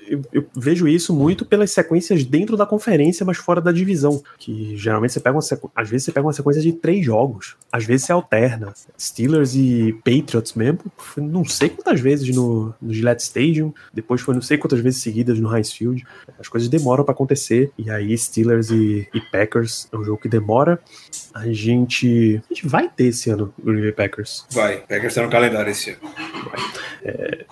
Eu, 0.07 0.21
eu, 0.31 0.45
vejo 0.55 0.87
isso 0.87 1.15
muito 1.15 1.47
pelas 1.47 1.71
sequências 1.71 2.23
dentro 2.23 2.55
da 2.55 2.67
conferência, 2.67 3.25
mas 3.25 3.39
fora 3.39 3.63
da 3.63 3.73
divisão. 3.73 4.23
Que 4.39 4.77
geralmente 4.77 5.15
você 5.15 5.21
pega 5.21 5.35
uma 5.35 5.43
às 5.75 5.89
vezes 5.89 6.05
você 6.05 6.13
pega 6.13 6.27
uma 6.27 6.35
sequência 6.35 6.61
de 6.61 6.73
três 6.73 7.03
jogos, 7.03 7.57
às 7.73 7.85
vezes 7.85 8.05
você 8.05 8.13
alterna. 8.13 8.75
Steelers 9.01 9.55
e 9.55 9.95
Patriots 10.05 10.53
mesmo, 10.53 10.81
não 11.17 11.47
sei 11.47 11.71
quantas 11.71 11.99
vezes 11.99 12.35
no, 12.37 12.75
no 12.81 12.93
Gillette 12.93 13.23
Stadium, 13.23 13.73
depois 13.95 14.21
foi 14.21 14.35
não 14.35 14.43
sei 14.43 14.59
quantas 14.59 14.81
vezes 14.81 15.01
seguidas 15.01 15.41
no 15.41 15.55
Heinz 15.55 15.73
Field. 15.73 16.05
As 16.39 16.49
coisas 16.49 16.69
demoram 16.69 17.05
para 17.05 17.15
acontecer, 17.15 17.73
e 17.79 17.91
aí 17.91 18.17
Steelers 18.19 18.71
e, 18.71 19.09
e 19.15 19.21
Packers 19.33 19.89
é 19.91 19.97
um 19.97 20.05
jogo 20.05 20.21
que 20.21 20.29
demora. 20.29 20.79
A 21.33 21.51
gente, 21.51 22.43
a 22.51 22.55
gente 22.55 22.69
vai 22.69 22.82
ter 22.89 23.07
esse 23.07 23.31
ano 23.31 23.53
o 23.59 23.63
Green 23.63 23.81
Bay 23.81 23.93
Packers. 23.93 24.47
Vai, 24.51 24.79
Packers 24.79 25.15
tá 25.15 25.23
no 25.23 25.31
calendário 25.31 25.71
esse 25.71 25.91
ano. 25.91 26.01
Vai. 26.03 26.61
É, 27.05 27.45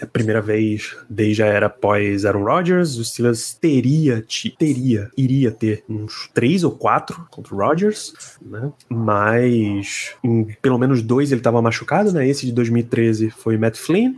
é 0.00 0.04
a 0.04 0.06
primeira 0.06 0.40
vez 0.40 0.96
desde 1.08 1.42
a 1.42 1.46
era 1.46 1.68
pós 1.68 2.24
Aaron 2.24 2.44
Rodgers, 2.44 2.96
o 2.96 3.04
Steelers 3.04 3.54
teria, 3.54 4.24
teria, 4.58 5.10
iria 5.16 5.50
ter 5.50 5.84
uns 5.88 6.28
três 6.34 6.64
ou 6.64 6.72
quatro 6.72 7.26
contra 7.30 7.54
o 7.54 7.58
Rodgers, 7.58 8.12
né? 8.42 8.70
Mas 8.88 10.14
em 10.22 10.44
pelo 10.60 10.78
menos 10.78 11.02
dois 11.02 11.32
ele 11.32 11.40
estava 11.40 11.62
machucado, 11.62 12.12
né? 12.12 12.28
Esse 12.28 12.46
de 12.46 12.52
2013 12.52 13.30
foi 13.30 13.56
Matt 13.56 13.76
Flynn. 13.76 14.14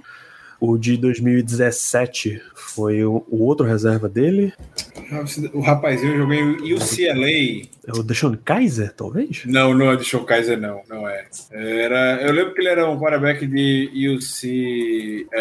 O 0.64 0.78
de 0.78 0.96
2017 0.96 2.40
foi 2.54 3.04
o, 3.04 3.26
o 3.28 3.42
outro 3.42 3.66
reserva 3.66 4.08
dele. 4.08 4.52
O 5.52 5.60
rapazinho 5.60 6.18
jogou 6.18 6.34
em 6.34 6.72
UCLA. 6.72 7.68
É 7.84 7.90
o 7.92 8.04
Deshaun 8.04 8.36
Kaiser, 8.44 8.92
talvez? 8.92 9.42
Não, 9.44 9.74
não 9.74 9.90
é 9.90 9.96
Deshaun 9.96 10.22
Kaiser, 10.22 10.60
não. 10.60 10.80
Não 10.88 11.08
é. 11.08 11.26
Era, 11.50 12.22
eu 12.22 12.32
lembro 12.32 12.54
que 12.54 12.60
ele 12.60 12.68
era 12.68 12.88
um 12.88 12.96
quarterback 12.96 13.44
de 13.44 14.08
UCLA. 14.08 15.32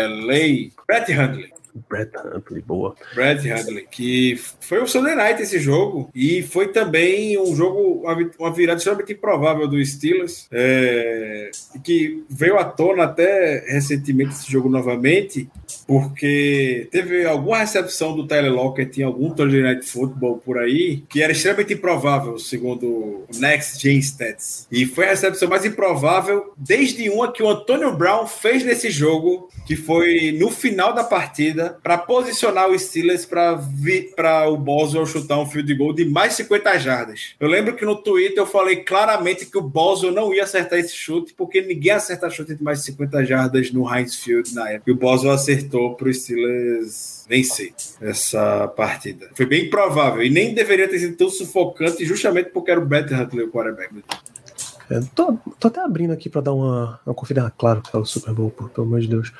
Brett 0.87 1.11
Hundley. 1.13 1.53
Brad 1.89 2.09
Huntley, 2.15 2.61
boa. 2.61 2.95
Brad 3.13 3.39
Huntley, 3.45 3.87
que 3.89 4.39
foi 4.59 4.81
o 4.81 4.87
Sunday 4.87 5.15
Night 5.15 5.41
esse 5.41 5.59
jogo 5.59 6.09
e 6.13 6.43
foi 6.43 6.67
também 6.69 7.37
um 7.37 7.55
jogo, 7.55 8.03
uma 8.39 8.53
virada 8.53 8.77
extremamente 8.77 9.13
improvável 9.13 9.67
do 9.67 9.83
Steelers, 9.83 10.47
é, 10.51 11.51
que 11.83 12.23
veio 12.29 12.57
à 12.57 12.63
tona 12.63 13.03
até 13.03 13.65
recentemente 13.67 14.31
esse 14.31 14.51
jogo 14.51 14.69
novamente, 14.69 15.49
porque 15.87 16.87
teve 16.91 17.25
alguma 17.25 17.59
recepção 17.59 18.15
do 18.15 18.27
Tyler 18.27 18.53
Lockett 18.53 18.99
em 18.99 19.03
algum 19.03 19.31
Thursday 19.31 19.61
Night 19.61 19.85
Football 19.85 20.37
por 20.37 20.57
aí, 20.57 21.03
que 21.09 21.21
era 21.21 21.31
extremamente 21.31 21.73
improvável, 21.73 22.37
segundo 22.37 22.87
o 22.87 23.27
Next 23.35 23.81
Gen 23.81 23.99
Stats. 23.99 24.67
E 24.71 24.85
foi 24.85 25.05
a 25.05 25.09
recepção 25.09 25.49
mais 25.49 25.65
improvável 25.65 26.53
desde 26.57 27.09
uma 27.09 27.31
que 27.31 27.43
o 27.43 27.49
Antonio 27.49 27.95
Brown 27.95 28.27
fez 28.27 28.63
nesse 28.63 28.89
jogo, 28.89 29.49
que 29.65 29.75
foi 29.75 30.31
no 30.31 30.49
final 30.49 30.93
da 30.93 31.03
partida 31.03 31.77
para 31.81 31.97
posicionar 31.97 32.69
o 32.69 32.77
Steelers 32.77 33.25
para 33.25 34.49
o 34.49 34.57
Boswell 34.57 35.05
chutar 35.05 35.39
um 35.39 35.45
field 35.45 35.73
goal 35.75 35.93
de 35.93 36.05
mais 36.05 36.33
50 36.33 36.77
jardas. 36.79 37.35
Eu 37.39 37.47
lembro 37.47 37.75
que 37.75 37.85
no 37.85 37.95
Twitter 37.95 38.37
eu 38.37 38.47
falei 38.47 38.77
claramente 38.77 39.45
que 39.45 39.57
o 39.57 39.61
Boswell 39.61 40.13
não 40.13 40.33
ia 40.33 40.43
acertar 40.43 40.79
esse 40.79 40.95
chute, 40.95 41.33
porque 41.33 41.61
ninguém 41.61 41.91
acerta 41.91 42.29
chute 42.29 42.55
de 42.55 42.63
mais 42.63 42.79
de 42.79 42.85
50 42.85 43.25
jardas 43.25 43.71
no 43.71 43.91
Heinz 43.93 44.15
Field 44.15 44.53
na 44.53 44.69
época. 44.69 44.89
E 44.89 44.93
o 44.93 44.97
Boswell 44.97 45.33
acertou 45.33 45.60
para 45.69 46.07
o 46.07 46.13
Steelers 46.13 47.25
vencer 47.27 47.73
essa 48.01 48.67
partida. 48.67 49.29
Foi 49.33 49.45
bem 49.45 49.69
provável. 49.69 50.23
E 50.23 50.29
nem 50.29 50.53
deveria 50.53 50.87
ter 50.87 50.99
sido 50.99 51.15
tão 51.15 51.29
sufocante, 51.29 52.05
justamente 52.05 52.49
porque 52.49 52.71
era 52.71 52.79
o 52.79 52.85
Brett 52.85 53.13
Huntley 53.13 53.45
o 53.45 53.51
quarterback. 53.51 54.03
É, 54.89 54.99
tô, 55.15 55.37
tô, 55.59 55.67
até 55.69 55.79
abrindo 55.79 56.11
aqui 56.11 56.29
para 56.29 56.41
dar 56.41 56.53
uma, 56.53 56.99
uma 57.05 57.15
conferida. 57.15 57.51
Claro 57.57 57.81
que 57.81 57.95
é 57.95 57.99
o 57.99 58.05
Super 58.05 58.33
Bowl, 58.33 58.51
pelo 58.51 58.87
amor 58.87 58.99
de 58.99 59.07
Deus. 59.07 59.31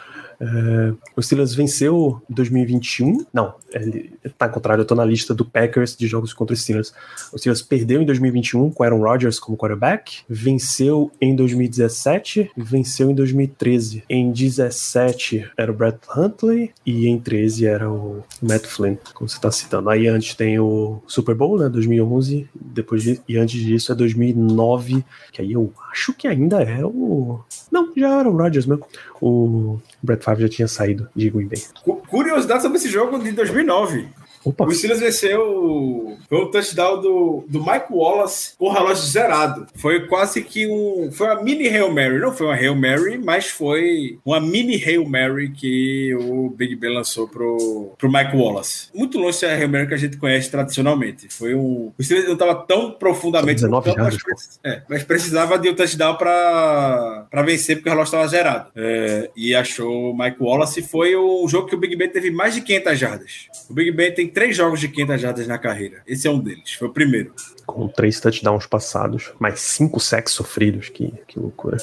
É, 0.41 0.93
o 1.15 1.21
Steelers 1.21 1.53
venceu 1.53 2.19
em 2.27 2.33
2021. 2.33 3.25
Não, 3.31 3.53
ele 3.71 4.11
tá 4.37 4.47
ao 4.47 4.51
contrário, 4.51 4.81
eu 4.81 4.85
tô 4.85 4.95
na 4.95 5.05
lista 5.05 5.35
do 5.35 5.45
Packers 5.45 5.95
de 5.95 6.07
jogos 6.07 6.33
contra 6.33 6.53
os 6.53 6.61
Steelers. 6.61 6.91
O 7.31 7.37
Steelers 7.37 7.61
perdeu 7.61 8.01
em 8.01 8.05
2021 8.05 8.71
com 8.71 8.83
Aaron 8.83 9.01
Rodgers 9.01 9.39
como 9.39 9.55
quarterback, 9.55 10.23
venceu 10.27 11.11
em 11.21 11.35
2017 11.35 12.51
e 12.57 12.61
venceu 12.63 13.11
em 13.11 13.15
2013. 13.15 14.03
Em 14.09 14.31
17 14.31 15.51
era 15.55 15.71
o 15.71 15.75
Brett 15.75 15.99
Huntley 16.15 16.71
e 16.83 17.07
em 17.07 17.19
13 17.19 17.67
era 17.67 17.89
o 17.89 18.23
Matt 18.41 18.65
Flynn, 18.65 18.95
como 19.13 19.29
você 19.29 19.39
tá 19.39 19.51
citando. 19.51 19.89
Aí 19.91 20.07
antes 20.07 20.33
tem 20.33 20.59
o 20.59 21.01
Super 21.05 21.35
Bowl, 21.35 21.59
né, 21.59 21.69
2011, 21.69 22.49
depois 22.55 23.03
de, 23.03 23.21
e 23.27 23.37
antes 23.37 23.61
disso 23.61 23.91
é 23.91 23.95
2009, 23.95 25.05
que 25.31 25.41
aí 25.41 25.51
eu 25.51 25.71
acho 25.91 26.13
que 26.13 26.27
ainda 26.27 26.63
é 26.63 26.83
o 26.83 27.39
não, 27.71 27.91
já 27.95 28.19
era 28.19 28.29
o 28.29 28.35
Rodgers 28.35 28.65
mesmo. 28.65 28.85
O 29.21 29.79
Brett 30.01 30.23
Favre 30.23 30.43
já 30.43 30.49
tinha 30.49 30.67
saído 30.67 31.07
de 31.15 31.29
Green 31.29 31.47
Bay. 31.47 31.61
Curiosidade 32.07 32.61
sobre 32.61 32.77
esse 32.77 32.89
jogo 32.89 33.17
de 33.19 33.31
2009. 33.31 34.07
Opa. 34.43 34.65
O 34.65 34.71
Steelers 34.71 34.99
venceu 34.99 36.17
foi 36.31 36.45
um 36.45 36.49
touchdown 36.49 37.01
do, 37.01 37.43
do 37.47 37.59
Mike 37.59 37.87
Wallace 37.91 38.53
com 38.57 38.67
o 38.67 38.71
relógio 38.71 39.03
zerado. 39.03 39.67
Foi 39.75 40.07
quase 40.07 40.41
que 40.41 40.65
um. 40.65 41.11
Foi 41.11 41.27
uma 41.27 41.43
mini 41.43 41.67
Hail 41.67 41.93
Mary. 41.93 42.19
Não 42.19 42.33
foi 42.33 42.47
uma 42.47 42.55
Hail 42.55 42.75
Mary, 42.75 43.17
mas 43.17 43.47
foi 43.47 44.17
uma 44.25 44.39
mini 44.39 44.81
Hail 44.81 45.07
Mary 45.07 45.51
que 45.51 46.15
o 46.15 46.49
Big 46.49 46.75
Ben 46.77 46.93
lançou 46.93 47.27
pro, 47.27 47.93
pro 47.97 48.11
Mike 48.11 48.35
Wallace. 48.35 48.87
Muito 48.93 49.19
longe 49.19 49.41
da 49.41 49.47
Hail 49.47 49.67
Mary 49.69 49.87
que 49.87 49.93
a 49.93 49.97
gente 49.97 50.17
conhece 50.17 50.49
tradicionalmente. 50.49 51.27
Foi 51.29 51.53
um. 51.53 51.91
O 51.97 52.03
Steelers 52.03 52.27
não 52.27 52.35
estava 52.35 52.55
tão 52.55 52.91
profundamente. 52.91 53.61
19 53.61 53.93
tão, 53.93 54.03
mas, 54.03 54.59
é, 54.63 54.81
mas 54.89 55.03
precisava 55.03 55.59
de 55.59 55.69
um 55.69 55.75
touchdown 55.75 56.15
para 56.15 57.27
vencer, 57.45 57.75
porque 57.75 57.89
o 57.89 57.91
relógio 57.91 58.09
estava 58.09 58.27
zerado. 58.27 58.71
É, 58.75 59.29
e 59.35 59.53
achou 59.53 60.11
o 60.11 60.17
Mike 60.17 60.37
Wallace. 60.39 60.81
Foi 60.81 61.13
o 61.13 61.45
jogo 61.47 61.67
que 61.67 61.75
o 61.75 61.77
Big 61.77 61.95
Ben 61.95 62.09
teve 62.09 62.31
mais 62.31 62.55
de 62.55 62.61
500 62.61 62.99
jardas. 62.99 63.47
O 63.69 63.73
Big 63.73 63.91
Ben 63.91 64.13
tem 64.13 64.30
três 64.33 64.55
jogos 64.55 64.79
de 64.79 64.87
500 64.87 65.21
jardas 65.21 65.47
na 65.47 65.57
carreira. 65.57 66.01
Esse 66.07 66.27
é 66.27 66.31
um 66.31 66.39
deles, 66.39 66.73
foi 66.73 66.87
o 66.87 66.93
primeiro. 66.93 67.33
Com 67.65 67.87
três 67.87 68.19
touchdowns 68.19 68.65
passados, 68.65 69.31
mais 69.39 69.59
cinco 69.59 69.99
sacks 69.99 70.33
sofridos, 70.33 70.89
que, 70.89 71.13
que 71.27 71.39
loucura. 71.39 71.77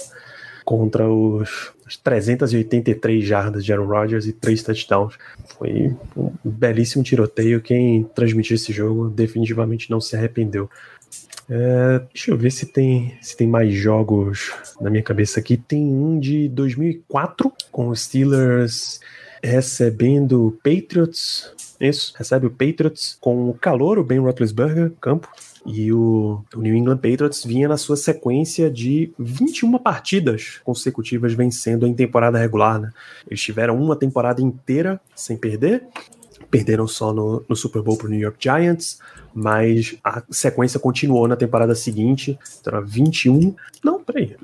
Contra 0.65 1.09
os 1.09 1.73
as 1.89 1.97
383 1.97 3.25
jardas 3.25 3.65
de 3.65 3.73
Aaron 3.73 3.87
Rodgers 3.87 4.27
e 4.27 4.33
três 4.33 4.63
touchdowns. 4.63 5.17
Foi 5.59 5.97
um 6.15 6.31
belíssimo 6.45 7.03
tiroteio. 7.03 7.63
Quem 7.63 8.05
transmitiu 8.15 8.57
esse 8.57 8.73
jogo 8.73 9.09
definitivamente 9.09 9.91
não 9.91 9.99
se 9.99 10.15
arrependeu. 10.15 10.69
É, 11.49 12.03
deixa 12.13 12.31
eu 12.31 12.37
ver 12.37 12.51
se 12.51 12.67
tem, 12.67 13.17
se 13.23 13.35
tem 13.35 13.49
mais 13.49 13.73
jogos 13.73 14.53
na 14.79 14.91
minha 14.91 15.03
cabeça 15.03 15.41
aqui. 15.41 15.57
Tem 15.57 15.83
um 15.83 16.21
de 16.21 16.47
2004 16.51 17.51
com 17.73 17.89
os 17.89 18.03
Steelers 18.03 19.01
recebendo 19.43 20.59
Patriots. 20.63 21.53
Isso, 21.81 22.13
recebe 22.17 22.47
o 22.47 22.51
Patriots 22.51 23.17
com 23.21 23.49
o 23.51 23.55
calor, 23.55 23.99
o 23.99 24.05
Ben 24.05 24.19
Roethlisberger, 24.19 24.93
campo. 25.01 25.29
E 25.67 25.93
o, 25.93 26.43
o, 26.55 26.61
New 26.61 26.75
England 26.75 26.97
Patriots 26.97 27.45
vinha 27.45 27.69
na 27.69 27.77
sua 27.77 27.97
sequência 27.97 28.71
de 28.71 29.13
21 29.19 29.79
partidas 29.79 30.61
consecutivas 30.65 31.35
vencendo 31.35 31.87
em 31.87 31.95
temporada 31.95 32.39
regular. 32.39 32.81
Né? 32.81 32.91
Eles 33.29 33.41
tiveram 33.41 33.81
uma 33.81 33.95
temporada 33.95 34.41
inteira 34.41 35.01
sem 35.15 35.37
perder, 35.37 35.85
perderam 36.51 36.87
só 36.87 37.13
no, 37.13 37.45
no 37.49 37.55
Super 37.55 37.83
Bowl 37.83 37.97
para 37.97 38.07
o 38.07 38.11
New 38.11 38.21
York 38.21 38.39
Giants, 38.41 38.99
mas 39.35 39.97
a 40.03 40.23
sequência 40.31 40.81
continuou 40.81 41.29
na 41.29 41.37
temporada 41.37 41.75
seguinte, 41.75 42.39
então 42.61 42.75
era 42.75 42.85
21, 42.85 43.55
não, 43.85 44.03
peraí, 44.03 44.35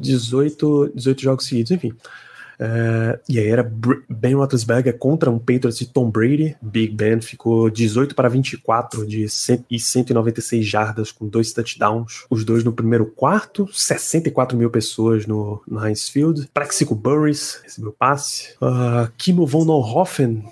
18, 0.00 0.92
18 0.94 1.22
jogos 1.22 1.46
seguidos, 1.46 1.70
enfim. 1.70 1.94
Uh, 2.58 3.18
e 3.28 3.38
aí 3.38 3.46
era 3.46 3.62
Ben 4.08 4.34
Roethlisberger 4.34 4.98
contra 4.98 5.30
um 5.30 5.38
Patriots 5.38 5.78
de 5.78 5.86
Tom 5.86 6.10
Brady. 6.10 6.56
Big 6.60 6.94
Ben 6.94 7.20
ficou 7.20 7.70
18 7.70 8.14
para 8.14 8.28
24 8.28 9.06
de 9.06 9.28
100, 9.28 9.64
e 9.70 9.78
196 9.78 10.66
jardas 10.66 11.12
com 11.12 11.28
dois 11.28 11.52
touchdowns. 11.52 12.24
Os 12.28 12.44
dois 12.44 12.64
no 12.64 12.72
primeiro 12.72 13.06
quarto, 13.06 13.68
64 13.72 14.56
mil 14.56 14.70
pessoas 14.70 15.26
no, 15.26 15.62
no 15.66 15.84
Heinz 15.84 16.08
Field. 16.08 16.48
Plexico 16.52 16.94
Burris 16.94 17.60
recebeu 17.62 17.92
passe. 17.92 18.54
Uh, 18.60 19.10
Kimo 19.16 19.46
von 19.46 19.64
Neuhoffen 19.64 20.44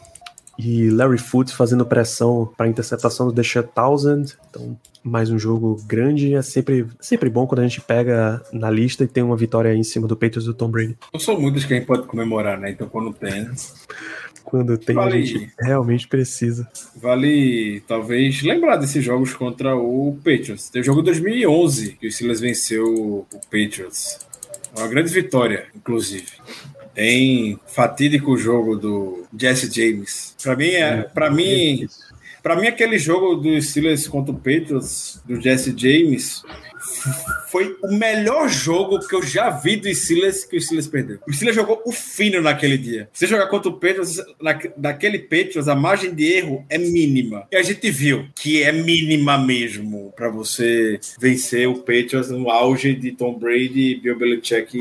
e 0.58 0.88
Larry 0.90 1.18
Foote 1.18 1.54
fazendo 1.54 1.84
pressão 1.84 2.50
para 2.56 2.68
interceptação 2.68 3.26
do 3.26 3.32
Deshaun 3.32 3.62
Townsend. 3.62 4.36
Então, 4.48 4.78
mais 5.02 5.30
um 5.30 5.38
jogo 5.38 5.76
grande. 5.86 6.34
É 6.34 6.42
sempre, 6.42 6.86
sempre 7.00 7.30
bom 7.30 7.46
quando 7.46 7.60
a 7.60 7.62
gente 7.62 7.80
pega 7.80 8.42
na 8.52 8.70
lista 8.70 9.04
e 9.04 9.08
tem 9.08 9.22
uma 9.22 9.36
vitória 9.36 9.74
em 9.74 9.82
cima 9.82 10.08
do 10.08 10.16
Patriots 10.16 10.44
do 10.44 10.54
Tom 10.54 10.68
Brady. 10.70 10.96
Não 11.12 11.20
são 11.20 11.40
muitos 11.40 11.64
que 11.64 11.74
a 11.74 11.76
gente 11.76 11.86
pode 11.86 12.06
comemorar, 12.06 12.58
né? 12.58 12.70
Então, 12.70 12.88
quando 12.88 13.12
tem. 13.12 13.48
quando 14.44 14.78
tem, 14.78 14.94
vale, 14.94 15.18
a 15.18 15.20
gente 15.20 15.52
realmente 15.60 16.08
precisa. 16.08 16.68
Vale, 16.96 17.82
talvez, 17.86 18.42
lembrar 18.42 18.76
desses 18.76 19.04
jogos 19.04 19.34
contra 19.34 19.76
o 19.76 20.16
Patriots. 20.24 20.70
Teve 20.70 20.82
o 20.82 20.86
jogo 20.86 21.02
2011 21.02 21.98
que 22.00 22.06
o 22.06 22.12
Silas 22.12 22.40
venceu 22.40 22.84
o 22.84 23.26
Patriots. 23.50 24.18
Uma 24.76 24.88
grande 24.88 25.10
vitória, 25.10 25.66
inclusive. 25.74 26.26
Tem 26.96 27.60
fatídico 27.66 28.38
jogo 28.38 28.74
do 28.74 29.26
Jesse 29.38 29.70
James. 29.70 30.34
Para 30.42 30.56
mim, 30.56 30.70
é, 30.70 31.02
para 31.02 31.30
mim, 31.30 31.86
para 32.42 32.56
mim 32.56 32.66
aquele 32.68 32.98
jogo 32.98 33.34
do 33.34 33.60
Steelers 33.60 34.08
contra 34.08 34.32
o 34.32 34.36
Patriots 34.36 35.20
do 35.26 35.38
Jesse 35.38 35.74
James 35.76 36.42
foi 37.48 37.76
o 37.82 37.92
melhor 37.92 38.48
jogo 38.48 38.98
que 39.06 39.14
eu 39.14 39.22
já 39.22 39.50
vi 39.50 39.76
do 39.76 39.94
Steelers 39.94 40.44
que 40.44 40.56
o 40.56 40.60
Steelers 40.60 40.88
perdeu. 40.88 41.18
O 41.28 41.32
Steelers 41.34 41.56
jogou 41.56 41.82
o 41.84 41.92
fino 41.92 42.40
naquele 42.40 42.78
dia. 42.78 43.10
Você 43.12 43.26
jogar 43.26 43.48
contra 43.48 43.68
o 43.68 43.74
Patriots, 43.74 44.16
na, 44.40 44.58
daquele 44.74 45.18
Patriots, 45.18 45.68
a 45.68 45.74
margem 45.74 46.14
de 46.14 46.24
erro 46.24 46.64
é 46.70 46.78
mínima. 46.78 47.46
E 47.52 47.56
a 47.56 47.62
gente 47.62 47.90
viu 47.90 48.26
que 48.34 48.62
é 48.62 48.72
mínima 48.72 49.36
mesmo 49.36 50.14
para 50.16 50.30
você 50.30 50.98
vencer 51.20 51.68
o 51.68 51.78
Patriots 51.78 52.30
no 52.30 52.50
auge 52.50 52.94
de 52.94 53.12
Tom 53.12 53.38
Brady 53.38 53.92
e 53.92 54.00
Bill 54.00 54.18
Belichick 54.18 54.78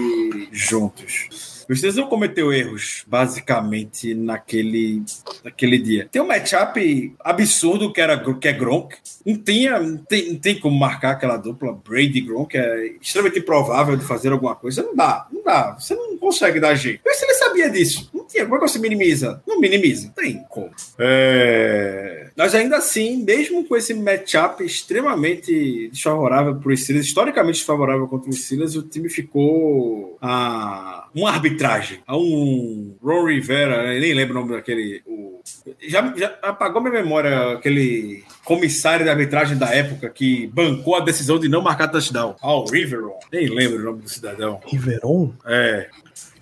juntos. 0.52 1.55
O 1.70 1.76
Steelers 1.76 1.98
não 1.98 2.08
cometeu 2.08 2.54
erros, 2.54 3.04
basicamente, 3.08 4.14
naquele, 4.14 5.04
naquele 5.44 5.80
dia. 5.80 6.08
Tem 6.12 6.22
um 6.22 6.28
matchup 6.28 7.16
absurdo 7.20 7.92
que, 7.92 8.00
era, 8.02 8.18
que 8.36 8.48
é 8.48 8.54
Gronk. 8.54 8.96
Não, 9.26 9.38
tinha, 9.38 9.80
não, 9.80 9.98
tem, 9.98 10.34
não 10.34 10.40
tem 10.40 10.60
como 10.60 10.78
marcar 10.78 11.12
aquela 11.12 11.38
dupla 11.38 11.74
Brady 11.74 12.22
Gronk. 12.22 12.56
É 12.56 12.94
extremamente 13.02 13.40
improvável 13.40 13.98
de 13.98 14.06
fazer 14.06 14.32
alguma 14.32 14.56
coisa. 14.56 14.84
Não 14.84 14.96
dá, 14.96 15.28
não 15.32 15.44
dá. 15.44 15.76
Você 15.80 15.96
não 15.96 16.18
consegue 16.18 16.60
dar 16.60 16.76
jeito. 16.76 17.02
Mas 17.06 17.22
ele 17.22 17.34
sabia 17.34 17.70
disso, 17.70 18.10
não 18.14 18.26
tinha. 18.26 18.44
Como 18.46 18.56
é 18.56 18.60
que 18.60 18.68
você 18.68 18.80
minimiza? 18.80 19.42
Não 19.48 19.60
minimiza. 19.60 20.12
Tem 20.16 20.44
como. 20.50 20.72
É... 21.00 22.30
Mas 22.36 22.54
ainda 22.54 22.78
assim, 22.78 23.24
mesmo 23.24 23.66
com 23.66 23.76
esse 23.76 23.94
matchup 23.94 24.64
extremamente 24.64 25.90
desfavorável 25.90 26.56
para 26.56 26.72
os 26.72 26.82
Steelers, 26.82 27.08
historicamente 27.08 27.58
desfavorável 27.58 28.08
contra 28.08 28.30
os 28.30 28.44
Steelers, 28.44 28.76
o 28.76 28.84
time 28.84 29.10
ficou 29.10 30.18
a 30.22 31.08
uma 31.16 31.32
arbitragem, 31.56 32.00
a 32.06 32.18
um 32.18 32.96
Ron 33.02 33.26
Rivera, 33.26 33.88
nem 34.00 34.14
lembro 34.14 34.38
o 34.38 34.42
nome 34.42 34.56
daquele. 34.56 35.02
O, 35.06 35.42
já, 35.88 36.14
já 36.16 36.38
apagou 36.42 36.82
minha 36.82 36.94
memória 36.94 37.54
aquele 37.54 38.24
comissário 38.44 39.06
de 39.06 39.10
arbitragem 39.10 39.58
da 39.58 39.74
época 39.74 40.10
que 40.10 40.48
bancou 40.48 40.96
a 40.96 41.00
decisão 41.00 41.40
de 41.40 41.50
não 41.50 41.62
marcar 41.62 41.88
touchdown. 41.88 42.36
Ah, 42.42 42.56
o 42.56 42.66
Riveron. 42.66 43.18
Nem 43.32 43.48
lembro 43.48 43.80
o 43.80 43.84
nome 43.84 44.02
do 44.04 44.10
cidadão. 44.10 44.60
Riveron? 44.66 45.34
É. 45.46 45.90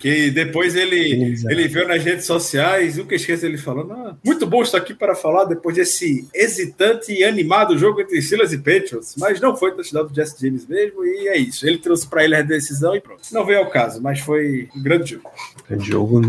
Que 0.04 0.30
depois 0.30 0.74
ele, 0.74 1.34
ele 1.48 1.66
veio 1.66 1.88
nas 1.88 2.04
redes 2.04 2.26
sociais, 2.26 2.98
nunca 2.98 3.14
esqueço 3.14 3.46
ele 3.46 3.56
falando: 3.56 3.90
ah, 3.94 4.14
muito 4.22 4.46
bom 4.46 4.60
estar 4.60 4.76
aqui 4.76 4.92
para 4.92 5.14
falar 5.14 5.46
depois 5.46 5.76
desse 5.76 6.28
hesitante 6.34 7.10
e 7.10 7.24
animado 7.24 7.78
jogo 7.78 8.02
entre 8.02 8.20
Silas 8.20 8.52
e 8.52 8.58
Patriots, 8.58 9.14
mas 9.16 9.40
não 9.40 9.56
foi 9.56 9.72
touchdown 9.72 10.06
do 10.06 10.14
Jesse 10.14 10.38
James 10.38 10.66
mesmo, 10.66 11.02
e 11.06 11.28
é 11.28 11.38
isso. 11.38 11.66
Ele 11.66 11.78
trouxe 11.78 12.06
para 12.06 12.22
ele 12.22 12.36
a 12.36 12.42
decisão 12.42 12.94
e 12.94 13.00
pronto. 13.00 13.22
Não 13.32 13.46
veio 13.46 13.60
ao 13.60 13.70
caso, 13.70 14.02
mas 14.02 14.20
foi 14.20 14.68
um 14.76 14.82
grande 14.82 15.12
jogo. 15.12 15.30
Grande 15.66 15.88
jogo. 15.88 16.20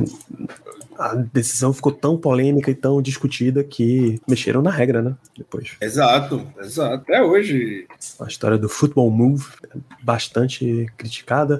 A 0.97 1.13
decisão 1.15 1.73
ficou 1.73 1.91
tão 1.91 2.15
polêmica 2.15 2.71
e 2.71 2.75
tão 2.75 3.01
discutida 3.01 3.61
que 3.61 4.21
mexeram 4.25 4.61
na 4.61 4.71
regra, 4.71 5.01
né? 5.01 5.15
Depois. 5.37 5.75
Exato, 5.81 6.47
exato. 6.61 7.11
Até 7.11 7.21
hoje. 7.21 7.85
A 8.21 8.25
história 8.25 8.57
do 8.57 8.69
football 8.69 9.11
move, 9.11 9.45
bastante 10.01 10.89
criticada. 10.95 11.57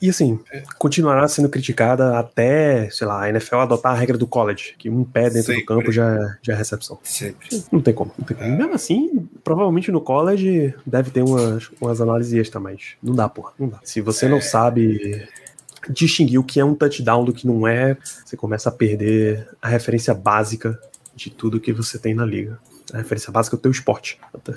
E 0.00 0.10
assim, 0.10 0.38
continuará 0.78 1.26
sendo 1.28 1.48
criticada 1.48 2.18
até, 2.18 2.88
sei 2.90 3.06
lá, 3.06 3.22
a 3.22 3.28
NFL 3.28 3.56
adotar 3.56 3.92
a 3.92 3.94
regra 3.94 4.18
do 4.18 4.26
college, 4.26 4.74
que 4.78 4.90
um 4.90 5.04
pé 5.04 5.30
dentro 5.30 5.54
Sempre. 5.54 5.62
do 5.62 5.66
campo 5.66 5.92
já, 5.92 6.36
já 6.42 6.52
é 6.52 6.56
recepção. 6.56 6.98
Sempre. 7.02 7.64
Não 7.72 7.80
tem 7.80 7.94
como. 7.94 8.12
Não 8.18 8.24
tem 8.24 8.36
como. 8.36 8.48
É. 8.48 8.56
Mesmo 8.56 8.74
assim, 8.74 9.28
provavelmente 9.42 9.90
no 9.90 10.00
college 10.00 10.74
deve 10.84 11.10
ter 11.10 11.22
umas, 11.22 11.70
umas 11.80 12.00
análises 12.00 12.32
extra, 12.34 12.60
mas 12.60 12.94
não 13.02 13.14
dá, 13.14 13.28
porra. 13.28 13.52
Não 13.58 13.68
dá. 13.68 13.80
Se 13.82 14.00
você 14.00 14.26
é. 14.26 14.28
não 14.28 14.40
sabe 14.40 15.26
distinguir 15.88 16.38
o 16.38 16.44
que 16.44 16.60
é 16.60 16.64
um 16.64 16.74
touchdown 16.74 17.24
do 17.24 17.32
que 17.32 17.46
não 17.46 17.66
é, 17.66 17.96
você 18.24 18.36
começa 18.36 18.68
a 18.68 18.72
perder 18.72 19.48
a 19.60 19.68
referência 19.68 20.12
básica 20.12 20.78
de 21.14 21.30
tudo 21.30 21.60
que 21.60 21.72
você 21.72 21.98
tem 21.98 22.14
na 22.14 22.24
liga. 22.24 22.58
A 22.92 22.98
referência 22.98 23.32
básica 23.32 23.56
do 23.56 23.60
teu 23.60 23.70
esporte. 23.70 24.18
Até. 24.32 24.54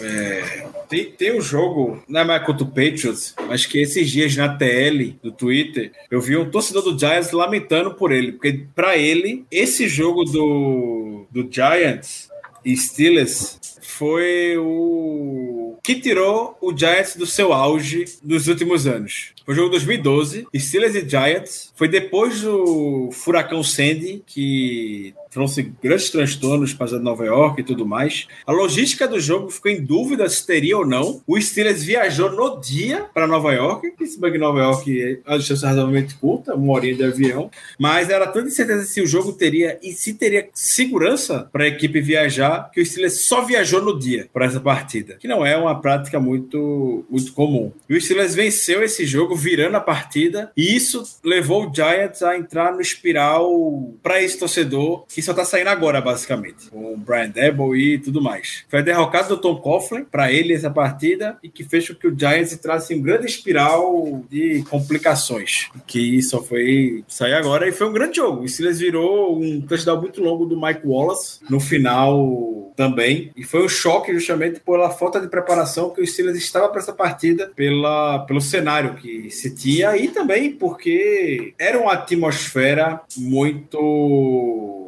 É, 0.00 0.66
tem, 0.88 1.04
tem 1.06 1.36
um 1.36 1.40
jogo, 1.40 2.02
não 2.08 2.20
é 2.20 2.24
mais 2.24 2.44
contra 2.44 2.64
o 2.64 2.68
Patriots, 2.68 3.34
mas 3.46 3.66
que 3.66 3.78
esses 3.78 4.10
dias 4.10 4.34
na 4.36 4.56
TL 4.56 5.16
do 5.22 5.32
Twitter, 5.32 5.92
eu 6.10 6.20
vi 6.20 6.36
um 6.36 6.50
torcedor 6.50 6.82
do 6.82 6.98
Giants 6.98 7.32
lamentando 7.32 7.94
por 7.94 8.12
ele, 8.12 8.32
porque 8.32 8.66
para 8.74 8.96
ele, 8.96 9.44
esse 9.50 9.88
jogo 9.88 10.24
do, 10.24 11.26
do 11.30 11.48
Giants 11.50 12.28
e 12.64 12.76
Steelers 12.76 13.58
foi 13.82 14.56
o 14.58 15.76
que 15.82 15.96
tirou 15.96 16.56
o 16.60 16.76
Giants 16.76 17.16
do 17.16 17.26
seu 17.26 17.52
auge 17.52 18.04
nos 18.22 18.46
últimos 18.48 18.86
anos. 18.86 19.32
Foi 19.48 19.54
o 19.54 19.56
jogo 19.56 19.70
2012, 19.70 20.46
Steelers 20.54 20.94
e 20.94 21.08
Giants. 21.08 21.72
Foi 21.74 21.88
depois 21.88 22.42
do 22.42 23.08
furacão 23.12 23.62
Sandy, 23.62 24.22
que 24.26 25.14
trouxe 25.30 25.72
grandes 25.82 26.10
transtornos 26.10 26.74
para 26.74 26.98
Nova 26.98 27.24
York 27.24 27.60
e 27.60 27.64
tudo 27.64 27.86
mais. 27.86 28.26
A 28.46 28.52
logística 28.52 29.08
do 29.08 29.18
jogo 29.18 29.48
ficou 29.48 29.70
em 29.70 29.82
dúvida 29.82 30.28
se 30.28 30.46
teria 30.46 30.76
ou 30.76 30.86
não. 30.86 31.22
O 31.26 31.40
Steelers 31.40 31.82
viajou 31.82 32.30
no 32.30 32.60
dia 32.60 33.06
para 33.14 33.26
Nova 33.26 33.52
York, 33.52 33.90
Pittsburgh 33.92 34.34
e 34.34 34.38
Nova 34.38 34.58
York 34.58 35.02
é 35.02 35.18
uma 35.26 35.38
distância 35.38 35.68
razoavelmente 35.68 36.14
curta, 36.16 36.54
uma 36.54 36.74
horinha 36.74 36.94
de 36.94 37.04
avião, 37.04 37.50
mas 37.78 38.10
era 38.10 38.26
tanta 38.26 38.48
incerteza 38.48 38.84
se 38.84 39.00
o 39.00 39.06
jogo 39.06 39.32
teria 39.32 39.78
e 39.82 39.92
se 39.92 40.12
teria 40.12 40.48
segurança 40.52 41.48
para 41.50 41.64
a 41.64 41.68
equipe 41.68 42.00
viajar 42.02 42.70
que 42.70 42.82
o 42.82 42.84
Steelers 42.84 43.26
só 43.26 43.42
viajou 43.42 43.82
no 43.82 43.98
dia 43.98 44.28
para 44.30 44.44
essa 44.44 44.60
partida, 44.60 45.16
que 45.18 45.28
não 45.28 45.44
é 45.46 45.56
uma 45.56 45.80
prática 45.80 46.20
muito, 46.20 47.04
muito 47.08 47.32
comum. 47.32 47.72
E 47.88 47.96
o 47.96 48.00
Steelers 48.00 48.34
venceu 48.34 48.82
esse 48.82 49.06
jogo 49.06 49.37
virando 49.38 49.76
a 49.76 49.80
partida 49.80 50.50
e 50.56 50.76
isso 50.76 51.02
levou 51.24 51.66
o 51.66 51.74
Giants 51.74 52.22
a 52.22 52.36
entrar 52.36 52.72
no 52.72 52.80
espiral 52.80 53.94
para 54.02 54.22
esse 54.22 54.38
torcedor 54.38 55.04
que 55.06 55.22
só 55.22 55.32
tá 55.32 55.44
saindo 55.44 55.68
agora, 55.68 56.00
basicamente. 56.00 56.68
Com 56.70 56.94
o 56.94 56.96
Brian 56.96 57.30
Debo 57.30 57.74
e 57.76 57.98
tudo 57.98 58.20
mais. 58.20 58.64
Foi 58.68 58.80
a 58.80 58.82
derrocada 58.82 59.28
do 59.28 59.36
Tom 59.36 59.56
Coughlin 59.56 60.04
para 60.04 60.32
ele 60.32 60.54
essa 60.54 60.70
partida 60.70 61.38
e 61.42 61.48
que 61.48 61.64
fez 61.64 61.88
com 61.88 61.94
que 61.94 62.08
o 62.08 62.18
Giants 62.18 62.52
entrasse 62.52 62.92
em 62.92 62.98
um 62.98 63.02
grande 63.02 63.26
espiral 63.26 64.22
de 64.28 64.62
complicações. 64.68 65.68
Que 65.86 66.20
só 66.22 66.42
foi 66.42 67.04
sair 67.06 67.34
agora 67.34 67.68
e 67.68 67.72
foi 67.72 67.88
um 67.88 67.92
grande 67.92 68.16
jogo. 68.16 68.42
O 68.42 68.48
Steelers 68.48 68.78
virou 68.78 69.38
um 69.40 69.60
touchdown 69.60 70.00
muito 70.00 70.22
longo 70.22 70.44
do 70.44 70.60
Mike 70.60 70.82
Wallace 70.84 71.40
no 71.48 71.60
final 71.60 72.72
também. 72.76 73.32
E 73.36 73.42
foi 73.42 73.64
um 73.64 73.68
choque 73.68 74.12
justamente 74.14 74.60
pela 74.60 74.90
falta 74.90 75.20
de 75.20 75.28
preparação 75.28 75.90
que 75.90 76.00
o 76.00 76.06
Steelers 76.06 76.38
estava 76.38 76.68
para 76.68 76.80
essa 76.80 76.92
partida, 76.92 77.50
pela, 77.54 78.20
pelo 78.20 78.40
cenário 78.40 78.94
que 78.94 79.27
se 79.30 79.54
tinha 79.54 79.96
e 79.96 80.08
também 80.08 80.52
porque 80.52 81.54
era 81.58 81.78
uma 81.78 81.92
atmosfera 81.92 83.00
muito 83.16 84.87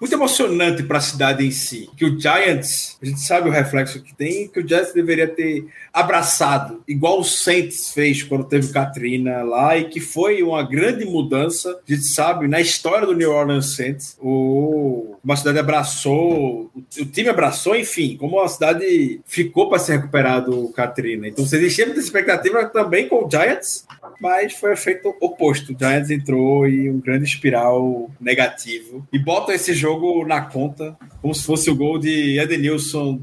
muito 0.00 0.14
emocionante 0.14 0.82
para 0.82 0.98
a 0.98 1.02
cidade 1.02 1.44
em 1.44 1.50
si. 1.50 1.88
Que 1.96 2.04
o 2.04 2.18
Giants, 2.18 2.96
a 3.02 3.06
gente 3.06 3.20
sabe 3.20 3.48
o 3.48 3.52
reflexo 3.52 4.02
que 4.02 4.14
tem, 4.14 4.48
que 4.48 4.60
o 4.60 4.66
Giants 4.66 4.92
deveria 4.92 5.26
ter 5.26 5.66
abraçado, 5.92 6.82
igual 6.86 7.20
o 7.20 7.24
Saints 7.24 7.92
fez 7.92 8.22
quando 8.22 8.44
teve 8.44 8.72
Katrina 8.72 9.42
lá, 9.42 9.76
e 9.76 9.84
que 9.88 10.00
foi 10.00 10.42
uma 10.42 10.62
grande 10.62 11.04
mudança, 11.04 11.70
a 11.70 11.92
gente 11.92 12.04
sabe, 12.04 12.46
na 12.46 12.60
história 12.60 13.06
do 13.06 13.14
New 13.14 13.32
Orleans 13.32 13.74
Saints. 13.74 14.16
O, 14.20 15.16
uma 15.24 15.36
cidade 15.36 15.58
abraçou, 15.58 16.70
o 16.74 17.04
time 17.06 17.28
abraçou, 17.28 17.74
enfim, 17.76 18.16
como 18.16 18.40
a 18.40 18.48
cidade 18.48 19.20
ficou 19.26 19.68
para 19.68 19.78
se 19.78 19.92
recuperar 19.92 20.44
do 20.44 20.68
Katrina. 20.68 21.26
Então, 21.26 21.44
você 21.44 21.56
existia 21.56 21.86
muita 21.86 22.00
expectativa 22.00 22.64
também 22.66 23.08
com 23.08 23.24
o 23.24 23.30
Giants, 23.30 23.84
mas 24.20 24.52
foi 24.54 24.72
efeito 24.72 25.14
oposto. 25.20 25.72
O 25.72 25.78
Giants 25.78 26.10
entrou 26.10 26.66
em 26.66 26.90
um 26.90 27.00
grande 27.00 27.24
espiral 27.24 28.10
negativo 28.20 29.06
e 29.12 29.18
bota 29.18 29.52
esse 29.52 29.74
jogo 29.74 29.87
na 30.26 30.42
conta 30.42 30.96
como 31.20 31.34
se 31.34 31.44
fosse 31.44 31.70
o 31.70 31.76
gol 31.76 31.98
de 31.98 32.38
Edenilson 32.38 33.20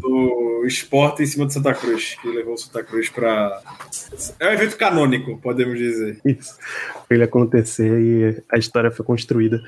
do 0.00 0.64
esporte 0.66 1.22
em 1.22 1.26
cima 1.26 1.46
de 1.46 1.52
Santa 1.52 1.74
Cruz, 1.74 2.16
que 2.20 2.28
levou 2.28 2.54
o 2.54 2.58
Santa 2.58 2.82
Cruz 2.82 3.08
para. 3.08 3.60
É 4.38 4.48
um 4.48 4.52
evento 4.52 4.76
canônico, 4.76 5.38
podemos 5.38 5.78
dizer. 5.78 6.20
Isso. 6.24 6.56
Ele 7.10 7.24
acontecer 7.24 8.00
e 8.00 8.42
a 8.52 8.58
história 8.58 8.90
foi 8.90 9.04
construída. 9.04 9.60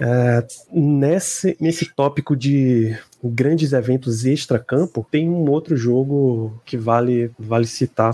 É, 0.00 0.46
nesse, 0.72 1.56
nesse 1.60 1.92
tópico 1.92 2.36
de 2.36 2.96
grandes 3.22 3.72
eventos 3.72 4.24
extra-campo, 4.24 5.04
tem 5.10 5.28
um 5.28 5.50
outro 5.50 5.76
jogo 5.76 6.60
que 6.64 6.76
vale, 6.76 7.32
vale 7.36 7.66
citar. 7.66 8.12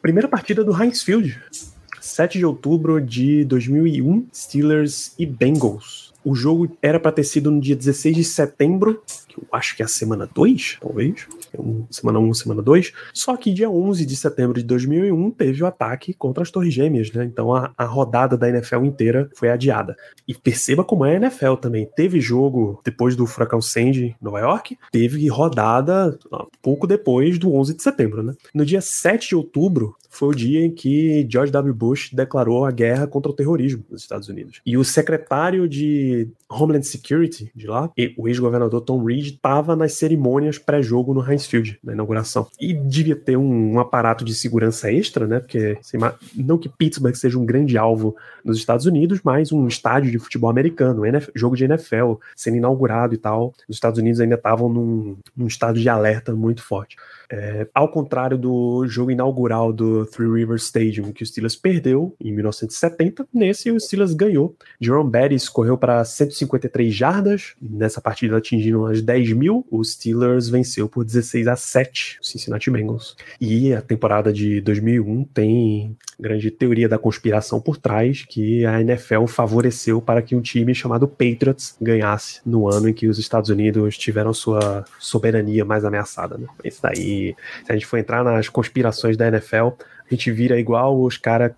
Primeira 0.00 0.28
partida 0.28 0.64
do 0.64 0.72
Heinz 0.72 1.02
Field, 1.02 1.38
7 2.00 2.38
de 2.38 2.46
outubro 2.46 3.00
de 3.00 3.44
2001, 3.44 4.26
Steelers 4.32 5.12
e 5.18 5.26
Bengals. 5.26 6.05
O 6.26 6.34
jogo 6.34 6.76
era 6.82 6.98
para 6.98 7.12
ter 7.12 7.22
sido 7.22 7.52
no 7.52 7.60
dia 7.60 7.76
16 7.76 8.16
de 8.16 8.24
setembro, 8.24 9.00
que 9.28 9.38
eu 9.38 9.44
acho 9.52 9.76
que 9.76 9.82
é 9.82 9.84
a 9.84 9.88
semana 9.88 10.28
2, 10.34 10.78
talvez. 10.80 11.24
É 11.54 11.58
semana 11.88 12.18
1, 12.18 12.28
um, 12.28 12.34
semana 12.34 12.60
2. 12.60 12.92
Só 13.14 13.36
que 13.36 13.54
dia 13.54 13.70
11 13.70 14.04
de 14.04 14.16
setembro 14.16 14.58
de 14.58 14.66
2001 14.66 15.30
teve 15.30 15.62
o 15.62 15.66
ataque 15.66 16.12
contra 16.12 16.42
as 16.42 16.50
Torres 16.50 16.74
Gêmeas, 16.74 17.12
né? 17.12 17.24
Então 17.24 17.54
a, 17.54 17.72
a 17.78 17.84
rodada 17.84 18.36
da 18.36 18.48
NFL 18.48 18.84
inteira 18.84 19.30
foi 19.36 19.50
adiada. 19.50 19.96
E 20.26 20.34
perceba 20.34 20.82
como 20.82 21.04
é 21.04 21.12
a 21.12 21.16
NFL 21.16 21.54
também. 21.60 21.88
Teve 21.94 22.20
jogo 22.20 22.80
depois 22.84 23.14
do 23.14 23.24
Furacão 23.24 23.62
Sandy 23.62 24.06
em 24.06 24.16
Nova 24.20 24.40
York, 24.40 24.76
teve 24.90 25.28
rodada 25.28 26.18
pouco 26.60 26.88
depois 26.88 27.38
do 27.38 27.54
11 27.54 27.76
de 27.76 27.82
setembro, 27.84 28.24
né? 28.24 28.34
No 28.52 28.66
dia 28.66 28.80
7 28.80 29.28
de 29.28 29.36
outubro, 29.36 29.94
foi 30.10 30.28
o 30.28 30.34
dia 30.34 30.64
em 30.64 30.70
que 30.70 31.26
George 31.30 31.52
W. 31.52 31.74
Bush 31.74 32.10
declarou 32.12 32.64
a 32.64 32.70
guerra 32.70 33.06
contra 33.06 33.30
o 33.30 33.34
terrorismo 33.34 33.84
nos 33.90 34.02
Estados 34.02 34.28
Unidos. 34.28 34.60
E 34.64 34.76
o 34.76 34.84
secretário 34.84 35.68
de 35.68 36.28
Homeland 36.48 36.86
Security 36.86 37.50
de 37.54 37.66
lá, 37.66 37.90
o 38.16 38.28
ex-governador 38.28 38.80
Tom 38.80 39.04
Reed, 39.04 39.26
estava 39.26 39.74
nas 39.74 39.94
cerimônias 39.94 40.58
pré-jogo 40.58 41.12
no 41.12 41.28
Heinz 41.28 41.46
Field, 41.46 41.78
na 41.82 41.92
inauguração. 41.92 42.46
E 42.60 42.72
devia 42.72 43.16
ter 43.16 43.36
um, 43.36 43.74
um 43.74 43.80
aparato 43.80 44.24
de 44.24 44.34
segurança 44.34 44.90
extra, 44.90 45.26
né? 45.26 45.40
Porque 45.40 45.78
não 46.34 46.58
que 46.58 46.68
Pittsburgh 46.68 47.14
seja 47.14 47.38
um 47.38 47.46
grande 47.46 47.76
alvo 47.76 48.16
nos 48.44 48.58
Estados 48.58 48.86
Unidos, 48.86 49.20
mas 49.24 49.52
um 49.52 49.66
estádio 49.66 50.10
de 50.10 50.18
futebol 50.18 50.50
americano, 50.50 51.04
NFL, 51.04 51.30
jogo 51.34 51.56
de 51.56 51.64
NFL 51.64 52.14
sendo 52.34 52.56
inaugurado 52.56 53.14
e 53.14 53.18
tal. 53.18 53.52
Os 53.68 53.76
Estados 53.76 53.98
Unidos 53.98 54.20
ainda 54.20 54.36
estavam 54.36 54.68
num, 54.68 55.16
num 55.36 55.46
estado 55.46 55.78
de 55.78 55.88
alerta 55.88 56.32
muito 56.34 56.62
forte. 56.62 56.96
É, 57.30 57.66
ao 57.74 57.88
contrário 57.88 58.38
do 58.38 58.86
jogo 58.86 59.10
inaugural 59.10 59.72
do 59.72 60.05
Three 60.06 60.28
Rivers 60.28 60.64
Stadium, 60.64 61.12
que 61.12 61.22
o 61.22 61.26
Steelers 61.26 61.56
perdeu 61.56 62.14
em 62.20 62.32
1970, 62.32 63.26
nesse 63.32 63.70
o 63.70 63.80
Steelers 63.80 64.14
ganhou. 64.14 64.56
Jerome 64.80 65.10
Bettis 65.10 65.48
correu 65.48 65.76
para 65.76 66.04
153 66.04 66.94
jardas, 66.94 67.54
nessa 67.60 68.00
partida 68.00 68.36
atingindo 68.36 68.86
as 68.86 69.02
10 69.02 69.32
mil. 69.32 69.66
O 69.70 69.82
Steelers 69.84 70.48
venceu 70.48 70.88
por 70.88 71.04
16 71.04 71.48
a 71.48 71.56
7 71.56 72.18
o 72.20 72.24
Cincinnati 72.24 72.70
Bengals. 72.70 73.16
E 73.40 73.72
a 73.72 73.82
temporada 73.82 74.32
de 74.32 74.60
2001 74.60 75.24
tem 75.24 75.96
grande 76.18 76.50
teoria 76.50 76.88
da 76.88 76.98
conspiração 76.98 77.60
por 77.60 77.76
trás 77.76 78.24
que 78.26 78.64
a 78.64 78.80
NFL 78.80 79.26
favoreceu 79.26 80.00
para 80.00 80.22
que 80.22 80.34
um 80.34 80.40
time 80.40 80.74
chamado 80.74 81.06
Patriots 81.06 81.76
ganhasse 81.80 82.40
no 82.44 82.68
ano 82.68 82.88
em 82.88 82.94
que 82.94 83.06
os 83.06 83.18
Estados 83.18 83.50
Unidos 83.50 83.98
tiveram 83.98 84.32
sua 84.32 84.84
soberania 84.98 85.64
mais 85.64 85.84
ameaçada. 85.84 86.38
Né? 86.38 86.46
Isso 86.64 86.80
daí 86.82 87.36
se 87.64 87.72
a 87.72 87.74
gente 87.74 87.86
for 87.86 87.98
entrar 87.98 88.24
nas 88.24 88.48
conspirações 88.48 89.16
da 89.16 89.28
NFL, 89.28 89.70
a 90.10 90.14
gente 90.14 90.30
vira 90.30 90.58
igual 90.58 91.00
os 91.00 91.16
caras, 91.16 91.52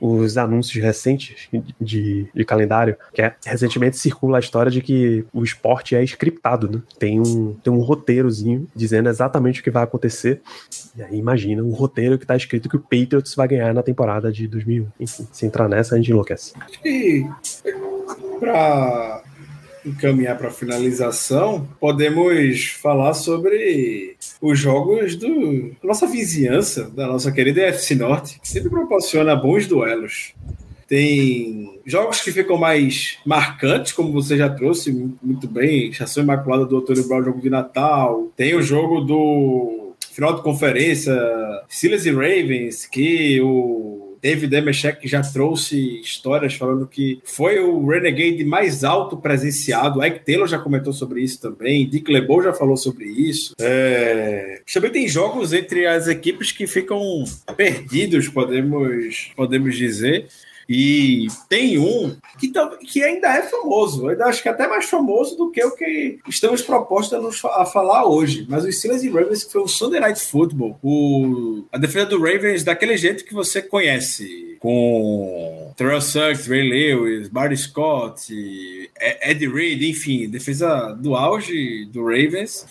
os 0.00 0.36
anúncios 0.36 0.82
recentes 0.82 1.48
de, 1.80 2.26
de 2.34 2.44
calendário, 2.44 2.96
que 3.12 3.22
é, 3.22 3.34
recentemente 3.44 3.96
circula 3.96 4.38
a 4.38 4.40
história 4.40 4.70
de 4.70 4.80
que 4.80 5.24
o 5.32 5.42
esporte 5.42 5.96
é 5.96 6.02
scriptado, 6.04 6.70
né? 6.70 6.82
Tem 6.98 7.20
um, 7.20 7.54
tem 7.54 7.72
um 7.72 7.80
roteirozinho 7.80 8.66
dizendo 8.74 9.08
exatamente 9.08 9.60
o 9.60 9.64
que 9.64 9.70
vai 9.70 9.84
acontecer. 9.84 10.40
E 10.96 11.02
aí 11.02 11.16
imagina 11.16 11.62
um 11.62 11.72
roteiro 11.72 12.18
que 12.18 12.26
tá 12.26 12.36
escrito 12.36 12.68
que 12.68 12.76
o 12.76 12.80
Patriots 12.80 13.34
vai 13.34 13.48
ganhar 13.48 13.72
na 13.72 13.82
temporada 13.82 14.30
de 14.30 14.46
2001. 14.46 14.86
Enfim, 15.00 15.26
se 15.32 15.46
entrar 15.46 15.68
nessa, 15.68 15.94
a 15.94 15.98
gente 15.98 16.10
enlouquece. 16.10 16.52
E 16.84 17.26
pra 18.38 19.22
encaminhar 19.84 20.36
para 20.38 20.50
finalização, 20.50 21.68
podemos 21.78 22.66
falar 22.80 23.14
sobre 23.14 24.16
os 24.40 24.58
jogos 24.58 25.16
do 25.16 25.72
nossa 25.82 26.06
vizinhança, 26.06 26.90
da 26.90 27.06
nossa 27.06 27.30
querida 27.30 27.62
FC 27.62 27.94
Norte, 27.94 28.40
que 28.40 28.48
sempre 28.48 28.70
proporciona 28.70 29.36
bons 29.36 29.66
duelos. 29.66 30.34
Tem 30.86 31.80
jogos 31.84 32.20
que 32.20 32.30
ficam 32.30 32.58
mais 32.58 33.18
marcantes, 33.24 33.92
como 33.92 34.12
você 34.12 34.36
já 34.36 34.48
trouxe 34.50 34.92
muito 35.22 35.48
bem, 35.48 35.92
Chação 35.92 36.22
Imaculada 36.22 36.66
do 36.66 36.78
Antônio 36.78 37.06
Brown, 37.08 37.24
jogo 37.24 37.40
de 37.40 37.50
Natal. 37.50 38.28
Tem 38.36 38.54
o 38.54 38.62
jogo 38.62 39.00
do 39.00 39.94
final 40.12 40.36
de 40.36 40.42
conferência, 40.42 41.14
Steelers 41.70 42.06
e 42.06 42.10
Ravens, 42.10 42.86
que 42.86 43.40
o 43.40 44.03
David 44.24 44.46
Demechek 44.46 45.06
já 45.06 45.20
trouxe 45.20 46.00
histórias 46.00 46.54
falando 46.54 46.86
que 46.86 47.20
foi 47.24 47.58
o 47.58 47.86
Renegade 47.86 48.42
mais 48.42 48.82
alto 48.82 49.18
presenciado. 49.18 50.02
Ike 50.02 50.24
Taylor 50.24 50.48
já 50.48 50.58
comentou 50.58 50.94
sobre 50.94 51.20
isso 51.20 51.38
também. 51.42 51.86
Dick 51.86 52.10
LeBeau 52.10 52.42
já 52.42 52.54
falou 52.54 52.74
sobre 52.74 53.04
isso. 53.04 53.52
É... 53.60 54.62
Também 54.72 54.90
tem 54.90 55.06
jogos 55.06 55.52
entre 55.52 55.86
as 55.86 56.08
equipes 56.08 56.52
que 56.52 56.66
ficam 56.66 57.02
perdidos, 57.54 58.26
podemos, 58.26 59.30
podemos 59.36 59.76
dizer. 59.76 60.26
E 60.68 61.26
tem 61.48 61.78
um 61.78 62.16
que, 62.38 62.52
que 62.86 63.02
ainda 63.02 63.28
é 63.28 63.42
famoso, 63.42 64.10
eu 64.10 64.24
acho 64.24 64.42
que 64.42 64.48
é 64.48 64.52
até 64.52 64.66
mais 64.66 64.86
famoso 64.86 65.36
do 65.36 65.50
que 65.50 65.62
o 65.64 65.74
que 65.76 66.18
estamos 66.28 66.62
propostos 66.62 67.44
a, 67.44 67.62
a 67.62 67.66
falar 67.66 68.06
hoje. 68.06 68.46
Mas 68.48 68.64
o 68.64 68.72
Steelers 68.72 69.02
e 69.02 69.10
Ravens, 69.10 69.44
que 69.44 69.52
foi 69.52 69.62
o 69.62 69.68
Sunday 69.68 70.00
Night 70.00 70.20
Football, 70.20 70.78
o, 70.82 71.64
a 71.72 71.78
defesa 71.78 72.06
do 72.06 72.18
Ravens 72.18 72.64
daquele 72.64 72.96
jeito 72.96 73.24
que 73.24 73.34
você 73.34 73.60
conhece, 73.60 74.56
com 74.58 75.72
Terrell 75.76 76.00
Suggs, 76.00 76.48
Ray 76.48 76.62
Lewis, 76.62 77.28
Barry 77.28 77.56
Scott, 77.56 78.32
Ed 79.22 79.46
Reed, 79.46 79.82
enfim, 79.82 80.28
defesa 80.28 80.92
do 80.94 81.14
auge 81.14 81.84
do 81.86 82.02
Ravens. 82.02 82.66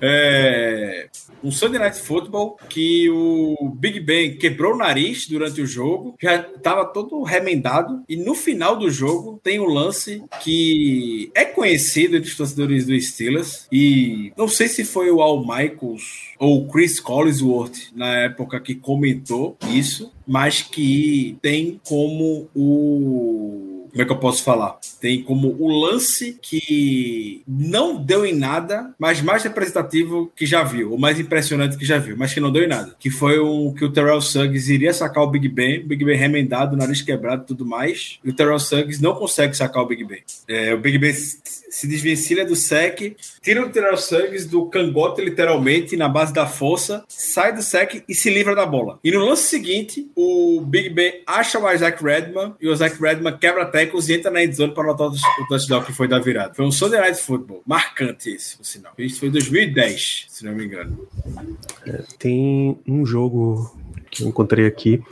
É, 0.00 1.08
um 1.44 1.52
Sunday 1.52 1.78
Night 1.78 1.98
Football 1.98 2.56
que 2.68 3.08
o 3.10 3.70
Big 3.76 4.00
Ben 4.00 4.36
quebrou 4.36 4.72
o 4.72 4.78
nariz 4.78 5.28
durante 5.28 5.60
o 5.60 5.66
jogo, 5.66 6.16
já 6.20 6.36
estava 6.36 6.86
todo 6.86 7.22
remendado, 7.22 8.02
e 8.08 8.16
no 8.16 8.34
final 8.34 8.76
do 8.76 8.90
jogo 8.90 9.38
tem 9.42 9.60
um 9.60 9.66
lance 9.66 10.22
que 10.42 11.30
é 11.34 11.44
conhecido 11.44 12.16
entre 12.16 12.30
os 12.30 12.36
torcedores 12.36 12.86
do 12.86 12.98
Steelers, 12.98 13.66
e 13.70 14.32
não 14.36 14.48
sei 14.48 14.68
se 14.68 14.84
foi 14.84 15.10
o 15.10 15.20
Al 15.20 15.40
Michaels 15.40 16.32
ou 16.38 16.66
Chris 16.68 16.98
Collinsworth 16.98 17.92
na 17.94 18.16
época 18.20 18.58
que 18.58 18.74
comentou 18.74 19.56
isso, 19.68 20.10
mas 20.26 20.62
que 20.62 21.36
tem 21.42 21.78
como 21.84 22.48
o 22.54 23.73
como 23.94 24.02
é 24.02 24.06
que 24.06 24.12
eu 24.12 24.18
posso 24.18 24.42
falar? 24.42 24.76
Tem 25.00 25.22
como 25.22 25.54
o 25.56 25.68
lance 25.68 26.36
que 26.42 27.42
não 27.46 27.94
deu 27.94 28.26
em 28.26 28.34
nada, 28.34 28.92
mas 28.98 29.22
mais 29.22 29.44
representativo 29.44 30.32
que 30.34 30.44
já 30.44 30.64
viu, 30.64 30.92
o 30.92 30.98
mais 30.98 31.20
impressionante 31.20 31.78
que 31.78 31.84
já 31.84 31.96
viu, 31.96 32.16
mas 32.16 32.34
que 32.34 32.40
não 32.40 32.50
deu 32.50 32.64
em 32.64 32.68
nada. 32.68 32.96
Que 32.98 33.08
foi 33.08 33.38
o 33.38 33.72
que 33.72 33.84
o 33.84 33.92
Terrell 33.92 34.20
Suggs 34.20 34.72
iria 34.72 34.92
sacar 34.92 35.22
o 35.22 35.30
Big 35.30 35.48
Ben, 35.48 35.78
o 35.78 35.86
Big 35.86 36.04
Ben 36.04 36.18
remendado, 36.18 36.76
nariz 36.76 37.02
quebrado 37.02 37.44
e 37.44 37.46
tudo 37.46 37.64
mais, 37.64 38.18
e 38.24 38.30
o 38.30 38.32
Terrell 38.34 38.58
Suggs 38.58 39.00
não 39.00 39.14
consegue 39.14 39.56
sacar 39.56 39.84
o 39.84 39.86
Big 39.86 40.02
Ben. 40.02 40.22
É, 40.48 40.74
o 40.74 40.78
Big 40.78 40.98
Ben 40.98 41.14
se 41.14 41.86
desvencilha 41.86 42.44
do 42.44 42.56
sec, 42.56 43.16
tira 43.40 43.64
o 43.64 43.70
Terrell 43.70 43.96
Suggs 43.96 44.46
do 44.48 44.66
cangote, 44.66 45.22
literalmente, 45.22 45.96
na 45.96 46.08
base 46.08 46.32
da 46.32 46.46
força, 46.46 47.04
sai 47.08 47.52
do 47.52 47.62
sec 47.62 48.02
e 48.08 48.14
se 48.14 48.28
livra 48.28 48.56
da 48.56 48.66
bola. 48.66 48.98
E 49.04 49.12
no 49.12 49.24
lance 49.24 49.44
seguinte, 49.44 50.10
o 50.16 50.60
Big 50.60 50.90
Ben 50.90 51.22
acha 51.26 51.60
o 51.60 51.72
Isaac 51.72 52.02
Redman 52.02 52.54
e 52.60 52.66
o 52.66 52.72
Isaac 52.72 53.00
Redman 53.00 53.36
quebra 53.38 53.62
a 53.62 53.66
entra 54.10 54.30
na 54.30 54.44
endzone 54.44 54.72
para 54.72 54.84
anotar 54.84 55.08
o 55.08 55.46
touchdown 55.48 55.82
que 55.82 55.92
foi 55.92 56.08
da 56.08 56.18
virada. 56.18 56.54
Foi 56.54 56.64
um 56.64 56.72
Sunday 56.72 57.00
Night 57.00 57.20
Football. 57.20 57.62
Marcante 57.66 58.30
esse, 58.30 58.56
por 58.56 58.64
sinal. 58.64 58.92
Isso 58.98 59.20
foi 59.20 59.28
em 59.28 59.32
2010, 59.32 60.26
se 60.28 60.44
não 60.44 60.52
me 60.52 60.64
engano. 60.64 61.08
É, 61.86 62.02
tem 62.18 62.78
um 62.86 63.04
jogo 63.04 63.76
que 64.10 64.22
eu 64.22 64.28
encontrei 64.28 64.66
aqui 64.66 65.02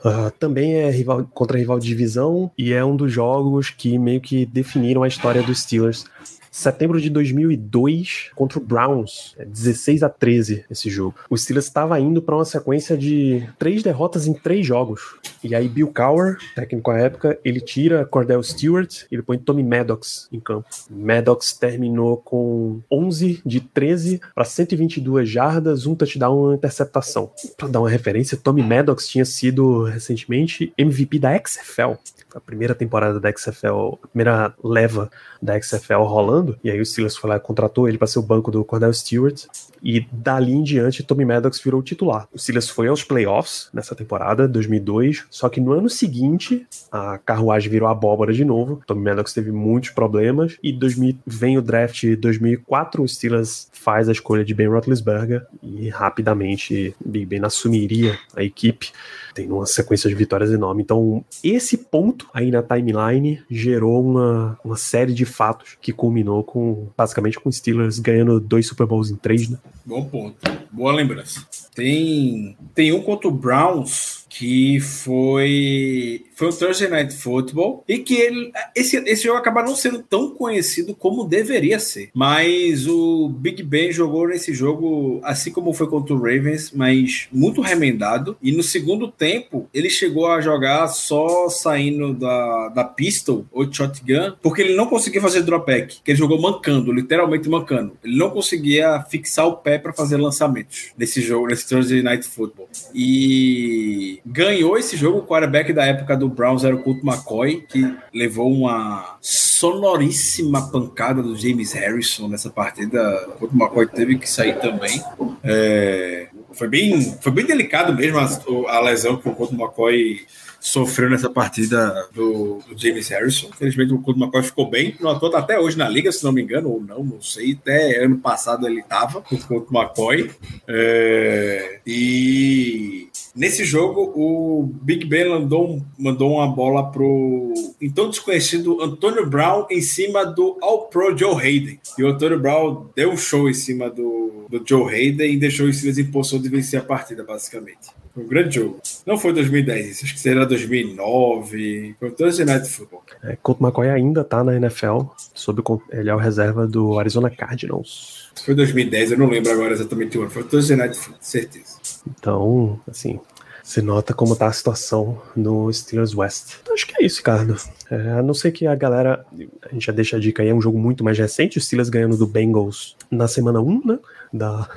Uh, 0.00 0.30
também 0.38 0.76
é 0.76 0.90
rival, 0.90 1.28
contra 1.34 1.58
rival 1.58 1.78
de 1.78 1.86
divisão 1.86 2.50
e 2.56 2.72
é 2.72 2.82
um 2.82 2.96
dos 2.96 3.12
jogos 3.12 3.68
que 3.68 3.98
meio 3.98 4.20
que 4.20 4.46
definiram 4.46 5.02
a 5.02 5.08
história 5.08 5.42
dos 5.42 5.60
Steelers 5.60 6.06
setembro 6.50 7.00
de 7.00 7.08
2002 7.08 8.30
contra 8.34 8.58
o 8.58 8.62
Browns, 8.62 9.36
16 9.46 10.02
é 10.02 10.04
a 10.04 10.08
13 10.08 10.64
esse 10.70 10.90
jogo. 10.90 11.14
O 11.28 11.36
Steelers 11.36 11.66
estava 11.66 11.98
indo 12.00 12.20
para 12.20 12.34
uma 12.34 12.44
sequência 12.44 12.96
de 12.96 13.48
três 13.58 13.82
derrotas 13.82 14.26
em 14.26 14.32
três 14.32 14.66
jogos. 14.66 15.16
E 15.42 15.54
aí 15.54 15.68
Bill 15.68 15.92
Cowher, 15.92 16.38
técnico 16.54 16.90
à 16.90 16.98
época, 16.98 17.38
ele 17.44 17.60
tira 17.60 18.04
Cordell 18.04 18.42
Stewart, 18.42 19.04
ele 19.10 19.22
põe 19.22 19.38
Tommy 19.38 19.62
Maddox 19.62 20.28
em 20.32 20.40
campo. 20.40 20.68
Maddox 20.90 21.52
terminou 21.52 22.16
com 22.16 22.80
11 22.90 23.42
de 23.44 23.60
13 23.60 24.20
para 24.34 24.44
122 24.44 25.28
jardas, 25.28 25.86
um 25.86 25.94
touchdown 25.94 26.40
uma 26.40 26.54
interceptação. 26.54 27.30
Para 27.56 27.68
dar 27.68 27.80
uma 27.80 27.90
referência, 27.90 28.36
Tommy 28.36 28.62
Maddox 28.62 29.08
tinha 29.08 29.24
sido 29.24 29.84
recentemente 29.84 30.72
MVP 30.76 31.18
da 31.18 31.38
XFL 31.38 31.94
a 32.34 32.40
primeira 32.40 32.74
temporada 32.74 33.18
da 33.18 33.30
XFL, 33.30 33.98
a 34.02 34.06
primeira 34.08 34.54
leva 34.62 35.10
da 35.40 35.60
XFL 35.60 36.02
rolando, 36.02 36.58
e 36.62 36.70
aí 36.70 36.80
o 36.80 36.86
Steelers 36.86 37.16
foi 37.16 37.30
lá 37.30 37.36
e 37.36 37.40
contratou 37.40 37.88
ele 37.88 37.98
para 37.98 38.06
ser 38.06 38.18
o 38.18 38.22
banco 38.22 38.50
do 38.50 38.64
Cordell 38.64 38.92
Stewart, 38.92 39.44
e 39.82 40.06
dali 40.12 40.52
em 40.52 40.62
diante 40.62 41.02
Tommy 41.02 41.24
Maddox 41.24 41.60
virou 41.60 41.82
titular. 41.82 42.28
O 42.32 42.38
Steelers 42.38 42.68
foi 42.68 42.88
aos 42.88 43.02
playoffs 43.02 43.68
nessa 43.72 43.94
temporada, 43.94 44.46
2002, 44.46 45.26
só 45.30 45.48
que 45.48 45.60
no 45.60 45.72
ano 45.72 45.88
seguinte 45.88 46.66
a 46.92 47.18
carruagem 47.18 47.70
virou 47.70 47.88
abóbora 47.88 48.32
de 48.32 48.44
novo, 48.44 48.82
Tommy 48.86 49.02
Maddox 49.02 49.32
teve 49.32 49.50
muitos 49.50 49.90
problemas, 49.90 50.56
e 50.62 50.72
2000, 50.72 51.16
vem 51.26 51.58
o 51.58 51.62
draft 51.62 52.04
2004, 52.16 53.02
o 53.02 53.08
Steelers 53.08 53.68
faz 53.72 54.08
a 54.08 54.12
escolha 54.12 54.44
de 54.44 54.54
Ben 54.54 54.68
Roethlisberger, 54.68 55.46
e 55.62 55.88
rapidamente 55.88 56.94
Big 57.04 57.26
Ben 57.26 57.44
assumiria 57.44 58.18
a 58.36 58.42
equipe, 58.42 58.92
tem 59.34 59.50
uma 59.50 59.66
sequência 59.66 60.08
de 60.08 60.14
vitórias 60.14 60.50
enorme. 60.50 60.82
Então, 60.82 61.24
esse 61.42 61.76
ponto 61.76 62.28
aí 62.32 62.50
na 62.50 62.62
timeline 62.62 63.42
gerou 63.50 64.04
uma, 64.04 64.58
uma 64.64 64.76
série 64.76 65.12
de 65.12 65.24
fatos 65.24 65.76
que 65.80 65.92
culminou 65.92 66.42
com, 66.44 66.88
basicamente, 66.96 67.38
com 67.38 67.48
o 67.48 67.52
Steelers 67.52 67.98
ganhando 67.98 68.40
dois 68.40 68.66
Super 68.66 68.86
Bowls 68.86 69.10
em 69.10 69.16
três, 69.16 69.48
né? 69.48 69.58
Bom 69.84 70.04
ponto. 70.04 70.36
Boa 70.70 70.92
lembrança. 70.92 71.46
Tem, 71.74 72.56
tem 72.74 72.92
um 72.92 73.02
contra 73.02 73.28
o 73.28 73.32
Browns 73.32 74.19
que 74.30 74.78
foi 74.78 76.24
foi 76.36 76.48
o 76.48 76.52
Thursday 76.52 76.88
Night 76.88 77.14
Football 77.14 77.84
e 77.86 77.98
que 77.98 78.14
ele 78.14 78.52
esse, 78.74 78.96
esse 78.96 79.24
jogo 79.24 79.38
acaba 79.38 79.62
não 79.62 79.74
sendo 79.74 79.98
tão 80.02 80.30
conhecido 80.30 80.94
como 80.94 81.24
deveria 81.24 81.78
ser. 81.78 82.10
Mas 82.14 82.86
o 82.86 83.28
Big 83.28 83.62
Ben 83.62 83.92
jogou 83.92 84.28
nesse 84.28 84.54
jogo 84.54 85.20
assim 85.24 85.50
como 85.50 85.74
foi 85.74 85.88
contra 85.88 86.14
o 86.14 86.18
Ravens, 86.18 86.70
mas 86.72 87.28
muito 87.32 87.60
remendado 87.60 88.36
e 88.40 88.52
no 88.52 88.62
segundo 88.62 89.10
tempo 89.10 89.68
ele 89.74 89.90
chegou 89.90 90.28
a 90.28 90.40
jogar 90.40 90.86
só 90.88 91.48
saindo 91.48 92.14
da, 92.14 92.68
da 92.68 92.84
pistol 92.84 93.44
ou 93.50 93.70
shotgun, 93.70 94.34
porque 94.40 94.62
ele 94.62 94.76
não 94.76 94.86
conseguia 94.86 95.20
fazer 95.20 95.42
dropback, 95.42 96.00
que 96.02 96.10
ele 96.12 96.18
jogou 96.18 96.40
mancando, 96.40 96.92
literalmente 96.92 97.48
mancando. 97.48 97.96
Ele 98.04 98.16
não 98.16 98.30
conseguia 98.30 99.02
fixar 99.10 99.46
o 99.46 99.56
pé 99.56 99.78
para 99.78 99.92
fazer 99.92 100.16
lançamentos 100.16 100.92
nesse 100.96 101.20
jogo, 101.20 101.48
nesse 101.48 101.68
Thursday 101.68 102.02
Night 102.02 102.26
Football. 102.26 102.68
E 102.94 104.19
ganhou 104.24 104.76
esse 104.78 104.96
jogo. 104.96 105.18
O 105.18 105.26
quarterback 105.26 105.72
da 105.72 105.84
época 105.84 106.16
do 106.16 106.28
Browns 106.28 106.64
era 106.64 106.74
o 106.74 106.82
Colt 106.82 107.02
McCoy, 107.02 107.64
que 107.68 107.96
levou 108.14 108.50
uma 108.50 109.16
sonoríssima 109.20 110.70
pancada 110.70 111.22
do 111.22 111.36
James 111.36 111.72
Harrison 111.72 112.28
nessa 112.28 112.50
partida. 112.50 113.28
O 113.28 113.32
Colt 113.32 113.52
McCoy 113.52 113.86
teve 113.86 114.18
que 114.18 114.28
sair 114.28 114.58
também. 114.58 115.02
É, 115.42 116.28
foi, 116.52 116.68
bem, 116.68 117.16
foi 117.20 117.32
bem 117.32 117.46
delicado 117.46 117.94
mesmo 117.94 118.18
a, 118.18 118.76
a 118.76 118.80
lesão 118.80 119.16
que 119.16 119.28
o 119.28 119.34
Colt 119.34 119.52
McCoy 119.52 120.20
sofreu 120.60 121.08
nessa 121.08 121.30
partida 121.30 122.08
do, 122.12 122.60
do 122.68 122.78
James 122.78 123.08
Harrison. 123.08 123.48
Infelizmente, 123.48 123.94
o 123.94 123.98
Colt 123.98 124.18
McCoy 124.18 124.42
ficou 124.42 124.68
bem. 124.68 124.94
Não 125.00 125.18
tá 125.18 125.38
até 125.38 125.58
hoje 125.58 125.78
na 125.78 125.88
liga, 125.88 126.12
se 126.12 126.22
não 126.22 126.32
me 126.32 126.42
engano, 126.42 126.68
ou 126.68 126.80
não, 126.80 127.02
não 127.02 127.20
sei. 127.20 127.52
Até 127.52 128.04
ano 128.04 128.18
passado 128.18 128.66
ele 128.66 128.80
estava 128.80 129.22
com 129.22 129.34
o 129.34 129.40
Colt 129.40 129.68
McCoy. 129.72 130.30
É, 130.68 131.80
e 131.86 133.08
nesse 133.34 133.64
jogo, 133.64 134.12
o 134.14 134.70
Big 134.82 135.06
Ben 135.06 135.30
mandou, 135.30 135.82
mandou 135.98 136.34
uma 136.34 136.48
bola 136.48 136.90
pro 136.90 137.54
então 137.80 138.10
desconhecido 138.10 138.82
Antônio 138.82 139.26
Brown 139.26 139.66
em 139.70 139.80
cima 139.80 140.24
do 140.24 140.58
All-Pro 140.60 141.16
Joe 141.16 141.34
Hayden. 141.34 141.80
E 141.98 142.04
o 142.04 142.08
Antônio 142.08 142.38
Brown 142.38 142.90
deu 142.94 143.10
um 143.10 143.16
show 143.16 143.48
em 143.48 143.54
cima 143.54 143.88
do, 143.88 144.46
do 144.50 144.62
Joe 144.64 144.94
Hayden 144.94 145.32
e 145.32 145.36
deixou 145.38 145.66
o 145.66 145.72
Steelers 145.72 145.98
em 145.98 146.10
posição 146.10 146.40
de 146.40 146.48
vencer 146.48 146.80
a 146.80 146.84
partida, 146.84 147.24
basicamente. 147.24 147.88
Foi 148.14 148.24
um 148.24 148.28
grande 148.28 148.56
jogo. 148.56 148.80
Não 149.06 149.16
foi 149.16 149.32
2010, 149.32 150.02
acho 150.02 150.14
que 150.14 150.20
seria 150.20 150.44
2009. 150.44 151.96
Foi 151.98 152.08
o 152.08 152.12
Thursday 152.12 152.44
Night 152.44 152.68
Football. 152.68 153.02
É, 153.22 153.36
Colt 153.42 153.60
McCoy 153.60 153.88
ainda 153.88 154.24
tá 154.24 154.42
na 154.42 154.56
NFL, 154.56 155.02
sob, 155.34 155.62
ele 155.90 156.10
é 156.10 156.14
o 156.14 156.18
reserva 156.18 156.66
do 156.66 156.98
Arizona 156.98 157.30
Cardinals. 157.30 158.30
Foi 158.44 158.54
2010, 158.54 159.12
eu 159.12 159.18
não 159.18 159.28
lembro 159.28 159.52
agora 159.52 159.72
exatamente 159.72 160.18
o 160.18 160.22
ano. 160.22 160.30
Foi 160.30 160.42
o 160.42 160.44
Thursday 160.46 160.76
Night 160.76 160.96
Football, 160.96 161.18
certeza. 161.20 161.78
Então, 162.06 162.80
assim, 162.88 163.20
você 163.62 163.80
nota 163.80 164.12
como 164.12 164.34
tá 164.34 164.46
a 164.46 164.52
situação 164.52 165.22
no 165.36 165.72
Steelers 165.72 166.12
West. 166.14 166.56
Então, 166.60 166.74
acho 166.74 166.86
que 166.86 167.00
é 167.00 167.06
isso, 167.06 167.18
Ricardo. 167.18 167.56
É, 167.88 168.18
a 168.18 168.22
não 168.22 168.34
ser 168.34 168.50
que 168.50 168.66
a 168.66 168.74
galera. 168.74 169.24
A 169.62 169.72
gente 169.72 169.86
já 169.86 169.92
deixa 169.92 170.16
a 170.16 170.20
dica 170.20 170.42
aí, 170.42 170.48
é 170.48 170.54
um 170.54 170.60
jogo 170.60 170.76
muito 170.76 171.04
mais 171.04 171.16
recente. 171.16 171.58
O 171.58 171.60
Steelers 171.60 171.88
ganhando 171.88 172.16
do 172.16 172.26
Bengals 172.26 172.96
na 173.08 173.28
semana 173.28 173.60
1, 173.60 173.86
né? 173.86 173.98
Da, 174.32 174.68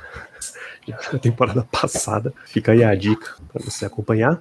da 0.87 1.17
temporada 1.19 1.67
passada. 1.71 2.33
Fica 2.45 2.71
aí 2.71 2.83
a 2.83 2.93
dica 2.95 3.35
para 3.51 3.63
você 3.63 3.85
acompanhar. 3.85 4.39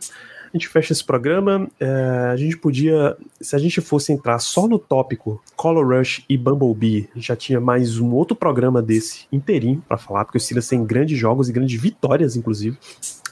A 0.52 0.58
gente 0.58 0.68
fecha 0.68 0.92
esse 0.92 1.02
programa. 1.02 1.66
É, 1.80 2.30
a 2.30 2.36
gente 2.36 2.58
podia, 2.58 3.16
se 3.40 3.56
a 3.56 3.58
gente 3.58 3.80
fosse 3.80 4.12
entrar 4.12 4.38
só 4.38 4.68
no 4.68 4.78
tópico 4.78 5.42
Color 5.56 5.98
Rush 5.98 6.24
e 6.28 6.36
Bumblebee, 6.36 7.08
já 7.16 7.34
tinha 7.34 7.58
mais 7.58 7.98
um 7.98 8.12
outro 8.12 8.36
programa 8.36 8.82
desse 8.82 9.26
inteirinho 9.32 9.82
para 9.88 9.96
falar, 9.96 10.26
porque 10.26 10.36
o 10.36 10.40
Steelers 10.40 10.68
tem 10.68 10.84
grandes 10.84 11.18
jogos 11.18 11.48
e 11.48 11.52
grandes 11.52 11.80
vitórias, 11.80 12.36
inclusive. 12.36 12.76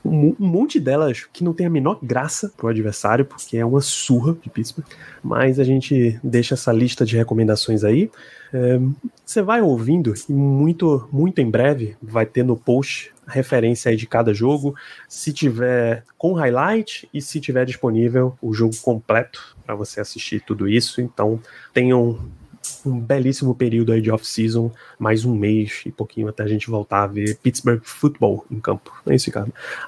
Um, 0.05 0.35
um, 0.41 0.47
monte 0.47 0.81
delas 0.81 1.27
que 1.33 1.45
não 1.45 1.53
tem 1.53 1.67
a 1.67 1.71
menor 1.71 1.99
graça 2.03 2.53
pro 2.57 2.69
adversário, 2.69 3.25
porque 3.25 3.57
é 3.57 3.65
uma 3.65 3.81
surra 3.81 4.37
de 4.41 4.49
Pittsburgh. 4.49 4.87
Mas 5.23 5.59
a 5.59 5.65
gente 5.65 6.19
deixa 6.23 6.55
essa 6.55 6.73
lista 6.73 7.05
de 7.05 7.17
recomendações 7.17 7.85
aí. 7.85 8.11
É, 8.53 8.81
você 9.25 9.43
vai 9.43 9.61
ouvindo 9.61 10.15
e 10.29 10.33
muito, 10.33 11.09
muito 11.13 11.41
em 11.41 11.51
breve 11.51 11.97
vai 12.03 12.27
ter 12.27 12.43
no 12.43 12.57
post 12.57 13.13
referência 13.27 13.91
aí 13.91 13.97
de 13.97 14.07
cada 14.07 14.35
jogo, 14.35 14.75
se 15.09 15.33
tiver 15.33 16.05
com 16.19 16.33
highlight 16.33 17.09
e 17.15 17.23
se 17.23 17.41
tiver 17.41 17.65
disponível 17.65 18.37
o 18.43 18.53
jogo 18.53 18.75
completo 18.83 19.57
para 19.65 19.75
você 19.75 20.01
assistir 20.01 20.43
tudo 20.45 20.69
isso. 20.69 21.01
Então 21.01 21.41
tenham 21.73 22.19
um 22.85 22.99
belíssimo 22.99 23.55
período 23.55 23.93
aí 23.93 24.01
de 24.01 24.11
off-season, 24.11 24.71
mais 24.99 25.25
um 25.25 25.35
mês 25.35 25.83
e 25.87 25.91
pouquinho 25.91 26.29
até 26.29 26.43
a 26.43 26.49
gente 26.49 26.71
voltar 26.71 27.03
a 27.03 27.07
ver 27.07 27.37
Pittsburgh 27.39 27.81
Football 27.83 28.45
em 28.51 28.61
campo. 28.61 28.93
É 29.07 29.15
isso. 29.15 29.31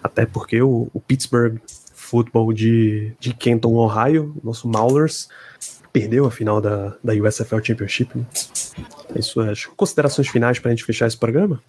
Até 0.03 0.27
porque 0.27 0.61
o, 0.61 0.89
o 0.93 1.01
Pittsburgh 1.01 1.59
Football 1.95 2.53
de, 2.53 3.13
de 3.19 3.33
Kenton, 3.33 3.75
Ohio, 3.75 4.35
nosso 4.43 4.69
Maulers, 4.69 5.29
perdeu 5.93 6.25
a 6.25 6.31
final 6.31 6.61
da, 6.61 6.97
da 7.03 7.13
USFL 7.13 7.63
Championship. 7.63 8.17
Né? 8.17 8.25
É 9.15 9.19
isso, 9.19 9.41
acho. 9.41 9.73
Considerações 9.77 10.29
finais 10.29 10.59
para 10.59 10.71
a 10.71 10.75
gente 10.75 10.85
fechar 10.85 11.07
esse 11.07 11.17
programa? 11.17 11.61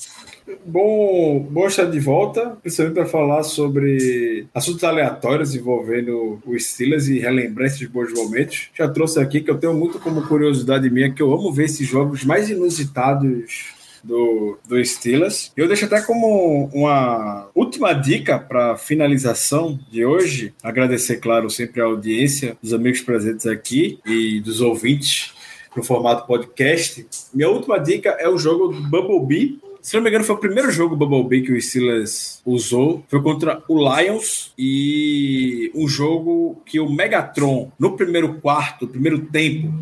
Bom, 0.66 1.40
bom 1.50 1.68
estar 1.68 1.86
de 1.86 2.00
volta, 2.00 2.58
principalmente 2.62 2.96
para 2.96 3.06
falar 3.06 3.44
sobre 3.44 4.46
assuntos 4.54 4.84
aleatórios 4.84 5.56
envolvendo 5.56 6.42
o 6.46 6.58
Steelers 6.58 7.08
e 7.08 7.20
relembrar 7.20 7.68
esses 7.68 7.88
bons 7.88 8.14
momentos. 8.14 8.70
Já 8.74 8.88
trouxe 8.88 9.20
aqui 9.20 9.42
que 9.42 9.52
eu 9.52 9.58
tenho 9.58 9.74
muito 9.74 10.00
como 10.00 10.26
curiosidade 10.28 10.90
minha 10.90 11.12
que 11.12 11.22
eu 11.22 11.34
amo 11.34 11.52
ver 11.52 11.66
esses 11.66 11.88
jogos 11.88 12.24
mais 12.24 12.50
inusitados 12.50 13.73
do, 14.04 14.58
do 14.68 14.84
Steelers. 14.84 15.52
Eu 15.56 15.68
deixo 15.68 15.86
até 15.86 16.02
como 16.02 16.70
uma 16.74 17.48
última 17.56 17.94
dica 17.94 18.38
para 18.38 18.78
finalização 18.78 19.80
de 19.90 20.06
hoje. 20.06 20.54
Agradecer, 20.62 21.18
claro, 21.18 21.50
sempre 21.50 21.82
a 21.82 21.86
audiência 21.86 22.58
dos 22.62 22.74
amigos 22.74 23.02
presentes 23.02 23.46
aqui 23.46 24.00
e 24.06 24.42
dos 24.42 24.62
ouvintes 24.62 25.34
no 25.76 25.84
formato 25.84 26.28
podcast. 26.28 27.06
Minha 27.34 27.50
última 27.50 27.80
dica 27.80 28.10
é 28.20 28.28
o 28.28 28.38
jogo 28.38 28.68
do 28.68 28.82
Bumblebee 28.82 29.60
se 29.84 29.98
não 29.98 30.02
me 30.02 30.10
engano, 30.10 30.24
foi 30.24 30.36
o 30.38 30.40
primeiro 30.40 30.72
jogo 30.72 30.96
Bumblebee 30.96 31.42
que 31.42 31.52
o 31.52 31.62
Steelers 31.62 32.42
usou. 32.46 33.04
Foi 33.10 33.22
contra 33.22 33.62
o 33.68 33.78
Lions 33.78 34.54
e 34.58 35.70
um 35.76 35.90
jogo 35.90 36.62
que 36.66 36.80
o 36.80 36.90
Megatron, 36.90 37.70
no 37.78 37.98
primeiro 37.98 38.36
quarto, 38.36 38.88
primeiro 38.88 39.26
tempo, 39.26 39.74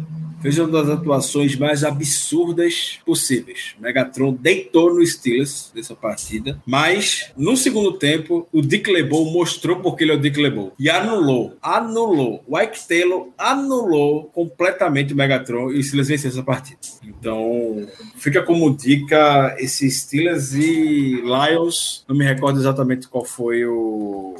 fez 0.41 0.57
uma 0.57 0.67
das 0.67 0.89
atuações 0.89 1.55
mais 1.55 1.83
absurdas 1.83 2.99
possíveis. 3.05 3.75
Megatron 3.79 4.33
deitou 4.33 4.93
no 4.93 5.05
Steelers 5.05 5.71
nessa 5.75 5.95
partida, 5.95 6.61
mas 6.65 7.31
no 7.37 7.55
segundo 7.55 7.93
tempo 7.93 8.47
o 8.51 8.61
Dick 8.61 8.91
LeBeau 8.91 9.25
mostrou 9.25 9.77
porque 9.77 10.03
ele 10.03 10.11
é 10.11 10.15
o 10.15 10.19
Dick 10.19 10.41
LeBeau 10.41 10.73
e 10.79 10.89
anulou, 10.89 11.55
anulou. 11.61 12.43
O 12.47 12.59
Ike 12.59 12.87
Taylor 12.87 13.29
anulou 13.37 14.25
completamente 14.25 15.13
o 15.13 15.15
Megatron 15.15 15.71
e 15.71 15.79
o 15.79 15.83
Steelers 15.83 16.07
venceu 16.07 16.29
essa 16.29 16.43
partida. 16.43 16.79
Então, 17.03 17.87
fica 18.15 18.41
como 18.41 18.75
dica 18.75 19.55
esse 19.59 19.89
Steelers 19.89 20.53
e 20.53 21.21
Lions, 21.21 22.03
não 22.07 22.15
me 22.15 22.25
recordo 22.25 22.59
exatamente 22.59 23.07
qual 23.07 23.25
foi 23.25 23.65
o, 23.65 24.35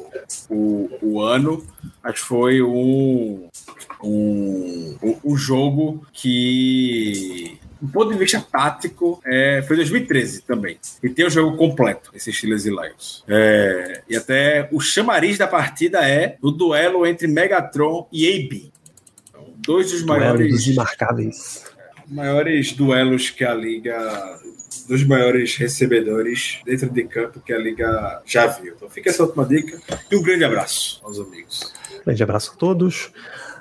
o, 0.49 0.89
o 1.01 1.21
ano, 1.21 1.63
que 2.11 2.19
foi 2.19 2.61
um, 2.61 3.47
um, 4.03 4.97
um 5.23 5.37
jogo 5.37 5.90
que 6.13 7.59
do 7.81 7.87
ponto 7.87 8.11
de 8.11 8.17
vista 8.17 8.39
tático, 8.39 9.19
é, 9.25 9.63
foi 9.67 9.75
2013 9.75 10.43
também. 10.43 10.77
E 11.01 11.09
tem 11.09 11.25
o 11.25 11.29
jogo 11.31 11.57
completo, 11.57 12.11
esses 12.13 12.37
Steelers 12.37 12.65
e 12.65 12.69
Lions. 12.69 13.23
É, 13.27 14.03
e 14.07 14.15
até 14.15 14.69
o 14.71 14.79
chamariz 14.79 15.37
da 15.37 15.47
partida 15.47 16.07
é 16.07 16.37
o 16.41 16.51
duelo 16.51 17.07
entre 17.07 17.27
Megatron 17.27 18.07
e 18.11 18.27
AB. 18.27 18.71
Então, 19.27 19.45
dois 19.57 19.91
dos 19.91 20.03
maiores. 20.03 20.65
Dos. 20.65 21.71
Maiores 22.07 22.73
duelos 22.73 23.29
que 23.29 23.43
a 23.43 23.53
liga 23.53 24.39
dos 24.87 25.03
maiores 25.05 25.55
recebedores 25.55 26.59
dentro 26.65 26.89
de 26.89 27.03
campo 27.03 27.39
que 27.39 27.53
a 27.53 27.57
Liga 27.57 28.21
já 28.25 28.47
viu. 28.47 28.73
Então 28.75 28.89
fica 28.89 29.09
essa 29.09 29.23
última 29.23 29.45
dica 29.45 29.79
e 30.11 30.15
um 30.15 30.21
grande 30.21 30.43
abraço 30.43 30.99
aos 31.03 31.19
amigos. 31.19 31.73
Grande 32.05 32.23
abraço 32.23 32.51
a 32.53 32.57
todos. 32.57 33.11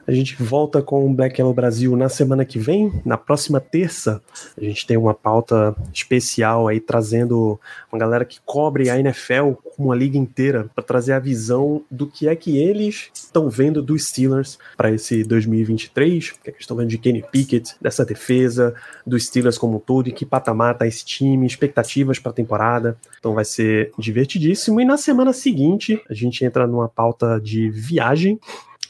A 0.06 0.12
gente 0.12 0.42
volta 0.42 0.82
com 0.82 1.06
o 1.06 1.14
Black 1.14 1.40
Yellow 1.40 1.54
Brasil 1.54 1.96
na 1.96 2.08
semana 2.08 2.44
que 2.44 2.58
vem. 2.58 2.92
Na 3.04 3.16
próxima 3.16 3.60
terça, 3.60 4.20
a 4.56 4.64
gente 4.64 4.86
tem 4.86 4.96
uma 4.96 5.14
pauta 5.14 5.74
especial 5.92 6.68
aí 6.68 6.80
trazendo 6.80 7.60
uma 7.92 7.98
galera 7.98 8.24
que 8.24 8.40
cobre 8.44 8.90
a 8.90 8.98
NFL 8.98 9.52
como 9.76 9.92
a 9.92 9.96
liga 9.96 10.18
inteira 10.18 10.68
para 10.74 10.84
trazer 10.84 11.12
a 11.12 11.18
visão 11.18 11.82
do 11.90 12.06
que 12.06 12.28
é 12.28 12.34
que 12.34 12.58
eles 12.58 13.10
estão 13.14 13.48
vendo 13.48 13.82
dos 13.82 14.08
Steelers 14.08 14.58
para 14.76 14.90
esse 14.90 15.22
2023, 15.22 16.28
o 16.28 16.42
que, 16.42 16.50
é 16.50 16.52
que 16.52 16.60
estão 16.60 16.76
vendo 16.76 16.88
de 16.88 16.98
Kenny 16.98 17.24
Pickett, 17.30 17.76
dessa 17.80 18.04
defesa, 18.04 18.74
dos 19.06 19.26
Steelers 19.26 19.56
como 19.56 19.76
um 19.76 19.80
todo, 19.80 20.08
e 20.08 20.12
que 20.12 20.26
patamar 20.26 20.76
tá 20.76 20.86
esse 20.86 21.04
time, 21.04 21.46
expectativas 21.46 22.18
para 22.18 22.30
a 22.30 22.34
temporada. 22.34 22.96
Então 23.18 23.34
vai 23.34 23.44
ser 23.44 23.92
divertidíssimo. 23.98 24.80
E 24.80 24.84
na 24.84 24.96
semana 24.96 25.32
seguinte, 25.32 26.02
a 26.08 26.14
gente 26.14 26.44
entra 26.44 26.66
numa 26.66 26.88
pauta 26.88 27.40
de 27.40 27.70
viagem 27.70 28.38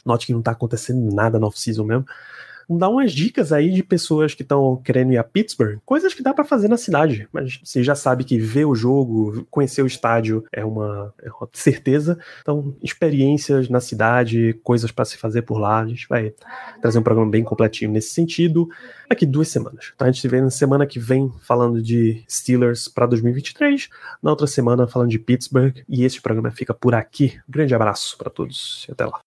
Note 0.05 0.27
que 0.27 0.33
não 0.33 0.41
tá 0.41 0.51
acontecendo 0.51 1.13
nada 1.13 1.39
no 1.39 1.47
off-season 1.47 1.83
mesmo. 1.83 2.05
Dá 2.77 2.87
umas 2.87 3.11
dicas 3.11 3.51
aí 3.51 3.69
de 3.69 3.83
pessoas 3.83 4.33
que 4.33 4.43
estão 4.43 4.77
querendo 4.77 5.11
ir 5.11 5.17
a 5.17 5.23
Pittsburgh, 5.23 5.79
coisas 5.85 6.13
que 6.13 6.23
dá 6.23 6.33
para 6.33 6.45
fazer 6.45 6.67
na 6.67 6.77
cidade, 6.77 7.27
mas 7.31 7.59
você 7.63 7.83
já 7.83 7.95
sabe 7.95 8.23
que 8.23 8.39
ver 8.39 8.65
o 8.65 8.75
jogo, 8.75 9.45
conhecer 9.49 9.81
o 9.81 9.87
estádio 9.87 10.45
é 10.51 10.63
uma, 10.63 11.13
é 11.21 11.29
uma 11.29 11.49
certeza. 11.53 12.17
Então, 12.41 12.75
experiências 12.81 13.69
na 13.69 13.79
cidade, 13.79 14.57
coisas 14.63 14.91
para 14.91 15.05
se 15.05 15.17
fazer 15.17 15.41
por 15.41 15.57
lá, 15.57 15.79
a 15.79 15.87
gente 15.87 16.07
vai 16.07 16.33
trazer 16.81 16.99
um 16.99 17.03
programa 17.03 17.29
bem 17.29 17.43
completinho 17.43 17.91
nesse 17.91 18.13
sentido. 18.13 18.69
Daqui 19.09 19.25
duas 19.25 19.49
semanas. 19.49 19.91
Então, 19.93 20.07
a 20.07 20.11
gente 20.11 20.21
se 20.21 20.27
vê 20.27 20.39
na 20.39 20.49
semana 20.49 20.85
que 20.85 20.99
vem 20.99 21.31
falando 21.41 21.81
de 21.81 22.23
Steelers 22.29 22.87
para 22.87 23.05
2023, 23.05 23.89
na 24.23 24.29
outra 24.29 24.47
semana 24.47 24.87
falando 24.87 25.09
de 25.09 25.19
Pittsburgh, 25.19 25.75
e 25.89 26.05
esse 26.05 26.21
programa 26.21 26.51
fica 26.51 26.73
por 26.73 26.95
aqui. 26.95 27.39
grande 27.47 27.75
abraço 27.75 28.17
para 28.17 28.29
todos 28.29 28.85
e 28.87 28.91
até 28.91 29.05
lá. 29.05 29.21